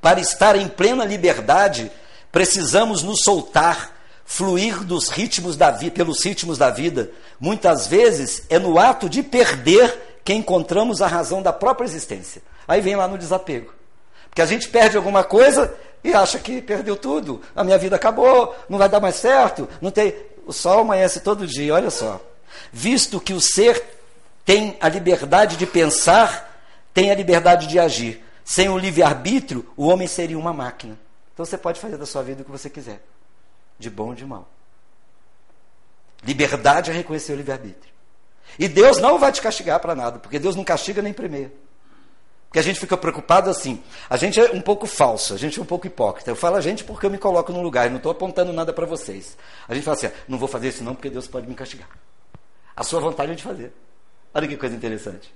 Para 0.00 0.20
estar 0.20 0.54
em 0.54 0.68
plena 0.68 1.04
liberdade, 1.04 1.90
precisamos 2.30 3.02
nos 3.02 3.18
soltar, 3.24 3.97
fluir 4.30 4.84
dos 4.84 5.08
ritmos 5.08 5.56
da 5.56 5.70
vida, 5.70 5.90
pelos 5.92 6.22
ritmos 6.22 6.58
da 6.58 6.68
vida. 6.68 7.10
Muitas 7.40 7.86
vezes 7.86 8.42
é 8.50 8.58
no 8.58 8.78
ato 8.78 9.08
de 9.08 9.22
perder 9.22 10.20
que 10.22 10.34
encontramos 10.34 11.00
a 11.00 11.06
razão 11.06 11.40
da 11.40 11.50
própria 11.50 11.86
existência. 11.86 12.42
Aí 12.68 12.82
vem 12.82 12.94
lá 12.94 13.08
no 13.08 13.16
desapego. 13.16 13.72
Porque 14.28 14.42
a 14.42 14.46
gente 14.46 14.68
perde 14.68 14.98
alguma 14.98 15.24
coisa 15.24 15.74
e 16.04 16.12
acha 16.12 16.38
que 16.38 16.60
perdeu 16.60 16.94
tudo. 16.94 17.40
A 17.56 17.64
minha 17.64 17.78
vida 17.78 17.96
acabou, 17.96 18.54
não 18.68 18.76
vai 18.76 18.86
dar 18.86 19.00
mais 19.00 19.14
certo, 19.14 19.66
não 19.80 19.90
tem. 19.90 20.14
O 20.46 20.52
sol 20.52 20.80
amanhece 20.80 21.20
todo 21.20 21.46
dia, 21.46 21.72
olha 21.72 21.90
só. 21.90 22.20
Visto 22.70 23.18
que 23.18 23.32
o 23.32 23.40
ser 23.40 23.82
tem 24.44 24.76
a 24.78 24.90
liberdade 24.90 25.56
de 25.56 25.66
pensar, 25.66 26.62
tem 26.92 27.10
a 27.10 27.14
liberdade 27.14 27.66
de 27.66 27.78
agir. 27.78 28.22
Sem 28.44 28.68
o 28.68 28.76
livre-arbítrio, 28.76 29.66
o 29.74 29.86
homem 29.86 30.06
seria 30.06 30.38
uma 30.38 30.52
máquina. 30.52 30.98
Então 31.32 31.46
você 31.46 31.56
pode 31.56 31.80
fazer 31.80 31.96
da 31.96 32.04
sua 32.04 32.22
vida 32.22 32.42
o 32.42 32.44
que 32.44 32.50
você 32.50 32.68
quiser, 32.68 33.00
de 33.78 33.88
bom 33.88 34.08
ou 34.08 34.14
de 34.14 34.24
mal. 34.24 34.48
Liberdade 36.24 36.90
é 36.90 36.94
reconhecer 36.94 37.32
o 37.32 37.36
livre-arbítrio. 37.36 37.92
E 38.58 38.66
Deus 38.66 38.98
não 38.98 39.18
vai 39.18 39.30
te 39.30 39.40
castigar 39.40 39.78
para 39.80 39.94
nada, 39.94 40.18
porque 40.18 40.38
Deus 40.38 40.56
não 40.56 40.64
castiga 40.64 41.00
nem 41.00 41.12
primeiro. 41.12 41.52
Porque 42.48 42.58
a 42.58 42.62
gente 42.62 42.80
fica 42.80 42.96
preocupado 42.96 43.50
assim. 43.50 43.82
A 44.08 44.16
gente 44.16 44.40
é 44.40 44.50
um 44.52 44.60
pouco 44.60 44.86
falso, 44.86 45.34
a 45.34 45.36
gente 45.36 45.58
é 45.58 45.62
um 45.62 45.66
pouco 45.66 45.86
hipócrita. 45.86 46.30
Eu 46.30 46.36
falo 46.36 46.56
a 46.56 46.60
gente 46.60 46.82
porque 46.82 47.04
eu 47.04 47.10
me 47.10 47.18
coloco 47.18 47.52
no 47.52 47.60
lugar, 47.60 47.86
e 47.86 47.90
não 47.90 47.98
estou 47.98 48.10
apontando 48.10 48.52
nada 48.52 48.72
para 48.72 48.86
vocês. 48.86 49.36
A 49.68 49.74
gente 49.74 49.84
fala 49.84 49.96
assim: 49.96 50.10
não 50.26 50.38
vou 50.38 50.48
fazer 50.48 50.68
isso 50.68 50.82
não 50.82 50.94
porque 50.94 51.10
Deus 51.10 51.28
pode 51.28 51.46
me 51.46 51.54
castigar. 51.54 51.88
A 52.74 52.82
sua 52.82 53.00
vontade 53.00 53.32
é 53.32 53.34
de 53.34 53.42
fazer. 53.42 53.72
Olha 54.32 54.48
que 54.48 54.56
coisa 54.56 54.74
interessante. 54.74 55.32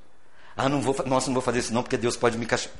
Ah, 0.57 0.69
não 0.69 0.81
vou, 0.81 0.95
nossa, 1.07 1.27
não 1.27 1.35
vou 1.35 1.43
fazer 1.43 1.59
isso 1.59 1.73
não 1.73 1.83
porque 1.83 1.99
Deus 1.99 2.17
pode 2.17 2.39
me 2.39 2.47
castigar. 2.47 2.77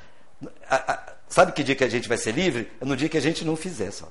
Sabe 1.29 1.53
que 1.53 1.63
dia 1.63 1.75
que 1.75 1.85
a 1.85 1.89
gente 1.89 2.09
vai 2.09 2.17
ser 2.17 2.33
livre? 2.33 2.73
É 2.81 2.85
no 2.85 2.97
dia 2.97 3.09
que 3.09 3.19
a 3.19 3.21
gente 3.21 3.45
não 3.45 3.55
fizer 3.55 3.91
só. 3.91 4.11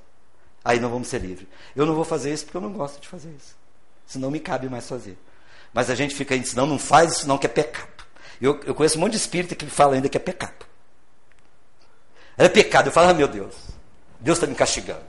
Aí 0.64 0.80
não 0.80 0.90
vamos 0.90 1.08
ser 1.08 1.22
livres. 1.22 1.48
Eu 1.76 1.86
não 1.86 1.96
vou 1.96 2.04
fazer 2.04 2.32
isso 2.32 2.46
porque 2.46 2.58
eu 2.58 2.62
não 2.62 2.72
gosto 2.72 3.00
de 3.00 3.08
fazer 3.08 3.30
isso. 3.32 3.56
Senão 4.06 4.30
me 4.30 4.40
cabe 4.40 4.70
mais 4.70 4.88
fazer. 4.88 5.18
Mas 5.74 5.90
a 5.90 5.96
gente 5.96 6.14
fica 6.14 6.36
ensinando, 6.36 6.72
não 6.72 6.80
faz 6.80 7.14
isso 7.14 7.28
não, 7.28 7.38
que 7.38 7.46
é 7.46 7.50
pecado. 7.50 7.88
Eu, 8.42 8.60
eu 8.66 8.76
conheço 8.76 8.98
um 8.98 9.02
monte 9.02 9.12
de 9.12 9.18
espírita 9.18 9.56
que 9.56 9.66
fala 9.66 9.96
ainda 9.96 10.10
que 10.10 10.18
é 10.18 10.20
pecado. 10.20 10.66
É 12.38 12.50
pecado. 12.50 12.88
Eu 12.88 12.92
falo, 12.92 13.10
ah, 13.10 13.14
meu 13.14 13.28
Deus, 13.28 13.56
Deus 14.20 14.38
está 14.38 14.48
me 14.48 14.56
castigando. 14.56 15.04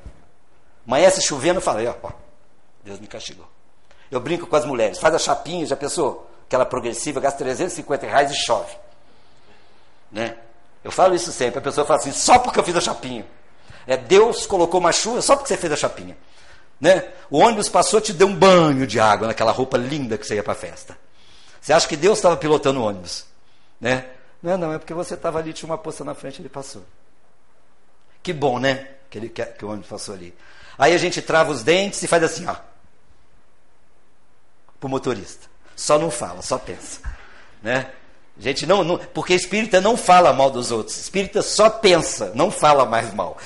Amanhece 0.87 1.21
chovendo, 1.23 1.59
eu 1.59 1.63
falo, 1.63 1.79
ó, 2.03 2.11
Deus 2.85 3.01
me 3.01 3.07
castigou. 3.07 3.49
Eu 4.11 4.21
brinco 4.21 4.47
com 4.47 4.57
as 4.57 4.65
mulheres, 4.65 4.99
faz 4.99 5.15
a 5.15 5.19
chapinha, 5.19 5.65
já 5.65 5.77
pensou? 5.77 6.31
Aquela 6.47 6.67
progressiva, 6.67 7.21
gasta 7.21 7.39
350 7.39 8.07
reais 8.07 8.31
e 8.31 8.35
chove. 8.35 8.77
Né? 10.11 10.37
Eu 10.85 10.91
falo 10.91 11.15
isso 11.15 11.33
sempre, 11.33 11.59
a 11.59 11.63
pessoa 11.63 11.87
fala 11.87 11.99
assim, 11.99 12.13
só 12.13 12.39
porque 12.39 12.61
eu 12.61 12.65
fiz 12.65 12.77
a 12.77 12.81
chapinha. 12.81 13.25
É, 13.87 13.97
Deus 13.97 14.47
colocou 14.47 14.81
uma 14.81 14.93
chuva 14.93 15.21
só 15.23 15.37
porque 15.37 15.49
você 15.49 15.57
fez 15.57 15.73
a 15.73 15.77
chapinha. 15.77 16.17
Né? 16.81 17.09
O 17.31 17.39
ônibus 17.39 17.69
passou, 17.69 18.01
te 18.01 18.13
deu 18.13 18.27
um 18.27 18.35
banho 18.35 18.87
de 18.87 18.99
água 18.99 19.29
naquela 19.29 19.53
roupa 19.53 19.79
linda 19.79 20.19
que 20.19 20.27
você 20.27 20.35
ia 20.35 20.43
para 20.43 20.53
a 20.53 20.57
festa. 20.57 20.99
Você 21.61 21.73
acha 21.73 21.87
que 21.87 21.97
Deus 21.97 22.19
estava 22.19 22.37
pilotando 22.37 22.81
o 22.81 22.85
ônibus? 22.85 23.25
Né? 23.81 24.07
Não, 24.43 24.59
não, 24.59 24.73
é 24.73 24.79
porque 24.79 24.93
você 24.93 25.15
estava 25.15 25.39
ali, 25.39 25.53
tinha 25.53 25.71
uma 25.71 25.79
poça 25.79 26.05
na 26.05 26.15
frente, 26.15 26.43
ele 26.43 26.49
passou. 26.49 26.83
Que 28.23 28.33
bom, 28.33 28.59
né? 28.59 28.89
Que, 29.09 29.19
ele, 29.19 29.29
que, 29.29 29.45
que 29.45 29.65
o 29.65 29.69
ônibus 29.69 29.89
passou 29.89 30.15
ali. 30.15 30.35
Aí 30.77 30.93
a 30.93 30.99
gente 30.99 31.23
trava 31.23 31.53
os 31.53 31.63
dentes 31.63 32.03
e 32.03 32.09
faz 32.09 32.23
assim, 32.25 32.47
ó. 32.47 32.57
Para 34.81 34.87
o 34.87 34.89
motorista. 34.89 35.47
Só 35.77 35.99
não 35.99 36.11
fala, 36.11 36.43
só 36.43 36.59
pensa. 36.59 37.01
Né? 37.63 37.93
Gente, 38.39 38.67
não, 38.67 38.83
não, 38.83 38.99
porque 38.99 39.35
espírita 39.35 39.81
não 39.81 39.97
fala 39.97 40.33
mal 40.33 40.51
dos 40.51 40.73
outros. 40.73 40.97
Espírita 40.97 41.43
só 41.43 41.71
pensa, 41.71 42.33
não 42.35 42.51
fala 42.51 42.85
mais 42.85 43.15
mal. 43.15 43.39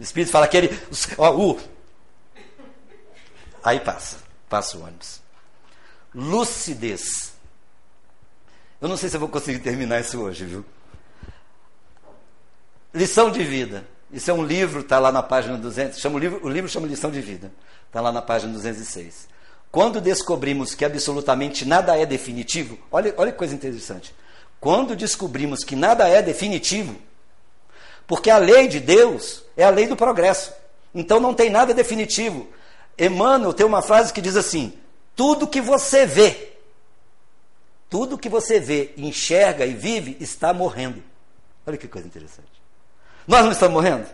O 0.00 0.02
espírito 0.02 0.32
fala 0.32 0.46
aquele. 0.46 0.70
Ó, 1.18 1.52
uh, 1.52 1.60
aí 3.62 3.78
passa, 3.78 4.16
passa 4.48 4.78
o 4.78 4.82
ônibus. 4.82 5.20
Lucidez. 6.14 7.34
Eu 8.80 8.88
não 8.88 8.96
sei 8.96 9.10
se 9.10 9.16
eu 9.16 9.20
vou 9.20 9.28
conseguir 9.28 9.58
terminar 9.58 10.00
isso 10.00 10.18
hoje, 10.18 10.46
viu? 10.46 10.64
Lição 12.94 13.30
de 13.30 13.44
vida. 13.44 13.86
Isso 14.10 14.30
é 14.30 14.34
um 14.34 14.42
livro, 14.42 14.80
está 14.80 14.98
lá 14.98 15.12
na 15.12 15.22
página 15.22 15.58
200. 15.58 16.00
Chama 16.00 16.16
o, 16.16 16.18
livro, 16.18 16.40
o 16.42 16.48
livro 16.48 16.70
chama 16.70 16.86
Lição 16.86 17.10
de 17.10 17.20
Vida. 17.20 17.52
Está 17.86 18.00
lá 18.00 18.10
na 18.10 18.22
página 18.22 18.50
206. 18.54 19.28
Quando 19.70 20.00
descobrimos 20.00 20.74
que 20.74 20.82
absolutamente 20.84 21.66
nada 21.66 21.96
é 21.96 22.06
definitivo, 22.06 22.78
olha, 22.90 23.14
olha 23.18 23.32
que 23.32 23.38
coisa 23.38 23.54
interessante. 23.54 24.14
Quando 24.58 24.96
descobrimos 24.96 25.62
que 25.62 25.76
nada 25.76 26.08
é 26.08 26.22
definitivo, 26.22 26.96
porque 28.10 28.28
a 28.28 28.38
lei 28.38 28.66
de 28.66 28.80
Deus 28.80 29.44
é 29.56 29.62
a 29.62 29.70
lei 29.70 29.86
do 29.86 29.94
progresso. 29.94 30.52
Então 30.92 31.20
não 31.20 31.32
tem 31.32 31.48
nada 31.48 31.72
definitivo. 31.72 32.48
Emmanuel 32.98 33.54
tem 33.54 33.64
uma 33.64 33.80
frase 33.80 34.12
que 34.12 34.20
diz 34.20 34.34
assim: 34.34 34.74
tudo 35.14 35.46
que 35.46 35.60
você 35.60 36.04
vê 36.04 36.50
tudo 37.90 38.16
que 38.16 38.28
você 38.28 38.60
vê, 38.60 38.94
enxerga 38.96 39.66
e 39.66 39.74
vive 39.74 40.16
está 40.20 40.54
morrendo. 40.54 41.02
Olha 41.66 41.76
que 41.76 41.88
coisa 41.88 42.06
interessante. 42.06 42.48
Nós 43.26 43.44
não 43.44 43.50
estamos 43.50 43.74
morrendo? 43.74 44.06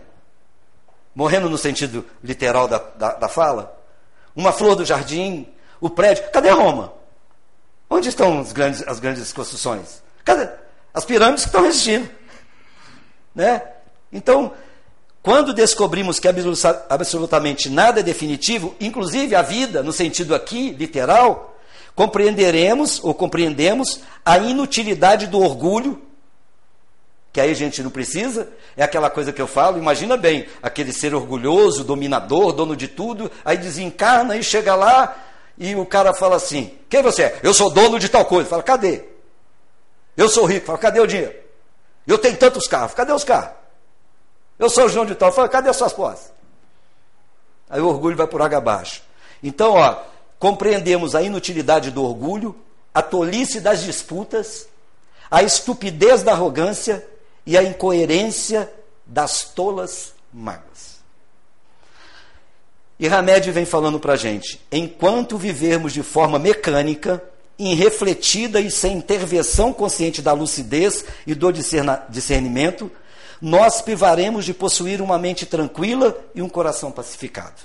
Morrendo 1.13 1.47
no 1.47 1.59
sentido 1.59 2.03
literal 2.23 2.67
da, 2.67 2.79
da, 2.79 3.13
da 3.13 3.29
fala? 3.29 3.79
Uma 4.35 4.51
flor 4.51 4.75
do 4.75 4.83
jardim, 4.83 5.47
o 5.79 5.91
prédio. 5.91 6.27
Cadê 6.31 6.49
Roma? 6.49 6.91
Onde 7.87 8.09
estão 8.09 8.43
grandes, 8.45 8.85
as 8.87 8.99
grandes 8.99 9.31
construções? 9.31 10.01
Cadê? 10.25 10.49
As 10.91 11.05
pirâmides 11.05 11.43
que 11.43 11.49
estão 11.49 11.61
resistindo. 11.61 12.09
Né? 13.35 13.61
Então, 14.11 14.53
quando 15.21 15.53
descobrimos 15.53 16.19
que 16.19 16.27
absolutamente 16.89 17.69
nada 17.69 17.99
é 17.99 18.03
definitivo, 18.03 18.75
inclusive 18.79 19.35
a 19.35 19.41
vida, 19.41 19.83
no 19.83 19.91
sentido 19.91 20.33
aqui, 20.33 20.71
literal, 20.71 21.57
compreenderemos 21.95 23.03
ou 23.03 23.13
compreendemos 23.13 24.01
a 24.25 24.37
inutilidade 24.37 25.27
do 25.27 25.41
orgulho, 25.41 26.01
que 27.33 27.41
aí 27.41 27.51
a 27.51 27.55
gente 27.55 27.83
não 27.83 27.91
precisa, 27.91 28.49
é 28.75 28.83
aquela 28.83 29.09
coisa 29.09 29.33
que 29.33 29.41
eu 29.41 29.47
falo, 29.47 29.77
imagina 29.77 30.15
bem, 30.15 30.47
aquele 30.61 30.93
ser 30.93 31.13
orgulhoso, 31.13 31.83
dominador, 31.83 32.53
dono 32.53 32.75
de 32.75 32.87
tudo, 32.87 33.29
aí 33.43 33.57
desencarna 33.57 34.37
e 34.37 34.43
chega 34.43 34.75
lá 34.75 35.15
e 35.57 35.75
o 35.75 35.85
cara 35.85 36.13
fala 36.13 36.35
assim: 36.35 36.77
quem 36.87 37.01
você 37.01 37.23
é? 37.23 37.39
Eu 37.41 37.53
sou 37.53 37.69
dono 37.69 37.99
de 37.99 38.07
tal 38.09 38.25
coisa. 38.25 38.49
Fala, 38.49 38.63
cadê? 38.63 39.03
Eu 40.15 40.29
sou 40.29 40.45
rico. 40.45 40.67
Fala, 40.67 40.77
cadê 40.77 40.99
o 40.99 41.07
dinheiro? 41.07 41.33
Eu 42.05 42.17
tenho 42.17 42.37
tantos 42.37 42.67
carros. 42.67 42.93
Cadê 42.93 43.11
os 43.11 43.23
carros? 43.23 43.56
Eu 44.59 44.69
sou 44.69 44.89
João 44.89 45.05
de 45.05 45.15
tal. 45.15 45.31
Fala, 45.31 45.49
cadê 45.49 45.69
as 45.69 45.77
suas 45.77 45.93
posses? 45.93 46.31
Aí 47.69 47.81
o 47.81 47.87
orgulho 47.87 48.15
vai 48.15 48.27
por 48.27 48.41
água 48.41 48.57
abaixo. 48.57 49.01
Então, 49.43 49.73
ó, 49.73 50.01
compreendemos 50.39 51.15
a 51.15 51.21
inutilidade 51.21 51.91
do 51.91 52.03
orgulho, 52.03 52.55
a 52.93 53.01
tolice 53.01 53.59
das 53.59 53.83
disputas, 53.83 54.67
a 55.29 55.43
estupidez 55.43 56.23
da 56.23 56.31
arrogância 56.31 57.05
e 57.45 57.57
a 57.57 57.63
incoerência 57.63 58.71
das 59.05 59.43
tolas 59.43 60.13
mágoas. 60.33 60.97
E 62.99 63.07
Hamed 63.07 63.51
vem 63.51 63.65
falando 63.65 63.99
para 63.99 64.13
a 64.13 64.17
gente: 64.17 64.59
enquanto 64.71 65.37
vivermos 65.37 65.93
de 65.93 66.01
forma 66.01 66.39
mecânica, 66.39 67.23
irrefletida 67.59 68.59
e 68.59 68.71
sem 68.71 68.97
intervenção 68.97 69.71
consciente 69.71 70.21
da 70.21 70.33
lucidez 70.33 71.05
e 71.25 71.35
do 71.35 71.51
discernimento, 71.51 72.91
nós 73.41 73.81
privaremos 73.81 74.45
de 74.45 74.53
possuir 74.53 75.01
uma 75.01 75.17
mente 75.17 75.45
tranquila 75.45 76.17
e 76.33 76.41
um 76.41 76.49
coração 76.49 76.91
pacificado. 76.91 77.61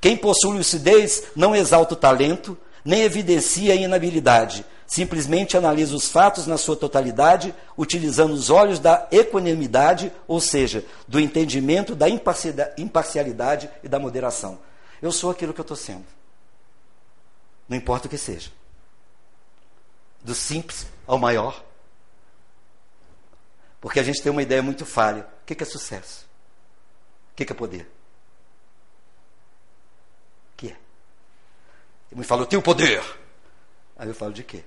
Quem 0.00 0.16
possui 0.16 0.56
lucidez 0.56 1.24
não 1.36 1.54
exalta 1.54 1.94
o 1.94 1.96
talento, 1.96 2.56
nem 2.84 3.02
evidencia 3.02 3.72
a 3.72 3.76
inabilidade, 3.76 4.64
Simplesmente 4.90 5.56
analisa 5.56 5.94
os 5.94 6.08
fatos 6.08 6.48
na 6.48 6.58
sua 6.58 6.74
totalidade, 6.74 7.54
utilizando 7.78 8.32
os 8.32 8.50
olhos 8.50 8.80
da 8.80 9.06
equanimidade, 9.12 10.12
ou 10.26 10.40
seja, 10.40 10.84
do 11.06 11.20
entendimento 11.20 11.94
da 11.94 12.08
imparcialidade 12.08 13.70
e 13.84 13.88
da 13.88 14.00
moderação. 14.00 14.58
Eu 15.00 15.12
sou 15.12 15.30
aquilo 15.30 15.54
que 15.54 15.60
eu 15.60 15.62
estou 15.62 15.76
sendo. 15.76 16.04
Não 17.68 17.76
importa 17.76 18.08
o 18.08 18.10
que 18.10 18.18
seja. 18.18 18.50
Do 20.24 20.34
simples 20.34 20.88
ao 21.06 21.18
maior. 21.18 21.62
Porque 23.80 23.98
a 23.98 24.02
gente 24.02 24.22
tem 24.22 24.30
uma 24.30 24.42
ideia 24.42 24.62
muito 24.62 24.84
falha. 24.84 25.26
O 25.42 25.46
que 25.46 25.62
é 25.62 25.66
sucesso? 25.66 26.26
O 27.32 27.36
que 27.36 27.50
é 27.50 27.54
poder? 27.54 27.82
O 30.52 30.56
que 30.56 30.68
é? 30.68 30.76
Ele 32.10 32.20
me 32.20 32.24
fala, 32.24 32.42
eu 32.42 32.46
tenho 32.46 32.62
poder. 32.62 33.02
Aí 33.96 34.08
eu 34.08 34.14
falo 34.14 34.32
de 34.32 34.44
quê? 34.44 34.64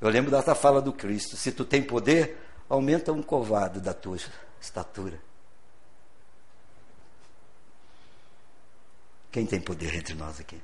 Eu 0.00 0.08
lembro 0.08 0.30
dessa 0.30 0.54
fala 0.54 0.80
do 0.80 0.92
Cristo: 0.92 1.36
se 1.36 1.50
tu 1.52 1.64
tem 1.64 1.82
poder, 1.82 2.38
aumenta 2.68 3.12
um 3.12 3.22
covado 3.22 3.80
da 3.80 3.92
tua 3.92 4.16
estatura. 4.60 5.20
Quem 9.30 9.46
tem 9.46 9.60
poder 9.60 9.94
entre 9.94 10.14
nós 10.14 10.40
aqui? 10.40 10.60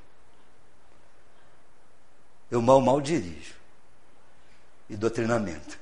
Eu 2.50 2.62
mal, 2.62 2.80
mal 2.80 3.00
dirijo. 3.00 3.54
E 4.88 4.96
doutrinamento. 4.96 5.78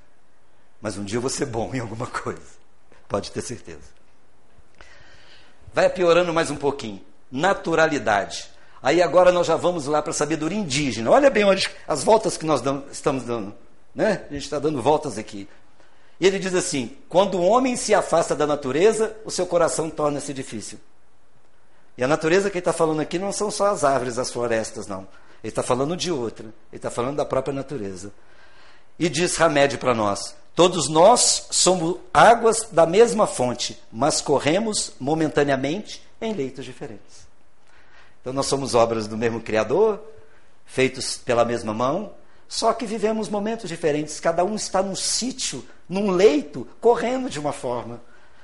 Mas 0.83 0.99
um 0.99 1.05
dia 1.05 1.17
eu 1.17 1.21
vou 1.21 1.31
ser 1.31 1.47
bom 1.47 1.71
em 1.73 1.79
alguma 1.79 2.07
coisa. 2.07 2.43
Pode 3.09 3.31
ter 3.31 3.41
certeza. 3.41 4.03
Vai 5.73 5.89
piorando 5.89 6.35
mais 6.35 6.51
um 6.51 6.57
pouquinho. 6.57 7.01
Naturalidade. 7.31 8.51
Aí 8.83 9.01
agora 9.01 9.31
nós 9.31 9.47
já 9.47 9.55
vamos 9.55 9.87
lá 9.87 10.03
para 10.03 10.11
a 10.11 10.15
sabedoria 10.15 10.59
indígena. 10.59 11.11
Olha 11.11 11.31
bem 11.31 11.45
onde, 11.45 11.71
as 11.87 12.03
voltas 12.03 12.37
que 12.37 12.45
nós 12.45 12.61
estamos 12.91 13.23
dando. 13.23 13.55
Né? 13.95 14.25
A 14.29 14.33
gente 14.33 14.43
está 14.43 14.59
dando 14.59 14.83
voltas 14.83 15.17
aqui. 15.17 15.49
E 16.19 16.27
ele 16.27 16.39
diz 16.39 16.55
assim: 16.55 16.97
quando 17.09 17.39
o 17.39 17.43
homem 17.43 17.77
se 17.77 17.95
afasta 17.95 18.35
da 18.35 18.47
natureza, 18.47 19.17
o 19.25 19.31
seu 19.31 19.47
coração 19.47 19.89
torna-se 19.89 20.35
difícil. 20.35 20.79
E 21.97 22.03
a 22.03 22.09
natureza 22.09 22.51
que 22.51 22.57
ele 22.59 22.61
está 22.61 22.73
falando 22.73 23.01
aqui 23.01 23.19
não 23.19 23.33
são 23.33 23.51
só 23.51 23.67
as 23.67 23.85
árvores, 23.85 24.19
as 24.19 24.31
florestas, 24.31 24.87
não. 24.87 25.07
Ele 25.43 25.51
está 25.51 25.63
falando 25.63 25.97
de 25.97 26.11
outra. 26.11 26.47
Ele 26.47 26.77
está 26.79 26.91
falando 26.91 27.17
da 27.17 27.25
própria 27.25 27.55
natureza. 27.55 28.13
E 28.99 29.09
diz 29.09 29.41
Hamed 29.41 29.79
para 29.79 29.95
nós: 29.95 30.35
Todos 30.55 30.89
nós 30.89 31.47
somos 31.51 31.97
águas 32.13 32.69
da 32.71 32.85
mesma 32.87 33.27
fonte, 33.27 33.81
mas 33.91 34.21
corremos 34.21 34.93
momentaneamente 35.01 36.03
em 36.21 36.35
leitos 36.35 36.65
diferentes. 36.65 37.27
Então 38.21 38.33
nós 38.33 38.47
somos 38.47 38.75
obras 38.75 39.09
do 39.09 39.17
mesmo 39.17 39.41
Criador, 39.41 40.01
feitos 40.67 41.17
pela 41.17 41.45
mesma 41.45 41.73
mão, 41.73 42.13
só 42.47 42.73
que 42.75 42.85
vivemos 42.85 43.31
momentos 43.31 43.69
diferentes. 43.69 44.21
Cada 44.21 44.45
um 44.45 44.55
está 44.55 44.83
num 44.83 44.95
sítio, 44.95 45.65
num 45.89 46.11
leito, 46.11 46.69
correndo 46.81 47.31
de 47.31 47.41
uma 47.41 47.53
forma. 47.53 48.01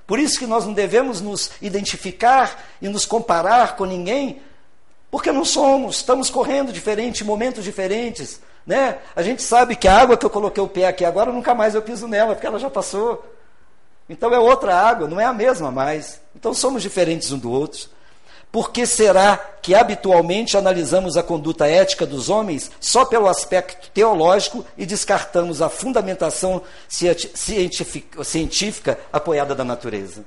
Por 0.06 0.18
isso 0.18 0.38
que 0.38 0.46
nós 0.46 0.64
não 0.64 0.72
devemos 0.72 1.20
nos 1.20 1.50
identificar 1.60 2.64
e 2.80 2.88
nos 2.88 3.04
comparar 3.04 3.76
com 3.76 3.84
ninguém, 3.84 4.40
porque 5.10 5.30
não 5.30 5.44
somos, 5.44 5.96
estamos 5.96 6.30
correndo 6.30 6.72
diferente, 6.72 7.22
momentos 7.22 7.62
diferentes. 7.62 8.40
Né? 8.68 8.98
A 9.16 9.22
gente 9.22 9.42
sabe 9.42 9.74
que 9.74 9.88
a 9.88 9.98
água 9.98 10.14
que 10.14 10.26
eu 10.26 10.30
coloquei 10.30 10.62
o 10.62 10.68
pé 10.68 10.86
aqui 10.86 11.02
agora, 11.02 11.32
nunca 11.32 11.54
mais 11.54 11.74
eu 11.74 11.80
piso 11.80 12.06
nela, 12.06 12.34
porque 12.34 12.46
ela 12.46 12.58
já 12.58 12.68
passou. 12.68 13.24
Então 14.06 14.34
é 14.34 14.38
outra 14.38 14.76
água, 14.76 15.08
não 15.08 15.18
é 15.18 15.24
a 15.24 15.32
mesma 15.32 15.70
mais. 15.70 16.20
Então 16.36 16.52
somos 16.52 16.82
diferentes 16.82 17.32
um 17.32 17.38
do 17.38 17.50
outro. 17.50 17.88
Por 18.52 18.70
que 18.70 18.84
será 18.84 19.38
que 19.62 19.74
habitualmente 19.74 20.54
analisamos 20.54 21.16
a 21.16 21.22
conduta 21.22 21.66
ética 21.66 22.04
dos 22.04 22.28
homens 22.28 22.70
só 22.78 23.06
pelo 23.06 23.26
aspecto 23.26 23.90
teológico 23.90 24.62
e 24.76 24.84
descartamos 24.84 25.62
a 25.62 25.70
fundamentação 25.70 26.60
científica, 26.88 28.98
apoiada 29.10 29.54
da 29.54 29.64
natureza? 29.64 30.26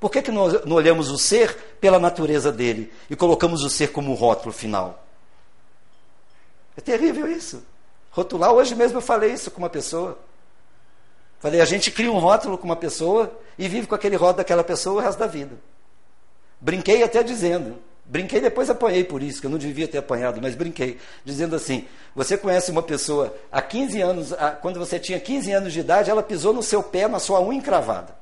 Por 0.00 0.10
que, 0.10 0.22
que 0.22 0.30
não 0.30 0.44
olhamos 0.70 1.10
o 1.10 1.18
ser 1.18 1.76
pela 1.82 1.98
natureza 1.98 2.50
dele 2.50 2.90
e 3.10 3.16
colocamos 3.16 3.62
o 3.62 3.68
ser 3.68 3.92
como 3.92 4.14
rótulo 4.14 4.54
final? 4.54 5.07
É 6.78 6.80
terrível 6.80 7.26
isso. 7.26 7.64
Rotular, 8.12 8.52
hoje 8.52 8.72
mesmo 8.76 8.98
eu 8.98 9.02
falei 9.02 9.32
isso 9.32 9.50
com 9.50 9.58
uma 9.58 9.68
pessoa. 9.68 10.16
Falei, 11.40 11.60
a 11.60 11.64
gente 11.64 11.90
cria 11.90 12.10
um 12.10 12.20
rótulo 12.20 12.56
com 12.56 12.66
uma 12.66 12.76
pessoa 12.76 13.32
e 13.58 13.66
vive 13.66 13.88
com 13.88 13.96
aquele 13.96 14.14
rótulo 14.14 14.36
daquela 14.36 14.62
pessoa 14.62 15.00
o 15.00 15.04
resto 15.04 15.18
da 15.18 15.26
vida. 15.26 15.56
Brinquei 16.60 17.02
até 17.02 17.20
dizendo, 17.24 17.78
brinquei 18.04 18.40
depois 18.40 18.70
apanhei 18.70 19.02
por 19.02 19.24
isso, 19.24 19.40
que 19.40 19.46
eu 19.48 19.50
não 19.50 19.58
devia 19.58 19.88
ter 19.88 19.98
apanhado, 19.98 20.40
mas 20.40 20.54
brinquei, 20.54 21.00
dizendo 21.24 21.56
assim: 21.56 21.84
você 22.14 22.38
conhece 22.38 22.70
uma 22.70 22.82
pessoa 22.82 23.34
há 23.50 23.60
15 23.60 24.00
anos, 24.00 24.32
quando 24.62 24.78
você 24.78 25.00
tinha 25.00 25.18
15 25.18 25.50
anos 25.50 25.72
de 25.72 25.80
idade, 25.80 26.10
ela 26.10 26.22
pisou 26.22 26.52
no 26.52 26.62
seu 26.62 26.80
pé, 26.80 27.08
na 27.08 27.18
sua 27.18 27.40
unha 27.40 27.58
encravada. 27.58 28.16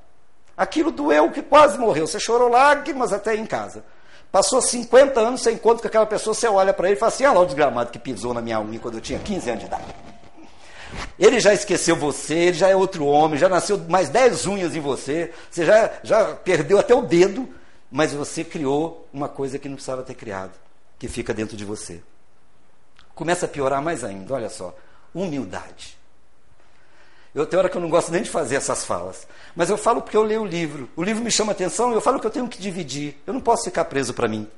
Aquilo 0.56 0.90
doeu 0.90 1.30
que 1.30 1.42
quase 1.42 1.76
morreu. 1.76 2.06
Você 2.06 2.18
chorou 2.18 2.48
lágrimas 2.48 3.12
até 3.12 3.36
em 3.36 3.44
casa. 3.44 3.84
Passou 4.30 4.60
50 4.60 5.20
anos, 5.20 5.42
você 5.42 5.52
encontra 5.52 5.82
com 5.82 5.88
aquela 5.88 6.06
pessoa, 6.06 6.34
você 6.34 6.46
olha 6.46 6.72
para 6.72 6.88
ele 6.88 6.96
e 6.96 6.98
fala 6.98 7.12
assim: 7.12 7.24
olha 7.24 7.34
lá 7.34 7.40
o 7.40 7.46
desgramado 7.46 7.90
que 7.90 7.98
pisou 7.98 8.34
na 8.34 8.42
minha 8.42 8.60
unha 8.60 8.78
quando 8.78 8.94
eu 8.96 9.00
tinha 9.00 9.18
15 9.18 9.48
anos 9.50 9.60
de 9.60 9.66
idade. 9.66 9.94
Ele 11.18 11.40
já 11.40 11.52
esqueceu 11.54 11.96
você, 11.96 12.34
ele 12.34 12.58
já 12.58 12.68
é 12.68 12.76
outro 12.76 13.06
homem, 13.06 13.38
já 13.38 13.48
nasceu 13.48 13.78
mais 13.88 14.08
10 14.08 14.46
unhas 14.46 14.76
em 14.76 14.80
você, 14.80 15.32
você 15.50 15.64
já, 15.64 15.90
já 16.02 16.34
perdeu 16.34 16.78
até 16.78 16.94
o 16.94 17.02
dedo, 17.02 17.48
mas 17.90 18.12
você 18.12 18.44
criou 18.44 19.08
uma 19.12 19.28
coisa 19.28 19.58
que 19.58 19.68
não 19.68 19.76
precisava 19.76 20.02
ter 20.02 20.14
criado, 20.14 20.52
que 20.98 21.08
fica 21.08 21.32
dentro 21.32 21.56
de 21.56 21.64
você. 21.64 22.02
Começa 23.14 23.46
a 23.46 23.48
piorar 23.48 23.80
mais 23.80 24.04
ainda, 24.04 24.34
olha 24.34 24.50
só. 24.50 24.74
Humildade. 25.14 25.96
Eu 27.36 27.44
tenho 27.44 27.60
hora 27.60 27.68
que 27.68 27.76
eu 27.76 27.82
não 27.82 27.90
gosto 27.90 28.10
nem 28.10 28.22
de 28.22 28.30
fazer 28.30 28.56
essas 28.56 28.86
falas, 28.86 29.28
mas 29.54 29.68
eu 29.68 29.76
falo 29.76 30.00
porque 30.00 30.16
eu 30.16 30.22
leio 30.22 30.40
o 30.40 30.46
livro. 30.46 30.88
O 30.96 31.02
livro 31.02 31.22
me 31.22 31.30
chama 31.30 31.52
atenção 31.52 31.92
e 31.92 31.94
eu 31.94 32.00
falo 32.00 32.18
que 32.18 32.26
eu 32.26 32.30
tenho 32.30 32.48
que 32.48 32.58
dividir. 32.58 33.14
Eu 33.26 33.34
não 33.34 33.42
posso 33.42 33.64
ficar 33.64 33.84
preso 33.84 34.14
para 34.14 34.26
mim. 34.26 34.48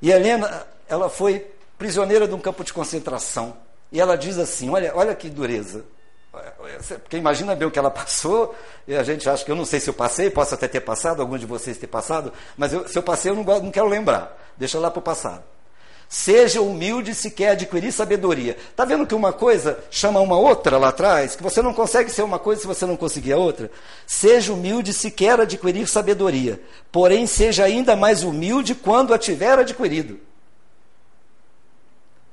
E 0.00 0.12
Helena, 0.12 0.64
ela 0.88 1.10
foi 1.10 1.44
prisioneira 1.76 2.28
de 2.28 2.34
um 2.34 2.38
campo 2.38 2.62
de 2.62 2.72
concentração. 2.72 3.56
E 3.90 4.00
ela 4.00 4.16
diz 4.16 4.38
assim: 4.38 4.70
olha, 4.70 4.92
olha 4.94 5.12
que 5.12 5.28
dureza. 5.28 5.84
Porque 7.02 7.16
imagina 7.16 7.56
bem 7.56 7.66
o 7.66 7.70
que 7.70 7.80
ela 7.80 7.90
passou, 7.90 8.54
e 8.86 8.94
a 8.94 9.02
gente 9.02 9.28
acha 9.28 9.44
que 9.44 9.50
eu 9.50 9.56
não 9.56 9.64
sei 9.64 9.80
se 9.80 9.90
eu 9.90 9.94
passei, 9.94 10.30
posso 10.30 10.54
até 10.54 10.68
ter 10.68 10.80
passado, 10.80 11.20
alguns 11.20 11.40
de 11.40 11.46
vocês 11.46 11.76
ter 11.78 11.88
passado, 11.88 12.32
mas 12.56 12.72
eu, 12.72 12.86
se 12.86 12.96
eu 12.96 13.02
passei 13.02 13.32
eu 13.32 13.34
não, 13.34 13.42
não 13.42 13.72
quero 13.72 13.88
lembrar, 13.88 14.38
deixa 14.56 14.78
lá 14.78 14.88
para 14.88 15.00
o 15.00 15.02
passado. 15.02 15.42
Seja 16.08 16.62
humilde 16.62 17.14
se 17.14 17.30
quer 17.30 17.50
adquirir 17.50 17.92
sabedoria. 17.92 18.56
Está 18.70 18.86
vendo 18.86 19.06
que 19.06 19.14
uma 19.14 19.30
coisa 19.30 19.78
chama 19.90 20.20
uma 20.20 20.38
outra 20.38 20.78
lá 20.78 20.88
atrás? 20.88 21.36
Que 21.36 21.42
você 21.42 21.60
não 21.60 21.74
consegue 21.74 22.10
ser 22.10 22.22
uma 22.22 22.38
coisa 22.38 22.62
se 22.62 22.66
você 22.66 22.86
não 22.86 22.96
conseguir 22.96 23.34
a 23.34 23.36
outra? 23.36 23.70
Seja 24.06 24.54
humilde 24.54 24.94
se 24.94 25.10
quer 25.10 25.38
adquirir 25.38 25.86
sabedoria. 25.86 26.58
Porém, 26.90 27.26
seja 27.26 27.64
ainda 27.64 27.94
mais 27.94 28.22
humilde 28.22 28.74
quando 28.74 29.12
a 29.12 29.18
tiver 29.18 29.58
adquirido. 29.58 30.18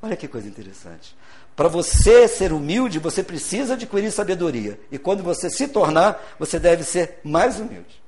Olha 0.01 0.15
que 0.15 0.27
coisa 0.27 0.47
interessante. 0.47 1.13
Para 1.53 1.67
você 1.67 2.29
ser 2.29 2.53
humilde, 2.53 2.97
você 2.97 3.21
precisa 3.21 3.73
adquirir 3.73 4.09
sabedoria. 4.09 4.79
E 4.89 4.97
quando 4.97 5.21
você 5.21 5.49
se 5.49 5.67
tornar, 5.67 6.35
você 6.39 6.57
deve 6.59 6.83
ser 6.83 7.19
mais 7.23 7.59
humilde. 7.59 8.01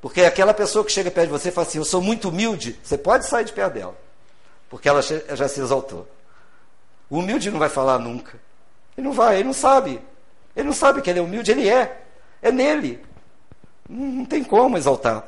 Porque 0.00 0.22
aquela 0.22 0.54
pessoa 0.54 0.84
que 0.84 0.92
chega 0.92 1.10
perto 1.10 1.26
de 1.26 1.32
você 1.32 1.48
e 1.48 1.52
fala 1.52 1.66
assim: 1.66 1.78
Eu 1.78 1.84
sou 1.84 2.00
muito 2.00 2.28
humilde, 2.28 2.78
você 2.82 2.96
pode 2.96 3.26
sair 3.26 3.44
de 3.44 3.52
perto 3.52 3.74
dela. 3.74 4.09
Porque 4.70 4.88
ela 4.88 5.02
já 5.02 5.48
se 5.48 5.60
exaltou. 5.60 6.08
O 7.10 7.18
humilde 7.18 7.50
não 7.50 7.58
vai 7.58 7.68
falar 7.68 7.98
nunca. 7.98 8.40
Ele 8.96 9.06
não 9.06 9.12
vai, 9.12 9.34
ele 9.34 9.44
não 9.44 9.52
sabe. 9.52 10.00
Ele 10.54 10.68
não 10.68 10.72
sabe 10.72 11.02
que 11.02 11.10
ele 11.10 11.18
é 11.18 11.22
humilde, 11.22 11.50
ele 11.50 11.68
é. 11.68 12.02
É 12.40 12.52
nele. 12.52 13.02
Não 13.88 14.24
tem 14.24 14.44
como 14.44 14.78
exaltar. 14.78 15.24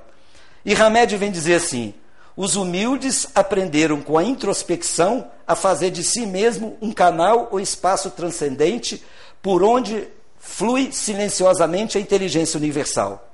E 0.65 0.73
Hamed 0.75 1.17
vem 1.17 1.33
dizer 1.33 1.57
assim: 1.57 1.93
os 2.37 2.55
humildes 2.55 3.27
aprenderam 3.35 4.01
com 4.01 4.17
a 4.17 4.23
introspecção 4.23 5.29
a 5.47 5.57
fazer 5.57 5.91
de 5.91 6.05
si 6.05 6.25
mesmo 6.25 6.79
um 6.81 6.93
canal 6.93 7.49
ou 7.51 7.59
espaço 7.59 8.11
transcendente 8.11 9.05
por 9.43 9.65
onde 9.65 10.09
flui 10.39 10.93
silenciosamente 10.93 11.99
a 11.99 12.01
inteligência 12.01 12.57
universal. 12.59 13.29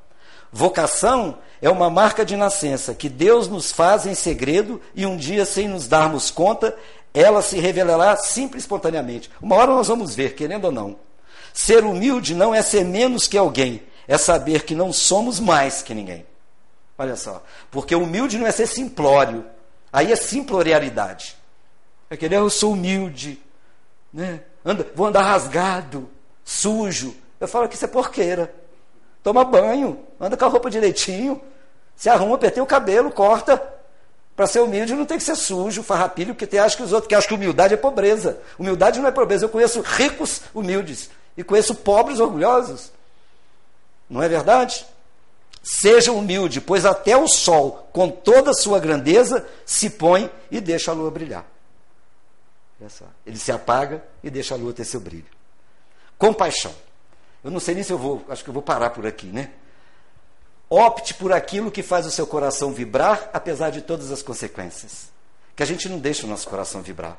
Vocação 0.50 1.38
é 1.61 1.68
uma 1.68 1.90
marca 1.90 2.24
de 2.24 2.36
nascença 2.36 2.94
que 2.94 3.09
Deus 3.09 3.48
nos 3.48 3.72
faz 3.72 4.06
em 4.06 4.14
segredo 4.14 4.80
e 4.94 5.04
um 5.04 5.16
dia, 5.16 5.44
sem 5.44 5.68
nos 5.68 5.88
darmos 5.88 6.30
conta, 6.30 6.76
ela 7.12 7.42
se 7.42 7.59
revelará 7.59 8.16
simples 8.16 8.62
e 8.62 8.64
espontaneamente. 8.64 9.30
Uma 9.40 9.56
hora 9.56 9.72
nós 9.72 9.88
vamos 9.88 10.14
ver, 10.14 10.34
querendo 10.34 10.66
ou 10.66 10.72
não. 10.72 10.96
Ser 11.52 11.84
humilde 11.84 12.34
não 12.34 12.54
é 12.54 12.62
ser 12.62 12.84
menos 12.84 13.26
que 13.26 13.36
alguém, 13.36 13.82
é 14.06 14.16
saber 14.16 14.62
que 14.62 14.74
não 14.74 14.92
somos 14.92 15.40
mais 15.40 15.82
que 15.82 15.94
ninguém. 15.94 16.24
Olha 16.96 17.16
só. 17.16 17.42
Porque 17.70 17.94
humilde 17.94 18.38
não 18.38 18.46
é 18.46 18.50
ser 18.50 18.66
simplório. 18.66 19.44
Aí 19.92 20.12
é 20.12 20.16
simplorialidade. 20.16 21.36
É 22.11 22.16
querer, 22.16 22.36
eu 22.36 22.50
sou 22.50 22.72
humilde. 22.72 23.40
Né? 24.12 24.40
Anda, 24.64 24.86
vou 24.94 25.06
andar 25.06 25.22
rasgado, 25.22 26.11
sujo. 26.44 27.14
Eu 27.38 27.46
falo 27.46 27.68
que 27.68 27.74
isso 27.74 27.84
é 27.84 27.88
porqueira. 27.88 28.52
Toma 29.22 29.44
banho, 29.44 30.00
anda 30.20 30.36
com 30.36 30.44
a 30.44 30.48
roupa 30.48 30.70
direitinho, 30.70 31.40
se 31.96 32.08
arruma, 32.08 32.36
apertei 32.36 32.62
o 32.62 32.66
cabelo, 32.66 33.10
corta. 33.10 33.60
Para 34.36 34.46
ser 34.46 34.60
humilde 34.60 34.94
não 34.94 35.04
tem 35.04 35.18
que 35.18 35.24
ser 35.24 35.34
sujo, 35.34 35.82
farrapilho, 35.82 36.32
porque 36.32 36.46
tem 36.46 36.60
acha 36.60 36.76
que 36.76 36.82
os 36.82 36.92
outros 36.92 37.08
que 37.08 37.14
acham 37.14 37.28
que 37.28 37.34
humildade 37.34 37.74
é 37.74 37.76
pobreza. 37.76 38.38
Humildade 38.56 39.00
não 39.00 39.08
é 39.08 39.10
pobreza. 39.10 39.44
Eu 39.44 39.48
conheço 39.48 39.80
ricos 39.80 40.42
humildes 40.54 41.10
e 41.36 41.42
conheço 41.42 41.74
pobres 41.74 42.20
orgulhosos. 42.20 42.92
Não 44.08 44.22
é 44.22 44.28
verdade? 44.28 44.86
Seja 45.60 46.12
humilde, 46.12 46.60
pois 46.60 46.86
até 46.86 47.16
o 47.16 47.26
sol, 47.26 47.88
com 47.92 48.08
toda 48.08 48.52
a 48.52 48.54
sua 48.54 48.78
grandeza, 48.78 49.46
se 49.66 49.90
põe 49.90 50.30
e 50.50 50.60
deixa 50.60 50.92
a 50.92 50.94
lua 50.94 51.10
brilhar. 51.10 51.44
Ele 53.26 53.38
se 53.38 53.50
apaga 53.50 54.04
e 54.22 54.30
deixa 54.30 54.54
a 54.54 54.56
lua 54.56 54.72
ter 54.72 54.84
seu 54.84 55.00
brilho. 55.00 55.26
Compaixão. 56.16 56.72
Eu 57.42 57.50
não 57.50 57.58
sei 57.58 57.74
nem 57.74 57.82
se 57.82 57.92
eu 57.92 57.98
vou, 57.98 58.24
acho 58.28 58.44
que 58.44 58.50
eu 58.50 58.54
vou 58.54 58.62
parar 58.62 58.90
por 58.90 59.04
aqui, 59.04 59.26
né? 59.26 59.50
Opte 60.70 61.14
por 61.14 61.32
aquilo 61.32 61.70
que 61.70 61.82
faz 61.82 62.04
o 62.04 62.10
seu 62.10 62.26
coração 62.26 62.72
vibrar, 62.72 63.30
apesar 63.32 63.70
de 63.70 63.80
todas 63.80 64.10
as 64.10 64.22
consequências. 64.22 65.10
Que 65.56 65.62
a 65.62 65.66
gente 65.66 65.88
não 65.88 65.98
deixa 65.98 66.26
o 66.26 66.28
nosso 66.28 66.46
coração 66.46 66.82
vibrar. 66.82 67.16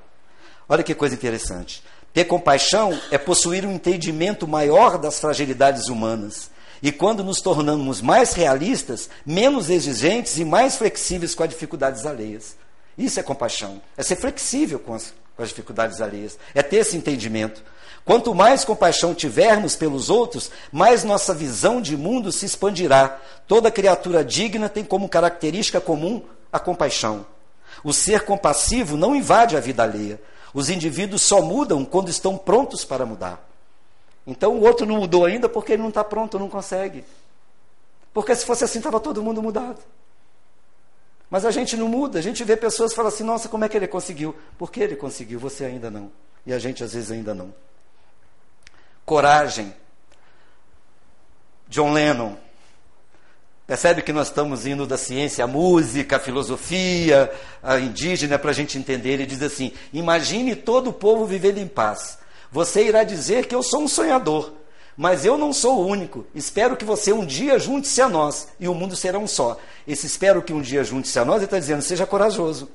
Olha 0.68 0.84
que 0.84 0.93
coisa 0.93 1.16
interessante. 1.16 1.84
Ter 2.14 2.26
compaixão 2.26 3.00
é 3.10 3.18
possuir 3.18 3.66
um 3.66 3.74
entendimento 3.74 4.47
maior 4.47 4.97
das 4.97 5.20
fragilidades 5.20 5.88
humanas. 5.88 6.52
E 6.82 6.91
quando 6.91 7.24
nos 7.24 7.41
tornamos 7.41 8.02
mais 8.02 8.34
realistas, 8.34 9.10
menos 9.26 9.70
exigentes 9.70 10.38
e 10.38 10.45
mais 10.45 10.78
flexíveis 10.78 11.34
com 11.34 11.43
as 11.43 11.50
dificuldades 11.50 12.06
alheias. 12.06 12.56
Isso 12.97 13.20
é 13.20 13.24
compaixão. 13.24 13.82
É 13.97 14.04
ser 14.04 14.16
flexível 14.16 14.80
com 14.80 14.93
as, 14.93 15.14
com 15.36 15.41
as 15.41 15.50
dificuldades 15.50 16.02
alheias. 16.02 16.38
É 16.54 16.62
ter 16.62 16.78
esse 16.78 16.95
entendimento. 16.95 17.64
Quanto 18.10 18.34
mais 18.34 18.66
compaixão 18.66 19.14
tivermos 19.14 19.76
pelos 19.76 20.10
outros, 20.10 20.49
mais 20.72 21.03
nossa 21.03 21.32
visão 21.32 21.80
de 21.80 21.95
mundo 21.95 22.32
se 22.32 22.43
expandirá. 22.43 23.20
Toda 23.47 23.70
criatura 23.70 24.26
digna 24.26 24.68
tem 24.68 24.84
como 24.84 25.07
característica 25.07 25.80
comum 25.80 26.24
a 26.51 26.57
compaixão. 26.57 27.24
O 27.84 27.93
ser 27.93 28.26
compassivo 28.26 28.97
não 28.97 29.16
invade 29.16 29.55
a 29.55 29.60
vida 29.60 29.84
alheia. 29.84 30.20
Os 30.55 30.72
indivíduos 30.72 31.22
só 31.22 31.39
mudam 31.39 31.86
quando 31.86 32.10
estão 32.10 32.36
prontos 32.36 32.84
para 32.84 33.05
mudar. 33.05 33.47
Então 34.26 34.57
o 34.57 34.62
outro 34.62 34.88
não 34.88 34.95
mudou 34.95 35.24
ainda 35.24 35.47
porque 35.47 35.74
ele 35.74 35.84
não 35.84 35.89
está 35.89 36.03
pronto, 36.03 36.39
não 36.39 36.49
consegue. 36.49 37.05
Porque 38.12 38.36
se 38.36 38.43
fosse 38.43 38.64
assim, 38.64 38.80
estava 38.80 38.99
todo 38.99 39.22
mundo 39.22 39.39
mudado. 39.39 39.82
Mas 41.30 41.45
a 41.45 41.51
gente 41.51 41.78
não 41.78 41.88
muda, 41.88 42.18
a 42.18 42.24
gente 42.24 42.43
vê 42.43 42.57
pessoas 42.57 42.91
e 42.91 42.95
fala 42.95 43.10
assim: 43.10 43.24
nossa, 43.24 43.47
como 43.47 43.66
é 43.66 43.70
que 43.70 43.78
ele 43.78 43.88
conseguiu? 43.88 44.36
Porque 44.57 44.80
ele 44.80 44.95
conseguiu, 44.95 45.39
você 45.39 45.64
ainda 45.64 45.91
não. 45.91 46.12
E 46.43 46.51
a 46.51 46.57
gente 46.57 46.84
às 46.84 46.93
vezes 46.93 47.12
ainda 47.12 47.36
não 47.36 47.53
coragem. 49.10 49.74
John 51.68 51.93
Lennon. 51.93 52.36
Percebe 53.66 54.03
que 54.03 54.14
nós 54.14 54.28
estamos 54.28 54.68
indo 54.68 54.86
da 54.86 54.97
ciência 54.97 55.45
à 55.45 55.47
música, 55.47 56.18
à 56.18 56.20
filosofia, 56.20 57.32
à 57.64 57.80
indígena, 57.80 58.38
para 58.38 58.51
a 58.51 58.53
gente 58.53 58.78
entender. 58.78 59.14
Ele 59.14 59.26
diz 59.26 59.41
assim: 59.41 59.72
imagine 59.91 60.55
todo 60.55 60.91
o 60.91 60.93
povo 60.93 61.26
vivendo 61.26 61.57
em 61.57 61.68
paz. 61.68 62.20
Você 62.51 62.84
irá 62.84 63.03
dizer 63.03 63.47
que 63.47 63.55
eu 63.55 63.64
sou 63.64 63.82
um 63.82 63.88
sonhador, 63.88 64.53
mas 64.95 65.26
eu 65.26 65.39
não 65.39 65.51
sou 65.53 65.80
o 65.80 65.88
único. 65.88 66.28
Espero 66.36 66.78
que 66.78 66.86
você 66.86 67.12
um 67.12 67.26
dia 67.26 67.57
junte-se 67.57 68.03
a 68.03 68.10
nós 68.10 68.49
e 68.60 68.68
o 68.68 68.76
mundo 68.76 68.95
será 68.95 69.18
um 69.18 69.28
só. 69.28 69.57
Esse 69.88 70.05
espero 70.05 70.43
que 70.43 70.53
um 70.53 70.62
dia 70.62 70.84
junte-se 70.84 71.18
a 71.18 71.26
nós, 71.26 71.38
ele 71.38 71.45
está 71.45 71.57
dizendo: 71.57 71.82
seja 71.82 72.05
corajoso. 72.05 72.70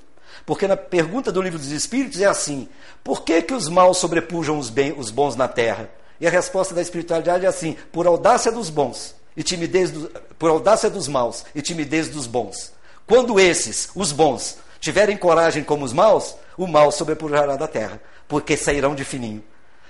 Porque 0.45 0.67
na 0.67 0.77
pergunta 0.77 1.31
do 1.31 1.41
livro 1.41 1.61
dos 1.61 1.71
Espíritos 1.71 2.21
é 2.21 2.27
assim: 2.27 2.69
por 3.05 3.23
que, 3.23 3.41
que 3.41 3.55
os 3.55 3.69
maus 3.69 3.99
sobrepujam 3.99 4.59
os, 4.59 4.69
bem, 4.69 4.93
os 4.99 5.13
bons 5.13 5.37
na 5.37 5.47
terra? 5.47 5.89
E 6.25 6.27
a 6.27 6.31
resposta 6.31 6.75
da 6.75 6.81
espiritualidade 6.81 7.45
é 7.45 7.49
assim: 7.51 7.77
por 7.93 8.07
audácia 8.07 8.51
dos 8.51 8.71
bons 8.71 9.15
e 9.37 9.43
timidez 9.43 9.91
do, 9.91 10.09
por 10.39 10.49
audácia 10.49 10.89
dos 10.89 11.07
maus 11.07 11.45
e 11.55 11.61
timidez 11.61 12.09
dos 12.09 12.27
bons. 12.27 12.73
Quando 13.07 13.39
esses, 13.39 13.91
os 13.95 14.11
bons, 14.11 14.57
tiverem 14.81 15.19
coragem 15.19 15.63
como 15.63 15.85
os 15.85 15.93
maus, 15.93 16.35
o 16.57 16.67
mal 16.67 16.91
sobrepujará 16.91 17.57
da 17.57 17.69
terra, 17.69 18.01
porque 18.27 18.57
sairão 18.57 18.95
de 18.95 19.05
fininho. 19.05 19.45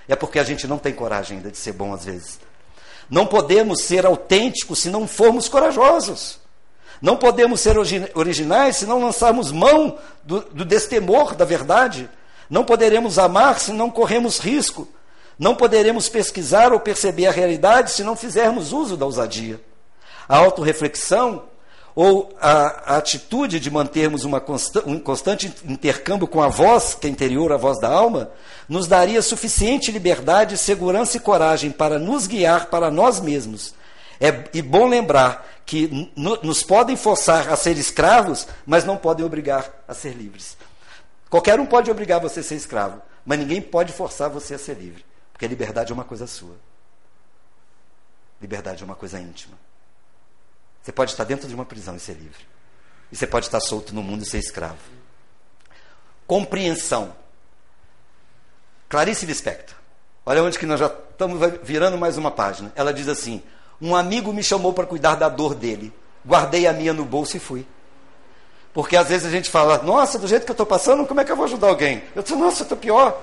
É 0.09 0.13
porque 0.13 0.37
a 0.37 0.43
gente 0.43 0.67
não 0.67 0.77
tem 0.77 0.91
coragem 0.91 1.37
ainda 1.37 1.49
de 1.49 1.57
ser 1.57 1.71
bom 1.71 1.93
às 1.93 2.03
vezes. 2.03 2.37
Não 3.09 3.25
podemos 3.25 3.83
ser 3.83 4.05
autênticos 4.05 4.79
se 4.79 4.89
não 4.89 5.07
formos 5.07 5.47
corajosos. 5.47 6.37
Não 7.01 7.15
podemos 7.15 7.61
ser 7.61 7.77
originais 8.13 8.75
se 8.75 8.85
não 8.85 9.01
lançarmos 9.01 9.53
mão 9.53 9.97
do, 10.21 10.41
do 10.41 10.65
destemor 10.65 11.33
da 11.33 11.45
verdade. 11.45 12.09
Não 12.49 12.65
poderemos 12.65 13.17
amar 13.17 13.57
se 13.57 13.71
não 13.71 13.89
corremos 13.89 14.37
risco. 14.37 14.85
Não 15.37 15.55
poderemos 15.55 16.07
pesquisar 16.07 16.71
ou 16.71 16.79
perceber 16.79 17.27
a 17.27 17.31
realidade 17.31 17.91
se 17.91 18.03
não 18.03 18.15
fizermos 18.15 18.71
uso 18.71 18.95
da 18.95 19.05
ousadia. 19.05 19.59
A 20.27 20.37
autorreflexão 20.37 21.43
ou 21.95 22.33
a, 22.41 22.97
atitude 22.97 23.59
de 23.59 23.71
mantermos 23.71 24.23
consta, 24.45 24.83
um 24.85 24.99
constante 24.99 25.53
intercâmbio 25.65 26.27
com 26.27 26.41
a 26.41 26.49
voz, 26.49 26.93
que 26.93 27.07
é 27.07 27.09
interior, 27.09 27.53
a 27.53 27.57
voz 27.57 27.79
da 27.79 27.89
alma, 27.89 28.31
nos 28.67 28.85
daria 28.85 29.21
suficiente 29.21 29.91
liberdade, 29.91 30.57
segurança 30.57 31.15
e 31.15 31.21
coragem 31.21 31.71
para 31.71 31.97
nos 31.97 32.27
guiar 32.27 32.65
para 32.65 32.91
nós 32.91 33.19
mesmos. 33.21 33.73
É 34.19 34.43
e 34.53 34.61
bom 34.61 34.87
lembrar 34.87 35.47
que 35.65 36.11
nos 36.15 36.63
podem 36.63 36.95
forçar 36.95 37.51
a 37.51 37.55
ser 37.55 37.77
escravos, 37.77 38.47
mas 38.65 38.85
não 38.85 38.97
podem 38.97 39.25
obrigar 39.25 39.83
a 39.87 39.93
ser 39.93 40.13
livres. 40.13 40.57
Qualquer 41.29 41.59
um 41.59 41.65
pode 41.65 41.89
obrigar 41.89 42.19
você 42.19 42.41
a 42.41 42.43
ser 42.43 42.55
escravo, 42.55 43.01
mas 43.25 43.39
ninguém 43.39 43.61
pode 43.61 43.91
forçar 43.91 44.29
você 44.29 44.53
a 44.55 44.59
ser 44.59 44.77
livre. 44.77 45.03
Porque 45.35 45.47
liberdade 45.47 45.91
é 45.91 45.93
uma 45.93 46.05
coisa 46.05 46.25
sua. 46.25 46.55
Liberdade 48.39 48.81
é 48.81 48.85
uma 48.85 48.95
coisa 48.95 49.19
íntima. 49.19 49.57
Você 50.81 50.93
pode 50.93 51.11
estar 51.11 51.25
dentro 51.25 51.45
de 51.45 51.53
uma 51.53 51.65
prisão 51.65 51.93
e 51.93 51.99
ser 51.99 52.13
livre. 52.13 52.47
E 53.11 53.17
você 53.17 53.27
pode 53.27 53.47
estar 53.47 53.59
solto 53.59 53.93
no 53.93 54.01
mundo 54.01 54.23
e 54.23 54.25
ser 54.25 54.37
escravo. 54.37 54.77
Compreensão. 56.25 57.13
Clarice 58.87 59.25
Lispector. 59.25 59.75
Olha 60.25 60.41
onde 60.41 60.57
que 60.57 60.65
nós 60.65 60.79
já 60.79 60.87
estamos 60.87 61.37
virando 61.61 61.97
mais 61.97 62.17
uma 62.17 62.31
página. 62.31 62.71
Ela 62.73 62.93
diz 62.93 63.09
assim: 63.09 63.43
Um 63.81 63.93
amigo 63.93 64.31
me 64.31 64.41
chamou 64.41 64.71
para 64.71 64.87
cuidar 64.87 65.15
da 65.15 65.27
dor 65.27 65.53
dele. 65.53 65.93
Guardei 66.25 66.65
a 66.65 66.71
minha 66.71 66.93
no 66.93 67.03
bolso 67.03 67.35
e 67.35 67.41
fui. 67.41 67.67
Porque 68.73 68.95
às 68.95 69.09
vezes 69.09 69.27
a 69.27 69.31
gente 69.31 69.49
fala: 69.49 69.83
Nossa, 69.83 70.17
do 70.17 70.29
jeito 70.29 70.45
que 70.45 70.51
eu 70.51 70.53
estou 70.53 70.65
passando, 70.65 71.05
como 71.05 71.19
é 71.19 71.25
que 71.25 71.31
eu 71.31 71.35
vou 71.35 71.43
ajudar 71.43 71.67
alguém? 71.67 72.05
Eu 72.15 72.23
disse: 72.23 72.35
Nossa, 72.35 72.61
eu 72.61 72.65
estou 72.65 72.77
pior. 72.77 73.21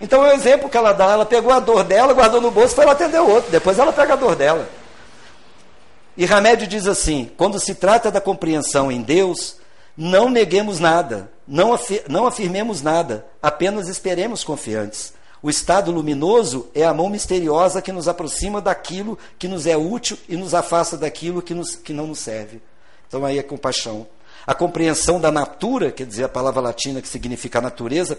Então 0.00 0.24
é 0.24 0.32
o 0.32 0.34
exemplo 0.34 0.68
que 0.68 0.76
ela 0.76 0.92
dá, 0.92 1.12
ela 1.12 1.24
pegou 1.24 1.52
a 1.52 1.60
dor 1.60 1.82
dela, 1.82 2.12
guardou 2.12 2.40
no 2.40 2.50
bolso 2.50 2.74
foi 2.74 2.84
lá 2.84 2.92
atender 2.92 3.20
o 3.20 3.28
outro. 3.28 3.50
Depois 3.50 3.78
ela 3.78 3.92
pega 3.92 4.12
a 4.12 4.16
dor 4.16 4.36
dela. 4.36 4.68
E 6.16 6.24
Remédio 6.24 6.66
diz 6.66 6.86
assim: 6.86 7.30
quando 7.36 7.58
se 7.58 7.74
trata 7.74 8.10
da 8.10 8.20
compreensão 8.20 8.90
em 8.90 9.00
Deus, 9.00 9.56
não 9.96 10.28
neguemos 10.28 10.78
nada, 10.78 11.30
não, 11.46 11.72
afir 11.72 12.02
não 12.08 12.26
afirmemos 12.26 12.82
nada, 12.82 13.26
apenas 13.42 13.88
esperemos 13.88 14.44
confiantes. 14.44 15.14
O 15.42 15.50
estado 15.50 15.92
luminoso 15.92 16.68
é 16.74 16.84
a 16.84 16.94
mão 16.94 17.08
misteriosa 17.08 17.80
que 17.80 17.92
nos 17.92 18.08
aproxima 18.08 18.60
daquilo 18.60 19.18
que 19.38 19.46
nos 19.46 19.66
é 19.66 19.76
útil 19.76 20.18
e 20.28 20.36
nos 20.36 20.54
afasta 20.54 20.96
daquilo 20.96 21.42
que, 21.42 21.54
nos, 21.54 21.76
que 21.76 21.92
não 21.92 22.06
nos 22.06 22.18
serve. 22.18 22.60
Então 23.06 23.24
aí 23.24 23.38
é 23.38 23.42
compaixão. 23.42 24.06
A 24.46 24.54
compreensão 24.54 25.20
da 25.20 25.32
natura, 25.32 25.90
quer 25.90 26.06
dizer, 26.06 26.24
a 26.24 26.28
palavra 26.28 26.60
latina 26.60 27.02
que 27.02 27.08
significa 27.08 27.60
natureza 27.60 28.16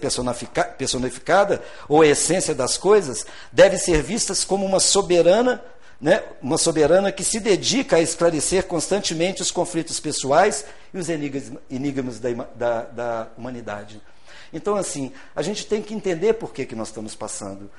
personificada 0.78 1.64
ou 1.88 2.02
a 2.02 2.08
essência 2.08 2.54
das 2.54 2.78
coisas, 2.78 3.26
deve 3.50 3.78
ser 3.78 4.02
vista 4.04 4.34
como 4.46 4.66
uma 4.66 4.82
soberana, 4.82 5.64
né, 6.02 6.22
uma 6.42 6.58
soberana 6.58 7.14
que 7.14 7.24
se 7.24 7.40
dedica 7.40 7.96
a 7.96 8.02
esclarecer 8.02 8.66
constantemente 8.66 9.42
os 9.42 9.52
conflitos 9.52 10.02
pessoais 10.02 10.66
e 10.94 10.98
os 10.98 11.08
enigmas 11.08 12.20
da, 12.20 12.30
da, 12.56 12.82
da 12.84 13.28
humanidade. 13.38 14.02
Então, 14.52 14.76
assim, 14.76 15.14
a 15.34 15.42
gente 15.42 15.66
tem 15.66 15.82
que 15.82 15.94
entender 15.94 16.34
por 16.34 16.52
que, 16.52 16.66
que 16.66 16.76
nós 16.76 16.90
estamos 16.90 17.16
passando. 17.16 17.72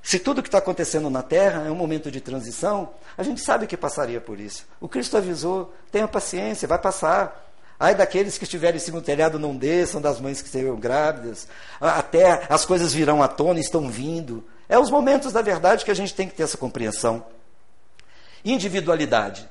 Se 0.00 0.20
tudo 0.20 0.42
que 0.42 0.48
está 0.48 0.58
acontecendo 0.58 1.10
na 1.10 1.22
Terra 1.22 1.66
é 1.66 1.70
um 1.70 1.74
momento 1.74 2.10
de 2.10 2.20
transição, 2.20 2.90
a 3.18 3.24
gente 3.24 3.40
sabe 3.40 3.66
que 3.66 3.76
passaria 3.76 4.20
por 4.20 4.38
isso. 4.38 4.64
O 4.80 4.88
Cristo 4.88 5.16
avisou: 5.16 5.74
tenha 5.90 6.06
paciência, 6.06 6.68
vai 6.68 6.78
passar. 6.78 7.45
Ai 7.78 7.94
daqueles 7.94 8.38
que 8.38 8.44
estiverem 8.44 8.76
em 8.76 8.80
cima 8.80 9.00
do 9.00 9.04
telhado 9.04 9.38
não 9.38 9.54
desçam, 9.54 10.00
das 10.00 10.18
mães 10.20 10.40
que 10.40 10.48
estejam 10.48 10.76
grávidas. 10.76 11.46
Até 11.80 12.46
as 12.48 12.64
coisas 12.64 12.92
virão 12.92 13.22
à 13.22 13.28
tona 13.28 13.60
estão 13.60 13.90
vindo. 13.90 14.42
É 14.68 14.78
os 14.78 14.90
momentos 14.90 15.32
da 15.32 15.42
verdade 15.42 15.84
que 15.84 15.90
a 15.90 15.94
gente 15.94 16.14
tem 16.14 16.28
que 16.28 16.34
ter 16.34 16.44
essa 16.44 16.56
compreensão. 16.56 17.24
Individualidade. 18.44 19.48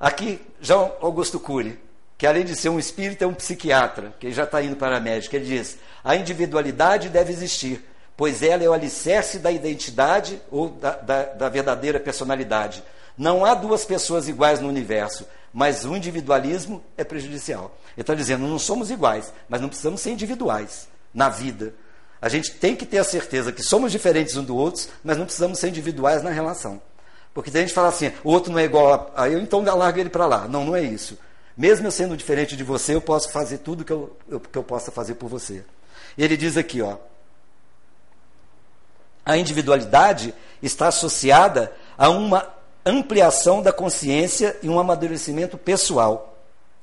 Aqui, 0.00 0.40
João 0.60 0.92
Augusto 1.00 1.38
Cury, 1.38 1.78
que 2.16 2.26
além 2.26 2.44
de 2.44 2.56
ser 2.56 2.68
um 2.68 2.78
espírito, 2.78 3.22
é 3.22 3.26
um 3.26 3.34
psiquiatra, 3.34 4.14
que 4.18 4.32
já 4.32 4.44
está 4.44 4.62
indo 4.62 4.76
para 4.76 4.96
a 4.96 5.00
médica, 5.00 5.36
ele 5.36 5.46
diz: 5.46 5.78
a 6.02 6.16
individualidade 6.16 7.10
deve 7.10 7.32
existir, 7.32 7.84
pois 8.16 8.42
ela 8.42 8.64
é 8.64 8.68
o 8.68 8.72
alicerce 8.72 9.38
da 9.38 9.52
identidade 9.52 10.40
ou 10.50 10.70
da, 10.70 10.92
da, 10.92 11.22
da 11.24 11.48
verdadeira 11.48 12.00
personalidade. 12.00 12.82
Não 13.16 13.44
há 13.44 13.54
duas 13.54 13.84
pessoas 13.84 14.28
iguais 14.28 14.60
no 14.60 14.68
universo 14.68 15.26
mas 15.54 15.84
o 15.84 15.94
individualismo 15.94 16.82
é 16.96 17.04
prejudicial. 17.04 17.78
Ele 17.96 18.00
está 18.00 18.12
dizendo, 18.12 18.44
não 18.44 18.58
somos 18.58 18.90
iguais, 18.90 19.32
mas 19.48 19.60
não 19.60 19.68
precisamos 19.68 20.00
ser 20.00 20.10
individuais 20.10 20.88
na 21.14 21.28
vida. 21.28 21.72
A 22.20 22.28
gente 22.28 22.50
tem 22.50 22.74
que 22.74 22.84
ter 22.84 22.98
a 22.98 23.04
certeza 23.04 23.52
que 23.52 23.62
somos 23.62 23.92
diferentes 23.92 24.36
um 24.36 24.42
do 24.42 24.56
outro, 24.56 24.82
mas 25.04 25.16
não 25.16 25.24
precisamos 25.24 25.60
ser 25.60 25.68
individuais 25.68 26.24
na 26.24 26.30
relação. 26.30 26.82
Porque 27.32 27.52
se 27.52 27.58
a 27.58 27.60
gente 27.60 27.72
fala 27.72 27.88
assim, 27.88 28.12
o 28.24 28.30
outro 28.30 28.50
não 28.50 28.58
é 28.58 28.64
igual 28.64 29.12
a 29.16 29.28
eu, 29.28 29.40
então 29.40 29.62
larga 29.62 30.00
ele 30.00 30.10
para 30.10 30.26
lá. 30.26 30.48
Não, 30.48 30.64
não 30.64 30.74
é 30.74 30.82
isso. 30.82 31.16
Mesmo 31.56 31.86
eu 31.86 31.92
sendo 31.92 32.16
diferente 32.16 32.56
de 32.56 32.64
você, 32.64 32.96
eu 32.96 33.00
posso 33.00 33.30
fazer 33.30 33.58
tudo 33.58 33.84
que 33.84 33.92
eu, 33.92 34.16
eu, 34.28 34.40
que 34.40 34.58
eu 34.58 34.64
possa 34.64 34.90
fazer 34.90 35.14
por 35.14 35.28
você. 35.28 35.64
Ele 36.18 36.36
diz 36.36 36.56
aqui, 36.56 36.82
ó. 36.82 36.96
A 39.24 39.36
individualidade 39.36 40.34
está 40.60 40.88
associada 40.88 41.72
a 41.96 42.08
uma 42.08 42.53
ampliação 42.84 43.62
da 43.62 43.72
consciência 43.72 44.56
e 44.62 44.68
um 44.68 44.78
amadurecimento 44.78 45.56
pessoal. 45.56 46.38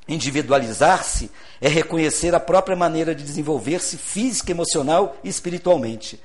Individualizar-se 0.08 1.32
é 1.60 1.68
reconhecer 1.68 2.34
a 2.34 2.40
própria 2.40 2.76
maneira 2.76 3.14
de 3.14 3.24
desenvolver-se 3.24 3.98
física, 3.98 4.52
emocional 4.52 5.16
e 5.24 5.30
espiritualmente. 5.30 6.20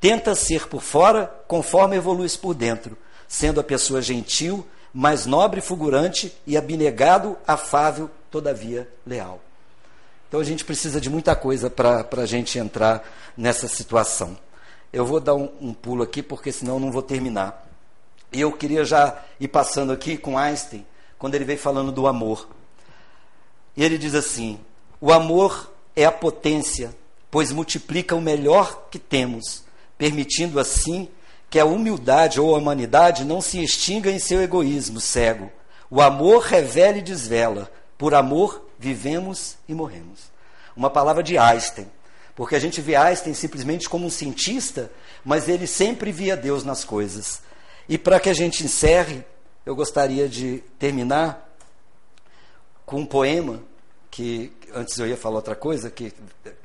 Tenta 0.00 0.34
ser 0.34 0.66
por 0.66 0.80
fora 0.80 1.26
conforme 1.46 1.96
evolui 1.96 2.28
por 2.40 2.54
dentro, 2.54 2.96
sendo 3.28 3.60
a 3.60 3.64
pessoa 3.64 4.02
gentil, 4.02 4.66
mais 4.92 5.26
nobre, 5.26 5.60
fulgurante 5.60 6.34
e 6.46 6.56
abnegado, 6.56 7.36
afável, 7.46 8.10
todavia 8.30 8.88
leal. 9.06 9.40
Então 10.28 10.40
a 10.40 10.44
gente 10.44 10.64
precisa 10.64 11.00
de 11.00 11.10
muita 11.10 11.36
coisa 11.36 11.68
para 11.68 12.06
a 12.10 12.26
gente 12.26 12.58
entrar 12.58 13.06
nessa 13.36 13.68
situação. 13.68 14.36
Eu 14.92 15.04
vou 15.04 15.20
dar 15.20 15.34
um, 15.34 15.50
um 15.60 15.74
pulo 15.74 16.02
aqui, 16.02 16.22
porque 16.22 16.50
senão 16.50 16.74
eu 16.74 16.80
não 16.80 16.90
vou 16.90 17.02
terminar. 17.02 17.71
E 18.32 18.40
eu 18.40 18.52
queria 18.52 18.84
já 18.84 19.22
ir 19.38 19.48
passando 19.48 19.92
aqui 19.92 20.16
com 20.16 20.38
Einstein, 20.38 20.86
quando 21.18 21.34
ele 21.34 21.44
veio 21.44 21.58
falando 21.58 21.92
do 21.92 22.06
amor. 22.06 22.48
E 23.76 23.84
ele 23.84 23.98
diz 23.98 24.14
assim: 24.14 24.58
o 25.00 25.12
amor 25.12 25.72
é 25.94 26.04
a 26.04 26.12
potência, 26.12 26.96
pois 27.30 27.52
multiplica 27.52 28.14
o 28.14 28.20
melhor 28.20 28.88
que 28.90 28.98
temos, 28.98 29.64
permitindo 29.98 30.58
assim 30.58 31.08
que 31.50 31.58
a 31.58 31.64
humildade 31.66 32.40
ou 32.40 32.54
a 32.54 32.58
humanidade 32.58 33.24
não 33.24 33.42
se 33.42 33.62
extinga 33.62 34.10
em 34.10 34.18
seu 34.18 34.40
egoísmo 34.40 35.00
cego. 35.00 35.52
O 35.90 36.00
amor 36.00 36.44
revela 36.44 36.96
e 36.96 37.02
desvela. 37.02 37.70
Por 37.98 38.14
amor 38.14 38.66
vivemos 38.78 39.56
e 39.68 39.74
morremos. 39.74 40.20
Uma 40.74 40.88
palavra 40.88 41.22
de 41.22 41.36
Einstein. 41.36 41.86
Porque 42.34 42.56
a 42.56 42.58
gente 42.58 42.80
vê 42.80 42.96
Einstein 42.96 43.34
simplesmente 43.34 43.88
como 43.88 44.06
um 44.06 44.10
cientista, 44.10 44.90
mas 45.22 45.48
ele 45.48 45.66
sempre 45.66 46.10
via 46.10 46.34
Deus 46.34 46.64
nas 46.64 46.84
coisas. 46.84 47.42
E 47.92 47.98
para 47.98 48.18
que 48.18 48.30
a 48.30 48.32
gente 48.32 48.64
encerre, 48.64 49.22
eu 49.66 49.76
gostaria 49.76 50.26
de 50.26 50.64
terminar 50.78 51.46
com 52.86 53.00
um 53.00 53.04
poema 53.04 53.62
que 54.10 54.50
antes 54.74 54.98
eu 54.98 55.06
ia 55.06 55.14
falar 55.14 55.36
outra 55.36 55.54
coisa, 55.54 55.90
que, 55.90 56.10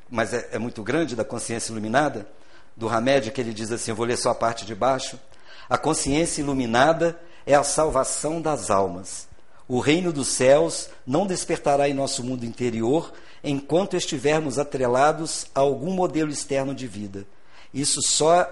mas 0.08 0.32
é, 0.32 0.48
é 0.52 0.58
muito 0.58 0.82
grande, 0.82 1.14
da 1.14 1.26
consciência 1.26 1.70
iluminada 1.70 2.26
do 2.74 2.88
Hamed, 2.88 3.30
que 3.30 3.42
ele 3.42 3.52
diz 3.52 3.70
assim: 3.70 3.90
eu 3.90 3.94
vou 3.94 4.06
ler 4.06 4.16
só 4.16 4.30
a 4.30 4.34
parte 4.34 4.64
de 4.64 4.74
baixo. 4.74 5.20
A 5.68 5.76
consciência 5.76 6.40
iluminada 6.40 7.20
é 7.44 7.54
a 7.54 7.62
salvação 7.62 8.40
das 8.40 8.70
almas. 8.70 9.28
O 9.68 9.80
reino 9.80 10.14
dos 10.14 10.28
céus 10.28 10.88
não 11.06 11.26
despertará 11.26 11.90
em 11.90 11.92
nosso 11.92 12.24
mundo 12.24 12.46
interior 12.46 13.12
enquanto 13.44 13.98
estivermos 13.98 14.58
atrelados 14.58 15.44
a 15.54 15.60
algum 15.60 15.92
modelo 15.92 16.30
externo 16.30 16.74
de 16.74 16.86
vida. 16.86 17.26
Isso 17.74 18.00
só 18.00 18.50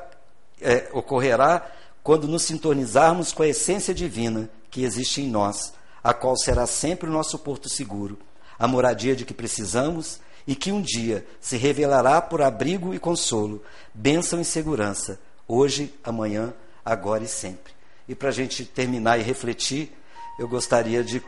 é, 0.60 0.90
ocorrerá 0.92 1.72
quando 2.06 2.28
nos 2.28 2.42
sintonizarmos 2.42 3.32
com 3.32 3.42
a 3.42 3.48
essência 3.48 3.92
divina 3.92 4.48
que 4.70 4.84
existe 4.84 5.22
em 5.22 5.28
nós, 5.28 5.74
a 6.04 6.14
qual 6.14 6.36
será 6.36 6.64
sempre 6.64 7.10
o 7.10 7.12
nosso 7.12 7.36
porto 7.36 7.68
seguro, 7.68 8.16
a 8.56 8.68
moradia 8.68 9.16
de 9.16 9.24
que 9.24 9.34
precisamos 9.34 10.20
e 10.46 10.54
que 10.54 10.70
um 10.70 10.80
dia 10.80 11.26
se 11.40 11.56
revelará 11.56 12.22
por 12.22 12.40
abrigo 12.40 12.94
e 12.94 13.00
consolo, 13.00 13.60
bênção 13.92 14.40
e 14.40 14.44
segurança, 14.44 15.18
hoje, 15.48 15.92
amanhã, 16.04 16.54
agora 16.84 17.24
e 17.24 17.26
sempre. 17.26 17.72
E 18.06 18.14
para 18.14 18.28
a 18.28 18.32
gente 18.32 18.64
terminar 18.64 19.18
e 19.18 19.24
refletir, 19.24 19.92
eu 20.38 20.46
gostaria 20.46 21.02
de 21.02 21.20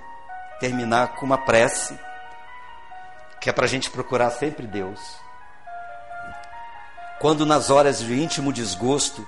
terminar 0.61 1.17
com 1.17 1.27
uma 1.27 1.39
prece, 1.39 1.99
que 3.41 3.51
é 3.51 3.53
para 3.53 3.65
a 3.65 3.69
gente 3.69 3.91
procurar 3.91 4.31
sempre 4.31 4.65
Deus. 4.65 5.01
Quando 7.19 7.45
nas 7.45 7.69
horas 7.69 7.99
de 7.99 8.15
íntimo 8.15 8.53
desgosto, 8.53 9.27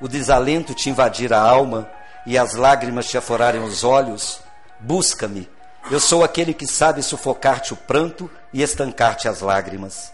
o 0.00 0.08
desalento 0.08 0.74
te 0.74 0.90
invadir 0.90 1.32
a 1.32 1.40
alma 1.40 1.88
e 2.26 2.36
as 2.36 2.54
lágrimas 2.54 3.06
te 3.08 3.16
aforarem 3.16 3.62
os 3.62 3.84
olhos, 3.84 4.40
busca-me 4.80 5.48
eu 5.88 6.00
sou 6.00 6.24
aquele 6.24 6.52
que 6.52 6.66
sabe 6.66 7.00
sufocar-te 7.00 7.72
o 7.72 7.76
pranto 7.76 8.28
e 8.52 8.60
estancar-te 8.60 9.28
as 9.28 9.40
lágrimas. 9.40 10.12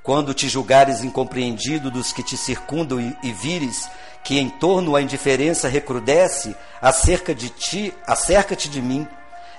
Quando 0.00 0.32
te 0.32 0.48
julgares 0.48 1.02
incompreendido 1.02 1.90
dos 1.90 2.12
que 2.12 2.22
te 2.22 2.36
circundam 2.36 3.00
e, 3.00 3.16
e 3.20 3.32
vires 3.32 3.90
que 4.22 4.38
em 4.38 4.48
torno 4.48 4.94
a 4.94 5.02
indiferença 5.02 5.66
recrudesce 5.66 6.54
acerca 6.80 7.34
de 7.34 7.48
ti, 7.48 7.92
acerca-te 8.06 8.68
de 8.68 8.80
mim. 8.80 9.06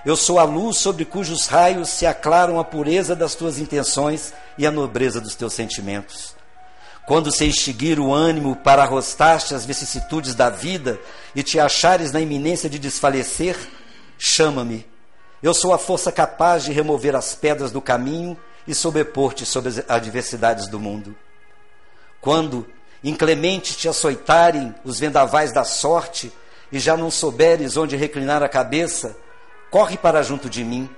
Eu 0.05 0.15
sou 0.15 0.39
a 0.39 0.43
luz 0.43 0.77
sobre 0.77 1.03
cujos 1.03 1.47
raios 1.47 1.89
se 1.89 2.05
aclaram 2.05 2.57
a 2.57 2.63
pureza 2.63 3.13
das 3.13 3.35
tuas 3.35 3.57
intenções 3.59 4.33
e 4.57 4.65
a 4.65 4.71
nobreza 4.71 5.19
dos 5.19 5.35
teus 5.35 5.51
sentimentos. 5.51 6.35
Quando 7.05 7.31
se 7.31 7.45
extinguir 7.45 7.99
o 7.99 8.13
ânimo 8.13 8.55
para 8.55 8.83
arrostar-te 8.83 9.53
as 9.53 9.65
vicissitudes 9.65 10.35
da 10.35 10.49
vida 10.49 10.99
e 11.35 11.43
te 11.43 11.59
achares 11.59 12.11
na 12.11 12.21
iminência 12.21 12.69
de 12.69 12.79
desfalecer, 12.79 13.57
chama-me 14.17 14.85
eu 15.43 15.53
sou 15.53 15.73
a 15.73 15.77
força 15.77 16.09
capaz 16.09 16.63
de 16.63 16.71
remover 16.71 17.13
as 17.17 17.35
pedras 17.35 17.69
do 17.69 17.81
caminho 17.81 18.37
e 18.65 18.73
sobrepor-te 18.73 19.45
sobre 19.45 19.67
as 19.67 19.89
adversidades 19.89 20.69
do 20.69 20.79
mundo. 20.79 21.13
Quando 22.21 22.65
inclemente 23.03 23.75
te 23.75 23.89
açoitarem 23.89 24.73
os 24.85 24.99
vendavais 25.01 25.51
da 25.51 25.65
sorte 25.65 26.31
e 26.71 26.79
já 26.79 26.95
não 26.95 27.11
souberes 27.11 27.75
onde 27.75 27.97
reclinar 27.97 28.41
a 28.41 28.47
cabeça, 28.47 29.17
corre 29.69 29.97
para 29.97 30.23
junto 30.23 30.49
de 30.49 30.63
mim. 30.63 30.89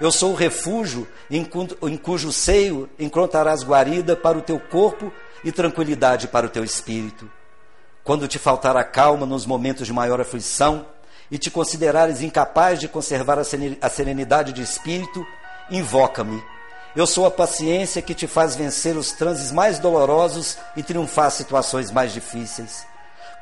Eu 0.00 0.10
sou 0.10 0.32
o 0.32 0.36
refúgio 0.36 1.06
em, 1.30 1.48
em 1.82 1.96
cujo 1.96 2.32
seio 2.32 2.90
encontrarás 2.98 3.62
guarida 3.62 4.16
para 4.16 4.36
o 4.36 4.42
teu 4.42 4.58
corpo 4.58 5.12
e 5.44 5.52
tranquilidade 5.52 6.28
para 6.28 6.46
o 6.46 6.50
teu 6.50 6.64
espírito. 6.64 7.30
Quando 8.02 8.26
te 8.26 8.38
faltar 8.38 8.76
a 8.76 8.84
calma 8.84 9.26
nos 9.26 9.46
momentos 9.46 9.86
de 9.86 9.92
maior 9.92 10.20
aflição, 10.20 10.86
e 11.30 11.38
te 11.38 11.50
considerares 11.50 12.20
incapaz 12.20 12.78
de 12.78 12.88
conservar 12.88 13.38
a 13.38 13.88
serenidade 13.88 14.52
de 14.52 14.62
espírito, 14.62 15.26
invoca-me. 15.70 16.42
Eu 16.94 17.06
sou 17.06 17.26
a 17.26 17.30
paciência 17.30 18.00
que 18.00 18.14
te 18.14 18.26
faz 18.26 18.54
vencer 18.54 18.96
os 18.96 19.10
transes 19.10 19.50
mais 19.50 19.78
dolorosos 19.78 20.58
e 20.76 20.82
triunfar 20.82 21.30
situações 21.30 21.90
mais 21.90 22.12
difíceis. 22.12 22.86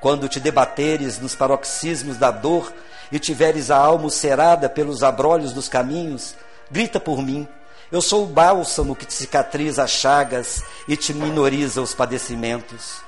Quando 0.01 0.29
te 0.29 0.41
debateres 0.41 1.19
nos 1.19 1.35
paroxismos 1.35 2.17
da 2.17 2.31
dor 2.31 2.73
e 3.11 3.19
tiveres 3.19 3.71
a 3.71 3.77
alma 3.77 4.09
cerada 4.09 4.69
pelos 4.69 5.03
abrolhos 5.03 5.53
dos 5.53 5.69
caminhos, 5.69 6.35
grita 6.71 6.99
por 6.99 7.21
mim. 7.21 7.47
Eu 7.93 8.01
sou 8.01 8.25
o 8.25 8.27
bálsamo 8.27 8.97
que 8.97 9.07
te 9.07 9.13
cicatriza 9.13 9.85
as 9.85 9.91
chagas 9.91 10.65
e 10.89 10.97
te 10.97 11.15
minoriza 11.15 11.81
os 11.81 11.95
padecimentos. 11.95 13.03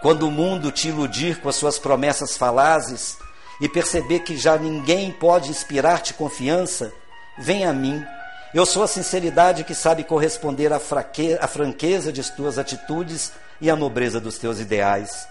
Quando 0.00 0.26
o 0.26 0.30
mundo 0.30 0.72
te 0.72 0.88
iludir 0.88 1.40
com 1.40 1.48
as 1.48 1.54
suas 1.54 1.78
promessas 1.78 2.36
falazes, 2.36 3.18
e 3.62 3.68
perceber 3.68 4.20
que 4.20 4.36
já 4.36 4.58
ninguém 4.58 5.12
pode 5.12 5.48
inspirar-te 5.48 6.14
confiança, 6.14 6.92
vem 7.38 7.64
a 7.64 7.72
mim. 7.72 8.04
Eu 8.52 8.66
sou 8.66 8.82
a 8.82 8.88
sinceridade 8.88 9.62
que 9.62 9.72
sabe 9.72 10.02
corresponder 10.02 10.72
à, 10.72 10.80
fraque... 10.80 11.38
à 11.40 11.46
franqueza 11.46 12.12
de 12.12 12.28
tuas 12.32 12.58
atitudes 12.58 13.32
e 13.60 13.70
à 13.70 13.76
nobreza 13.76 14.18
dos 14.18 14.36
teus 14.36 14.58
ideais. 14.58 15.28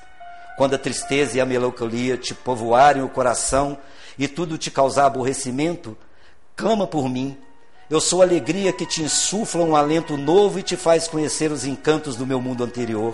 Quando 0.58 0.76
a 0.76 0.78
tristeza 0.78 1.38
e 1.38 1.42
a 1.42 1.46
melancolia 1.46 2.18
te 2.18 2.34
povoarem 2.34 3.04
o 3.04 3.10
coração 3.10 3.78
e 4.18 4.30
tudo 4.30 4.58
te 4.58 4.72
causar 4.72 5.08
aborrecimento, 5.08 5.98
clama 6.56 6.88
por 6.88 7.10
mim. 7.10 7.38
Eu 7.92 8.00
sou 8.00 8.22
a 8.22 8.24
alegria 8.24 8.72
que 8.72 8.86
te 8.86 9.04
insufla 9.04 9.66
um 9.66 9.76
alento 9.76 10.16
novo 10.16 10.58
e 10.58 10.64
te 10.64 10.78
faz 10.78 11.10
conhecer 11.10 11.52
os 11.52 11.66
encantos 11.66 12.16
do 12.16 12.26
meu 12.26 12.40
mundo 12.40 12.64
anterior. 12.64 13.14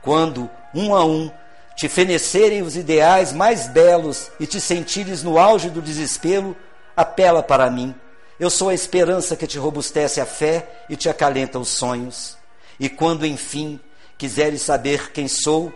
Quando, 0.00 0.48
um 0.72 0.94
a 0.94 1.04
um, 1.04 1.28
te 1.74 1.88
fenecerem 1.88 2.62
os 2.62 2.76
ideais 2.76 3.32
mais 3.32 3.66
belos 3.66 4.30
e 4.38 4.46
te 4.46 4.60
sentires 4.60 5.24
no 5.24 5.40
auge 5.40 5.68
do 5.68 5.82
desespero, 5.82 6.56
apela 6.96 7.42
para 7.42 7.68
mim. 7.68 7.92
Eu 8.38 8.48
sou 8.48 8.68
a 8.68 8.74
esperança 8.74 9.34
que 9.34 9.44
te 9.44 9.58
robustece 9.58 10.20
a 10.20 10.24
fé 10.24 10.84
e 10.88 10.94
te 10.94 11.08
acalenta 11.08 11.58
os 11.58 11.70
sonhos. 11.70 12.38
E 12.78 12.88
quando, 12.88 13.26
enfim, 13.26 13.80
quiseres 14.16 14.62
saber 14.62 15.10
quem 15.10 15.26
sou, 15.26 15.72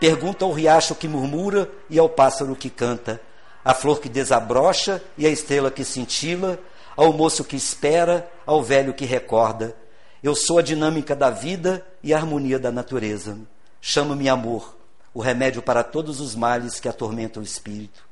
pergunta 0.00 0.42
ao 0.42 0.52
riacho 0.52 0.94
que 0.94 1.06
murmura 1.06 1.70
e 1.90 1.98
ao 1.98 2.08
pássaro 2.08 2.56
que 2.56 2.70
canta, 2.70 3.20
à 3.62 3.74
flor 3.74 4.00
que 4.00 4.08
desabrocha 4.08 5.02
e 5.18 5.26
à 5.26 5.28
estrela 5.28 5.70
que 5.70 5.84
cintila, 5.84 6.58
ao 6.98 7.12
moço 7.12 7.44
que 7.44 7.54
espera, 7.54 8.28
ao 8.44 8.60
velho 8.60 8.92
que 8.92 9.04
recorda. 9.04 9.76
Eu 10.20 10.34
sou 10.34 10.58
a 10.58 10.62
dinâmica 10.62 11.14
da 11.14 11.30
vida 11.30 11.86
e 12.02 12.12
a 12.12 12.16
harmonia 12.16 12.58
da 12.58 12.72
natureza. 12.72 13.38
Chamo-me 13.80 14.28
amor 14.28 14.76
o 15.14 15.20
remédio 15.20 15.62
para 15.62 15.84
todos 15.84 16.20
os 16.20 16.34
males 16.34 16.80
que 16.80 16.88
atormentam 16.88 17.40
o 17.40 17.46
espírito. 17.46 18.04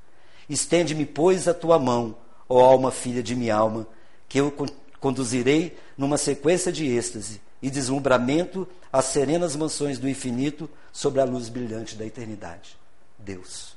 Estende-me, 0.49 1.05
pois, 1.05 1.49
a 1.49 1.53
tua 1.53 1.81
mão, 1.81 2.17
ó 2.49 2.61
alma 2.61 2.93
filha 2.93 3.25
de 3.25 3.35
minha 3.35 3.57
alma, 3.57 3.89
que 4.29 4.39
eu 4.39 4.55
conduzirei 5.01 5.77
numa 5.99 6.17
sequência 6.17 6.71
de 6.71 6.87
êxtase 6.87 7.41
e 7.61 7.69
deslumbramento 7.69 8.69
às 8.93 9.07
serenas 9.07 9.57
mansões 9.57 9.99
do 9.99 10.09
infinito 10.09 10.71
sobre 10.93 11.21
a 11.21 11.25
luz 11.25 11.49
brilhante 11.49 11.97
da 11.97 12.07
eternidade. 12.07 12.79
Deus, 13.19 13.77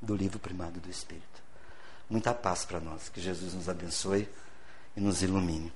do 0.00 0.14
livro 0.14 0.38
primado 0.38 0.78
do 0.78 0.88
Espírito. 0.88 1.29
Muita 2.10 2.34
paz 2.34 2.64
para 2.64 2.80
nós. 2.80 3.08
Que 3.08 3.20
Jesus 3.20 3.54
nos 3.54 3.68
abençoe 3.68 4.28
e 4.96 5.00
nos 5.00 5.22
ilumine. 5.22 5.72